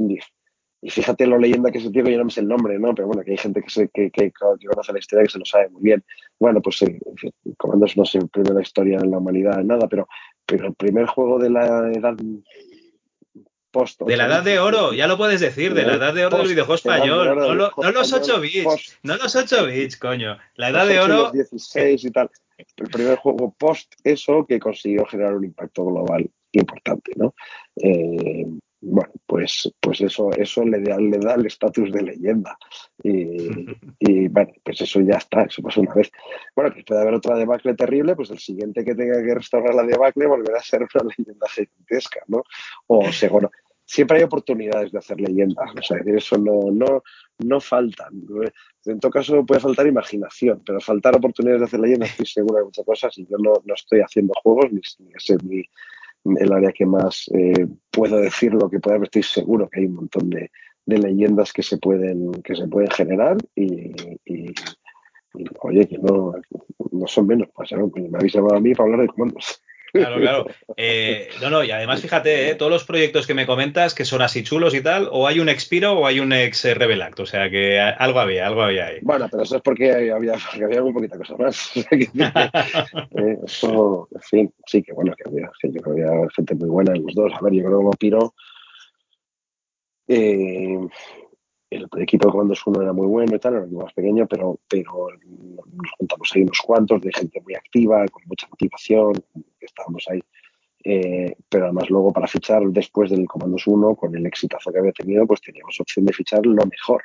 [0.84, 2.92] y fíjate lo leyenda que se tiene, yo no me sé el nombre, ¿no?
[2.92, 5.44] Pero bueno, que hay gente que, se, que, que, conoce la historia que se lo
[5.44, 6.04] sabe muy bien.
[6.40, 6.98] Bueno, pues sí,
[7.56, 10.08] Comandos no sé primera historia en la humanidad, nada, pero,
[10.44, 12.16] pero el primer juego de la edad
[14.07, 16.49] de la edad de oro, ya lo puedes decir, de la edad de oro del
[16.49, 17.36] videojuego español.
[17.36, 20.39] No, los 8 bits, no los 8 bits, coño.
[20.57, 21.23] La edad de oro.
[21.23, 22.31] Los 16 y tal.
[22.77, 27.35] El primer juego post eso que consiguió generar un impacto global importante, ¿no?
[27.77, 28.47] Eh,
[28.82, 32.59] bueno, pues, pues eso, eso le da, le da el estatus de leyenda.
[33.02, 33.48] Y,
[34.28, 36.10] bueno, pues eso ya está, eso pasó una vez.
[36.54, 39.84] Bueno, que puede haber otra debacle terrible, pues el siguiente que tenga que restaurar la
[39.84, 42.42] debacle volverá a ser una leyenda gigantesca, ¿no?
[42.88, 43.50] O seguro
[43.84, 45.70] siempre hay oportunidades de hacer leyendas.
[45.78, 47.02] O sea, eso no, no,
[47.38, 48.22] no faltan.
[48.86, 52.64] En todo caso puede faltar imaginación, pero faltar oportunidades de hacer leyendas estoy seguro de
[52.64, 55.30] muchas cosas y yo no, no estoy haciendo juegos, ni, ni es
[56.24, 59.86] el área que más eh, puedo decir lo que pueda, pero estoy seguro que hay
[59.86, 60.51] un montón de,
[60.85, 63.93] leyendas que se pueden, que se pueden generar y,
[65.61, 66.35] oye, que no,
[66.90, 69.61] no son menos, pues, me habéis llamado a mí para hablar de comandos.
[69.93, 70.47] Claro, claro.
[70.77, 74.23] Eh, no, no, y además fíjate, eh, todos los proyectos que me comentas que son
[74.23, 77.51] así chulos y tal, o hay un expiro o hay un ex Revelact, o sea
[77.51, 78.98] que algo había, algo había ahí.
[79.02, 81.73] Bueno, pero eso es porque había, había muy poquita cosa más.
[81.82, 87.05] Eh, eso, en fin, sí que bueno, que había, que había gente muy buena en
[87.05, 87.32] los dos.
[87.35, 88.35] A ver, yo creo que Piro
[90.09, 90.78] eh,
[91.74, 94.59] el equipo de comandos uno era muy bueno y tal, era un más pequeño, pero,
[94.69, 95.09] pero
[95.73, 99.12] nos juntamos ahí unos cuantos de gente muy activa, con mucha motivación,
[99.61, 100.20] estábamos ahí.
[100.85, 104.93] Eh, pero además luego para fichar después del Comandos 1, con el exitazo que había
[104.93, 107.03] tenido, pues teníamos opción de fichar lo mejor.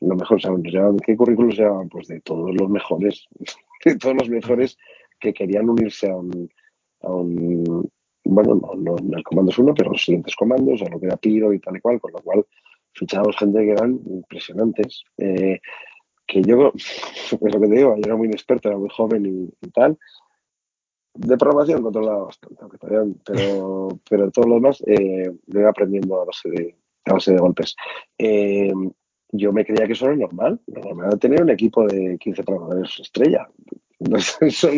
[0.00, 0.62] Lo mejor, ¿saben?
[1.04, 1.88] ¿Qué currículos llevaban?
[1.88, 3.26] Pues de todos los mejores,
[3.84, 4.76] de todos los mejores
[5.18, 6.50] que querían unirse a un,
[7.00, 7.88] a un
[8.24, 11.16] bueno, no, no en el Comandos 1, pero los siguientes comandos, a lo que era
[11.16, 12.44] Piro y tal y cual, con lo cual
[12.96, 15.04] fichamos gente que eran impresionantes.
[15.18, 15.60] Eh,
[16.26, 19.26] que yo, es lo que te digo, yo era muy inexperto, era muy joven
[19.60, 19.98] y, tal.
[21.14, 26.50] De programación controlaba bastante, pero, pero todo lo demás eh, lo iba aprendiendo a base
[26.50, 27.74] de, a base de golpes.
[28.18, 28.72] Eh,
[29.32, 30.60] yo me creía que eso era normal.
[30.66, 33.48] Normal era tener un equipo de 15 programadores estrella.
[34.42, 34.68] Eso,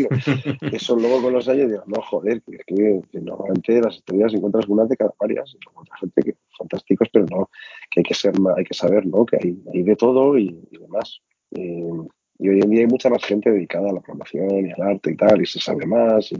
[0.60, 4.84] eso, luego con los años digo, no, joder, es que, normalmente las estrellas encuentras una
[4.84, 7.50] de cada varias, otra gente que fantásticos, pero no,
[7.90, 9.26] que hay que ser hay que saber, ¿no?
[9.26, 11.20] Que hay, hay de todo y, demás.
[11.50, 11.90] Eh,
[12.38, 15.10] y hoy en día hay mucha más gente dedicada a la programación y al arte
[15.10, 16.36] y tal, y se sabe más, y,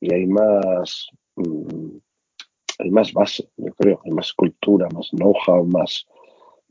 [0.00, 1.06] y hay más
[1.36, 1.98] mm,
[2.78, 6.06] hay más base, yo creo, hay más cultura, más know-how, más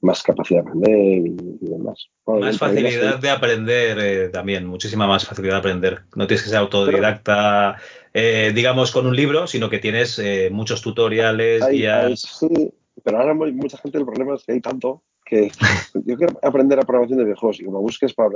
[0.01, 2.09] más capacidad de aprender y, demás.
[2.25, 6.01] más facilidad de aprender eh, también, muchísima más facilidad de aprender.
[6.15, 7.77] No tienes que ser autodidacta,
[8.13, 12.19] eh, digamos, con un libro, sino que tienes eh, muchos tutoriales, guías.
[12.21, 12.73] sí,
[13.03, 15.49] pero ahora mucha gente el problema es que hay tanto que
[16.05, 18.29] yo quiero aprender a programación de videojuegos y como busques para,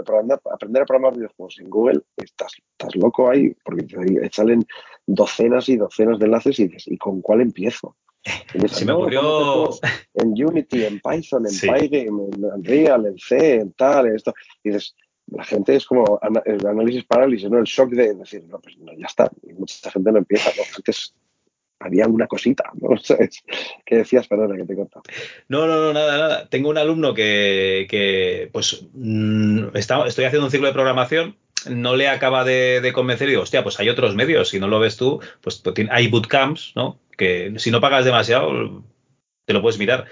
[0.52, 3.86] aprender a programar videojuegos en Google, estás, estás loco ahí, porque
[4.31, 4.65] salen
[5.06, 7.95] docenas y docenas de enlaces y dices, ¿y con cuál empiezo?
[8.68, 9.70] Se me ocurrió.
[10.14, 14.34] En Unity, en Python, en Pygame, en Unreal, en C, en tal, en esto.
[14.64, 14.96] Y dices,
[15.28, 17.60] la gente es como el análisis parálisis, ¿no?
[17.60, 19.32] El shock de decir, no, pues no, ya está.
[19.44, 20.64] Y mucha gente no empieza, ¿no?
[20.76, 21.14] Antes
[21.80, 22.98] había una cosita, ¿no?
[23.02, 23.44] ¿Sabes?
[23.86, 24.28] ¿Qué decías?
[24.28, 25.04] Perdona, que te he cortado.
[25.48, 26.50] No, no, no, nada, nada.
[26.50, 31.38] Tengo un alumno que, que pues, mm, está, estoy haciendo un ciclo de programación
[31.68, 34.68] no le acaba de, de, convencer y digo, hostia, pues hay otros medios, si no
[34.68, 36.99] lo ves tú, pues, pues hay bootcamps, ¿no?
[37.19, 38.84] que si no pagas demasiado,
[39.45, 40.06] te lo puedes mirar.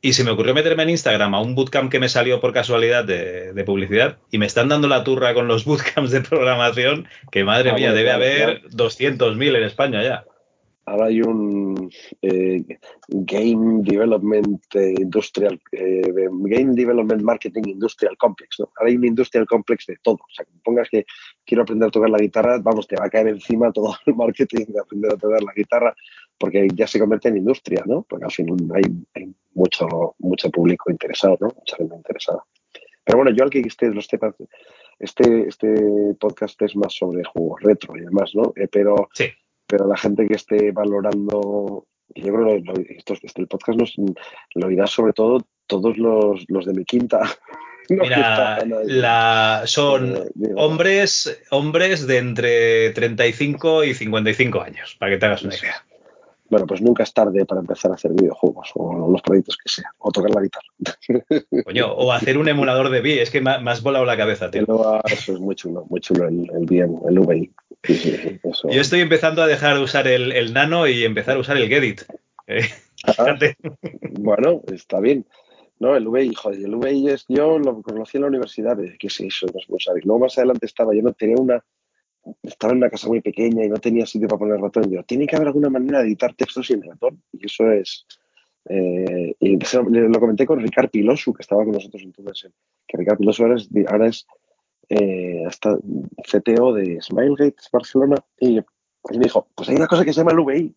[0.00, 3.04] Y se me ocurrió meterme en Instagram a un bootcamp que me salió por casualidad
[3.04, 7.70] de, publicidad y me están dando la turra con los bootcamps de programación, que madre
[7.70, 10.24] ah, mía, debe haber 200.000 en España ya.
[10.84, 11.90] Ahora hay un
[12.22, 12.64] eh,
[13.08, 18.58] Game Development eh, Industrial, eh, Game Development Marketing Industrial Complex.
[18.60, 20.16] Ahora hay un Industrial Complex de todo.
[20.16, 21.06] O sea, que pongas que
[21.44, 24.66] quiero aprender a tocar la guitarra, vamos, te va a caer encima todo el marketing
[24.68, 25.94] de aprender a tocar la guitarra,
[26.36, 28.02] porque ya se convierte en industria, ¿no?
[28.08, 29.86] Porque al final hay, mucho,
[30.18, 31.48] mucho público interesado, ¿no?
[31.56, 32.42] Mucha gente interesada.
[33.04, 34.18] Pero bueno, yo al que esté, lo esté,
[34.98, 38.52] este, este podcast es más sobre juegos retro y demás, ¿no?
[38.70, 39.26] pero sí
[39.72, 43.94] pero la gente que esté valorando, yo creo que esto, este, el podcast nos,
[44.54, 47.20] lo irá sobre todo todos los, los de mi quinta.
[47.88, 55.24] Mira, la, son eh, hombres, hombres de entre 35 y 55 años, para que te
[55.24, 55.76] hagas una idea.
[56.50, 59.90] Bueno, pues nunca es tarde para empezar a hacer videojuegos o los proyectos que sea,
[60.00, 61.46] o tocar la guitarra.
[61.64, 64.66] Coño, o hacer un emulador de VI, es que me, has volado la cabeza, tío.
[65.06, 67.50] Eso es muy chulo, muy chulo el, el bien, el VI.
[67.84, 72.02] Yo estoy empezando a dejar de usar el, nano y empezar a usar el Gedit.
[72.46, 72.62] Eh,
[73.04, 73.36] ah,
[74.12, 75.26] bueno, está bien.
[75.80, 79.20] No, el VI, joder, el VI es, yo lo conocí en la universidad, ¿qué es
[79.20, 79.46] eso?
[79.46, 79.60] No.
[80.04, 81.64] Luego más adelante estaba, yo no tenía una,
[82.42, 84.90] estaba en una casa muy pequeña y no tenía sitio para poner el ratón.
[84.90, 87.22] Yo, tiene que haber alguna manera de editar textos sin ratón.
[87.32, 88.06] Y eso es.
[88.68, 92.52] Eh, y lo comenté con Ricard Pilosu, que estaba con nosotros entonces.
[92.86, 94.26] Que Ricard Pilosu ahora es, ahora es
[94.92, 95.78] eh, hasta
[96.30, 98.16] CTO de Smilegate Barcelona.
[98.38, 100.74] Y, me dijo: Pues hay una cosa que se llama el VI.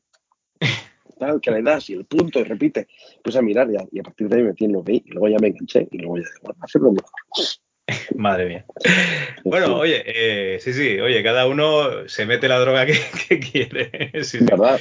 [1.20, 2.88] Tal, que le das y el punto y repite.
[3.24, 5.04] Pues a mirar y a, y a partir de ahí me metí en el VI
[5.06, 7.10] y luego ya me enganché y luego ya, bueno, hacerlo mejor.
[8.16, 8.66] Madre mía.
[9.44, 14.24] Bueno, oye, eh, sí, sí, oye, cada uno se mete la droga que, quiere.
[14.24, 14.80] Sí, ¿Verdad?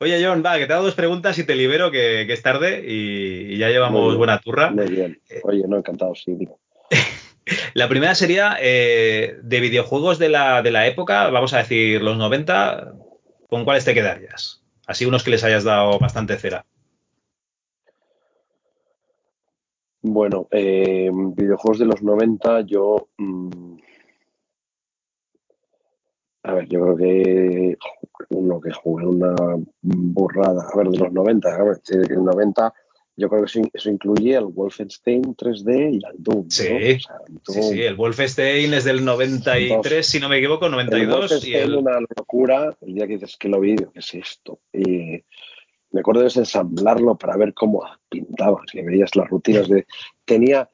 [0.00, 3.56] oye, John, va, que te hago dos preguntas y te libero, que, es tarde y,
[3.56, 4.70] ya llevamos buena turra.
[4.70, 5.20] Muy bien.
[5.44, 6.58] Oye, no, encantado, sí, digo.
[7.74, 12.16] La primera sería eh, de videojuegos de la, de la época, vamos a decir los
[12.16, 12.94] 90,
[13.48, 14.62] ¿con cuáles te quedarías?
[14.86, 16.64] Así unos que les hayas dado bastante cera.
[20.02, 23.08] Bueno, eh, videojuegos de los 90, yo.
[23.18, 23.76] mm,
[26.44, 27.78] a ver, yo creo que
[28.30, 29.34] uno que jugué una
[29.80, 30.68] burrada.
[30.72, 32.74] A ver, de los 90, a ver, de los 90,
[33.22, 36.44] yo creo que eso, eso incluye al Wolfenstein 3D y al Doom.
[36.44, 36.50] ¿no?
[36.50, 36.64] Sí.
[36.64, 40.72] O sea, el Sí, sí, el Wolfenstein es del 93, si no me equivoco, El
[40.72, 41.74] 92 y Wolfenstein, el...
[41.76, 42.76] una locura.
[42.80, 44.58] El día que dices que lo vi, ¿qué es esto?
[44.72, 45.22] Y
[45.92, 49.86] me acuerdo de desensamblarlo para ver cómo pintaba, que veías las rutinas de...
[50.24, 50.68] Tenía...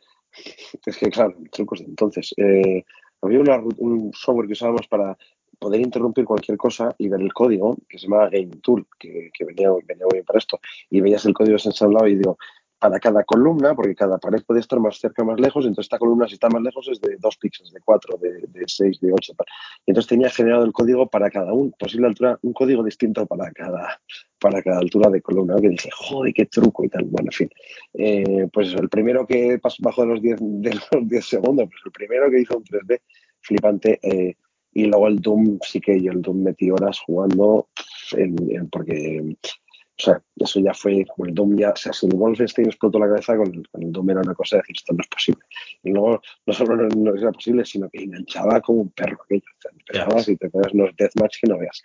[0.86, 2.32] Es que, claro, trucos de entonces.
[2.38, 2.82] eh,
[3.20, 5.18] había una un software que usábamos para
[5.58, 9.44] poder interrumpir cualquier cosa y ver el código, que se llamaba Game Tool, que, que
[9.44, 10.60] venía, muy bien para esto.
[10.90, 12.38] Y veías el código desensamblado y digo,
[12.78, 15.98] para cada columna, porque cada pared puede estar más cerca o más lejos, entonces esta
[15.98, 19.12] columna si está más lejos es de 2 píxeles, de 4, de, de 6, de
[19.12, 19.34] 8.
[19.36, 19.46] Tal.
[19.84, 23.50] Y entonces tenía generado el código para cada un, posible altura, un código distinto para
[23.50, 24.00] cada,
[24.38, 25.56] para cada altura de columna.
[25.60, 27.04] Que dije, joder, qué truco y tal.
[27.04, 27.50] Bueno, en fin.
[27.94, 31.68] Eh, pues eso, el primero que pasó bajo de los 10, de los 10 segundos,
[31.68, 33.00] pues el primero que hizo un 3D
[33.40, 33.98] flipante.
[34.02, 34.36] eh,
[34.72, 37.68] y luego el Doom, sí que yo el Doom metí horas jugando,
[38.12, 42.06] en- en- porque, o sea, eso ya fue, como el Doom ya, o sea, si
[42.06, 44.76] el Wolfenstein explotó la cabeza, con el, con el Doom era una cosa de decir,
[44.76, 45.42] esto no es posible.
[45.82, 49.42] Y luego, no solo no, no era posible, sino que enganchaba como un perro aquello.
[49.56, 51.82] O sea, empezabas y te ponías unos deathmatch que no veas.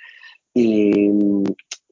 [0.54, 1.10] Y,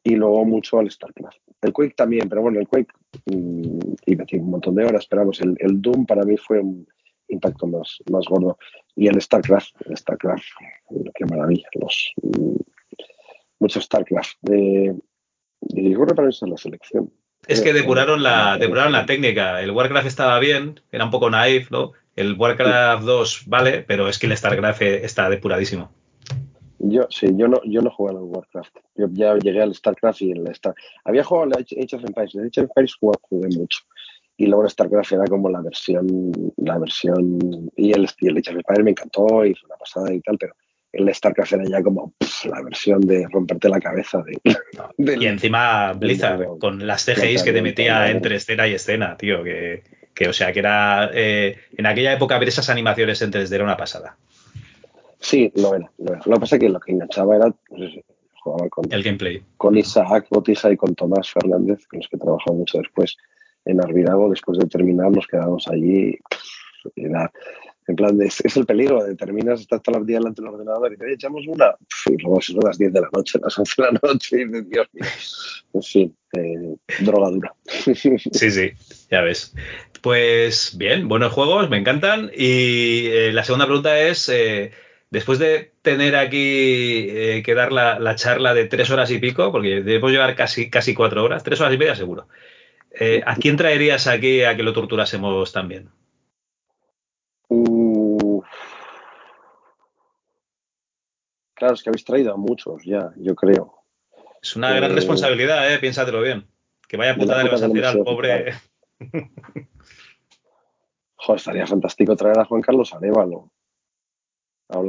[0.04, 1.38] y luego mucho al StarCraft.
[1.62, 2.92] El Quake también, pero bueno, el Quake,
[3.26, 6.60] mm, y metí un montón de horas, pero vamos, el, el Doom para mí fue
[6.60, 6.88] un
[7.32, 8.58] impacto más, más gordo.
[8.96, 10.46] Y el StarCraft, el StarCraft,
[11.16, 12.56] qué maravilla, los, mm,
[13.60, 14.38] mucho StarCraft.
[14.42, 14.96] De,
[15.62, 17.12] y yo creo que para eso es la selección.
[17.48, 19.62] Es que Eh, depuraron la, eh, depuraron la técnica.
[19.62, 21.94] El Warcraft estaba bien, era un poco naif, ¿no?
[22.16, 25.92] El Warcraft 2 vale, pero es que el StarCraft está depuradísimo.
[26.84, 28.76] Yo, sí, yo no, yo no jugué al Warcraft.
[28.96, 30.74] Yo ya llegué al StarCraft y el Star.
[31.04, 32.36] Había jugado al Age of Empires.
[32.36, 33.80] El Age of Empires jugué, jugué mucho.
[34.42, 37.70] Y luego el StarCraft era como la versión, la versión.
[37.76, 40.36] Y el, y el Age of Empires me encantó y fue una pasada y tal,
[40.40, 40.56] pero
[40.92, 44.42] el StarCraft era ya como pff, la versión de romperte la cabeza de.
[45.22, 49.84] Y encima Blizzard, con las CGIs que te metía entre escena y escena, tío, que,
[50.16, 51.12] que o sea, que era...
[51.14, 54.18] eh, en aquella época ver esas animaciones en 3D era una pasada.
[55.20, 56.22] Sí, lo era, lo era.
[56.26, 57.54] Lo que pasa es que lo que enganchaba era.
[57.70, 57.92] Pues,
[58.42, 59.44] jugaba con, El gameplay.
[59.58, 63.16] con Isaac Botija y con Tomás Fernández, con los que he trabajado mucho después
[63.66, 64.30] en Arvirago.
[64.30, 66.18] Después de terminar, nos quedamos allí.
[66.96, 70.98] en plan, es, el peligro de terminas, estás todo el día delante del ordenador y
[70.98, 71.76] te "Oye, echamos una.
[72.10, 74.70] Y luego son las 10 de la noche, las 11 de la noche, y dices,
[74.70, 75.06] Dios mío.
[75.74, 77.54] En fin, eh, drogadura.
[77.66, 78.72] Sí, sí,
[79.10, 79.54] ya ves.
[80.02, 82.32] Pues bien, buenos juegos, me encantan.
[82.36, 84.72] Y eh, la segunda pregunta es, eh,
[85.10, 89.82] después de tener aquí que dar la, la charla de tres horas y pico, porque
[89.82, 92.28] debemos llevar casi, casi cuatro horas, tres horas y media seguro,
[92.94, 95.90] eh, ¿a quién traerías aquí a que lo torturásemos también?
[97.48, 98.42] Uh,
[101.54, 103.84] claro, es que habéis traído a muchos ya, yo creo.
[104.42, 105.80] Es una gran Eh, responsabilidad, ¿eh?
[105.80, 106.48] Piénsatelo bien.
[106.88, 108.54] Que vaya putada le vas a del al pobre...
[111.16, 112.94] Joder, estaría fantástico traer a Juan Carlos.
[112.94, 113.14] Hablar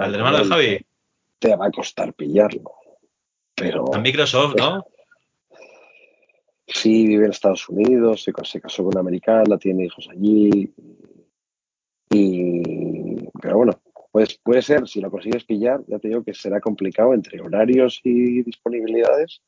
[0.09, 0.45] Al hermano de.
[0.45, 0.87] Javi,
[1.39, 2.73] Te va a costar pillarlo.
[3.55, 4.87] Pero a Microsoft, ¿no?
[6.67, 10.73] Sí, vive en Estados Unidos, se, se casó con una americana, tiene hijos allí.
[12.11, 13.81] Y, pero bueno,
[14.11, 18.01] pues puede ser, si lo consigues pillar, ya te digo que será complicado entre horarios
[18.05, 19.41] y disponibilidades,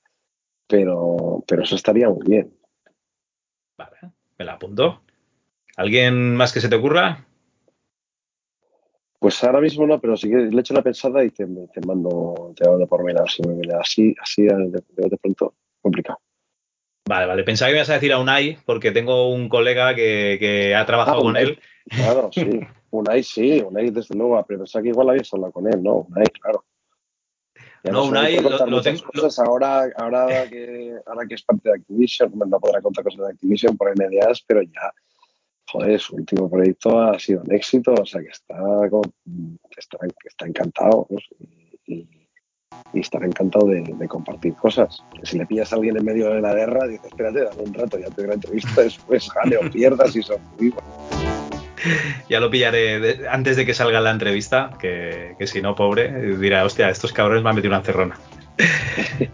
[0.66, 2.54] pero, pero eso estaría muy bien.
[3.76, 3.96] Vale,
[4.38, 5.02] me la apunto.
[5.76, 7.26] ¿Alguien más que se te ocurra?
[9.18, 12.52] Pues ahora mismo no, pero sí que le echo una pensada y te, te mando,
[12.56, 13.42] te mando por mail si
[13.80, 16.18] así, así de- de pronto, complicado.
[17.06, 17.44] Vale, vale.
[17.44, 20.86] Pensaba que me ibas a decir a Unai, porque tengo un colega que, que ha
[20.86, 21.58] trabajado Ah, con él.
[21.88, 22.60] Claro, sí.
[22.90, 26.06] Unai sí, Unai desde luego, pero pensaba que igual habías hablado con él, ¿no?
[26.08, 26.64] Unai, claro.
[27.82, 29.38] Ya No, Unai lo- lo tengo- cosas.
[29.38, 33.76] Ahora, ahora, que, ahora que es parte de Activision, no podrá contar cosas de Activision
[33.76, 34.90] por NDAs, pero ya,
[35.68, 38.56] joder, su último proyecto ha sido un éxito, o sea que está,
[39.76, 41.18] está, está encantado ¿no?
[41.86, 42.23] y, y-
[42.92, 45.02] y estará encantado de, de compartir cosas.
[45.24, 47.98] Si le pillas a alguien en medio de la guerra, dices, espérate, dame un rato,
[47.98, 50.82] ya te doy la entrevista después, jale o pierdas y sobreviva.
[52.30, 56.36] Ya lo pillaré de- antes de que salga la entrevista, que, que si no, pobre,
[56.38, 58.18] dirá, hostia, estos cabrones me han metido una encerrona.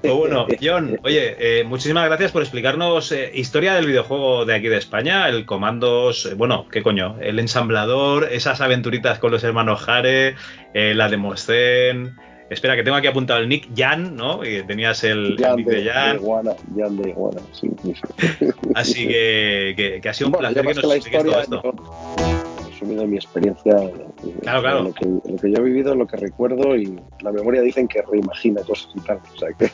[0.03, 4.69] Pues bueno, John, oye, eh, muchísimas gracias por explicarnos eh, historia del videojuego de aquí
[4.69, 9.81] de España, el Comandos, eh, bueno, qué coño, el ensamblador, esas aventuritas con los hermanos
[9.83, 10.35] Jare,
[10.75, 12.17] la Demoscen,
[12.51, 14.41] Espera, que tengo aquí apuntado el nick Jan, ¿no?
[14.41, 16.17] Tenías el, el Jan nick de, de Jan.
[16.17, 18.47] de Iguana, Jan de Iguana, sí, sí, sí.
[18.75, 21.61] Así que, que, que ha sido un Bueno, placer que nos la expliques todo historia,
[21.63, 22.67] esto.
[22.69, 24.07] resumido mi experiencia, eh,
[24.43, 24.83] Claro, claro.
[24.83, 28.03] Lo, que, lo que yo he vivido, lo que recuerdo y la memoria dicen que
[28.03, 29.21] reimagina cosas y tal.
[29.35, 29.71] O sea que...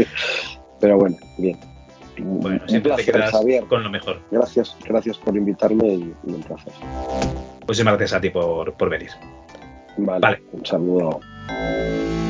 [0.80, 1.58] Pero bueno, bien.
[2.18, 3.64] Bueno, un siempre te placer, quedas Javier.
[3.64, 4.20] con lo mejor.
[4.30, 6.72] Gracias, gracias por invitarme y, y un placer.
[7.66, 9.10] Muchísimas gracias a ti por, por venir.
[9.96, 10.42] Vale, Vale.
[10.52, 11.20] un saludo.
[11.48, 12.23] Bye.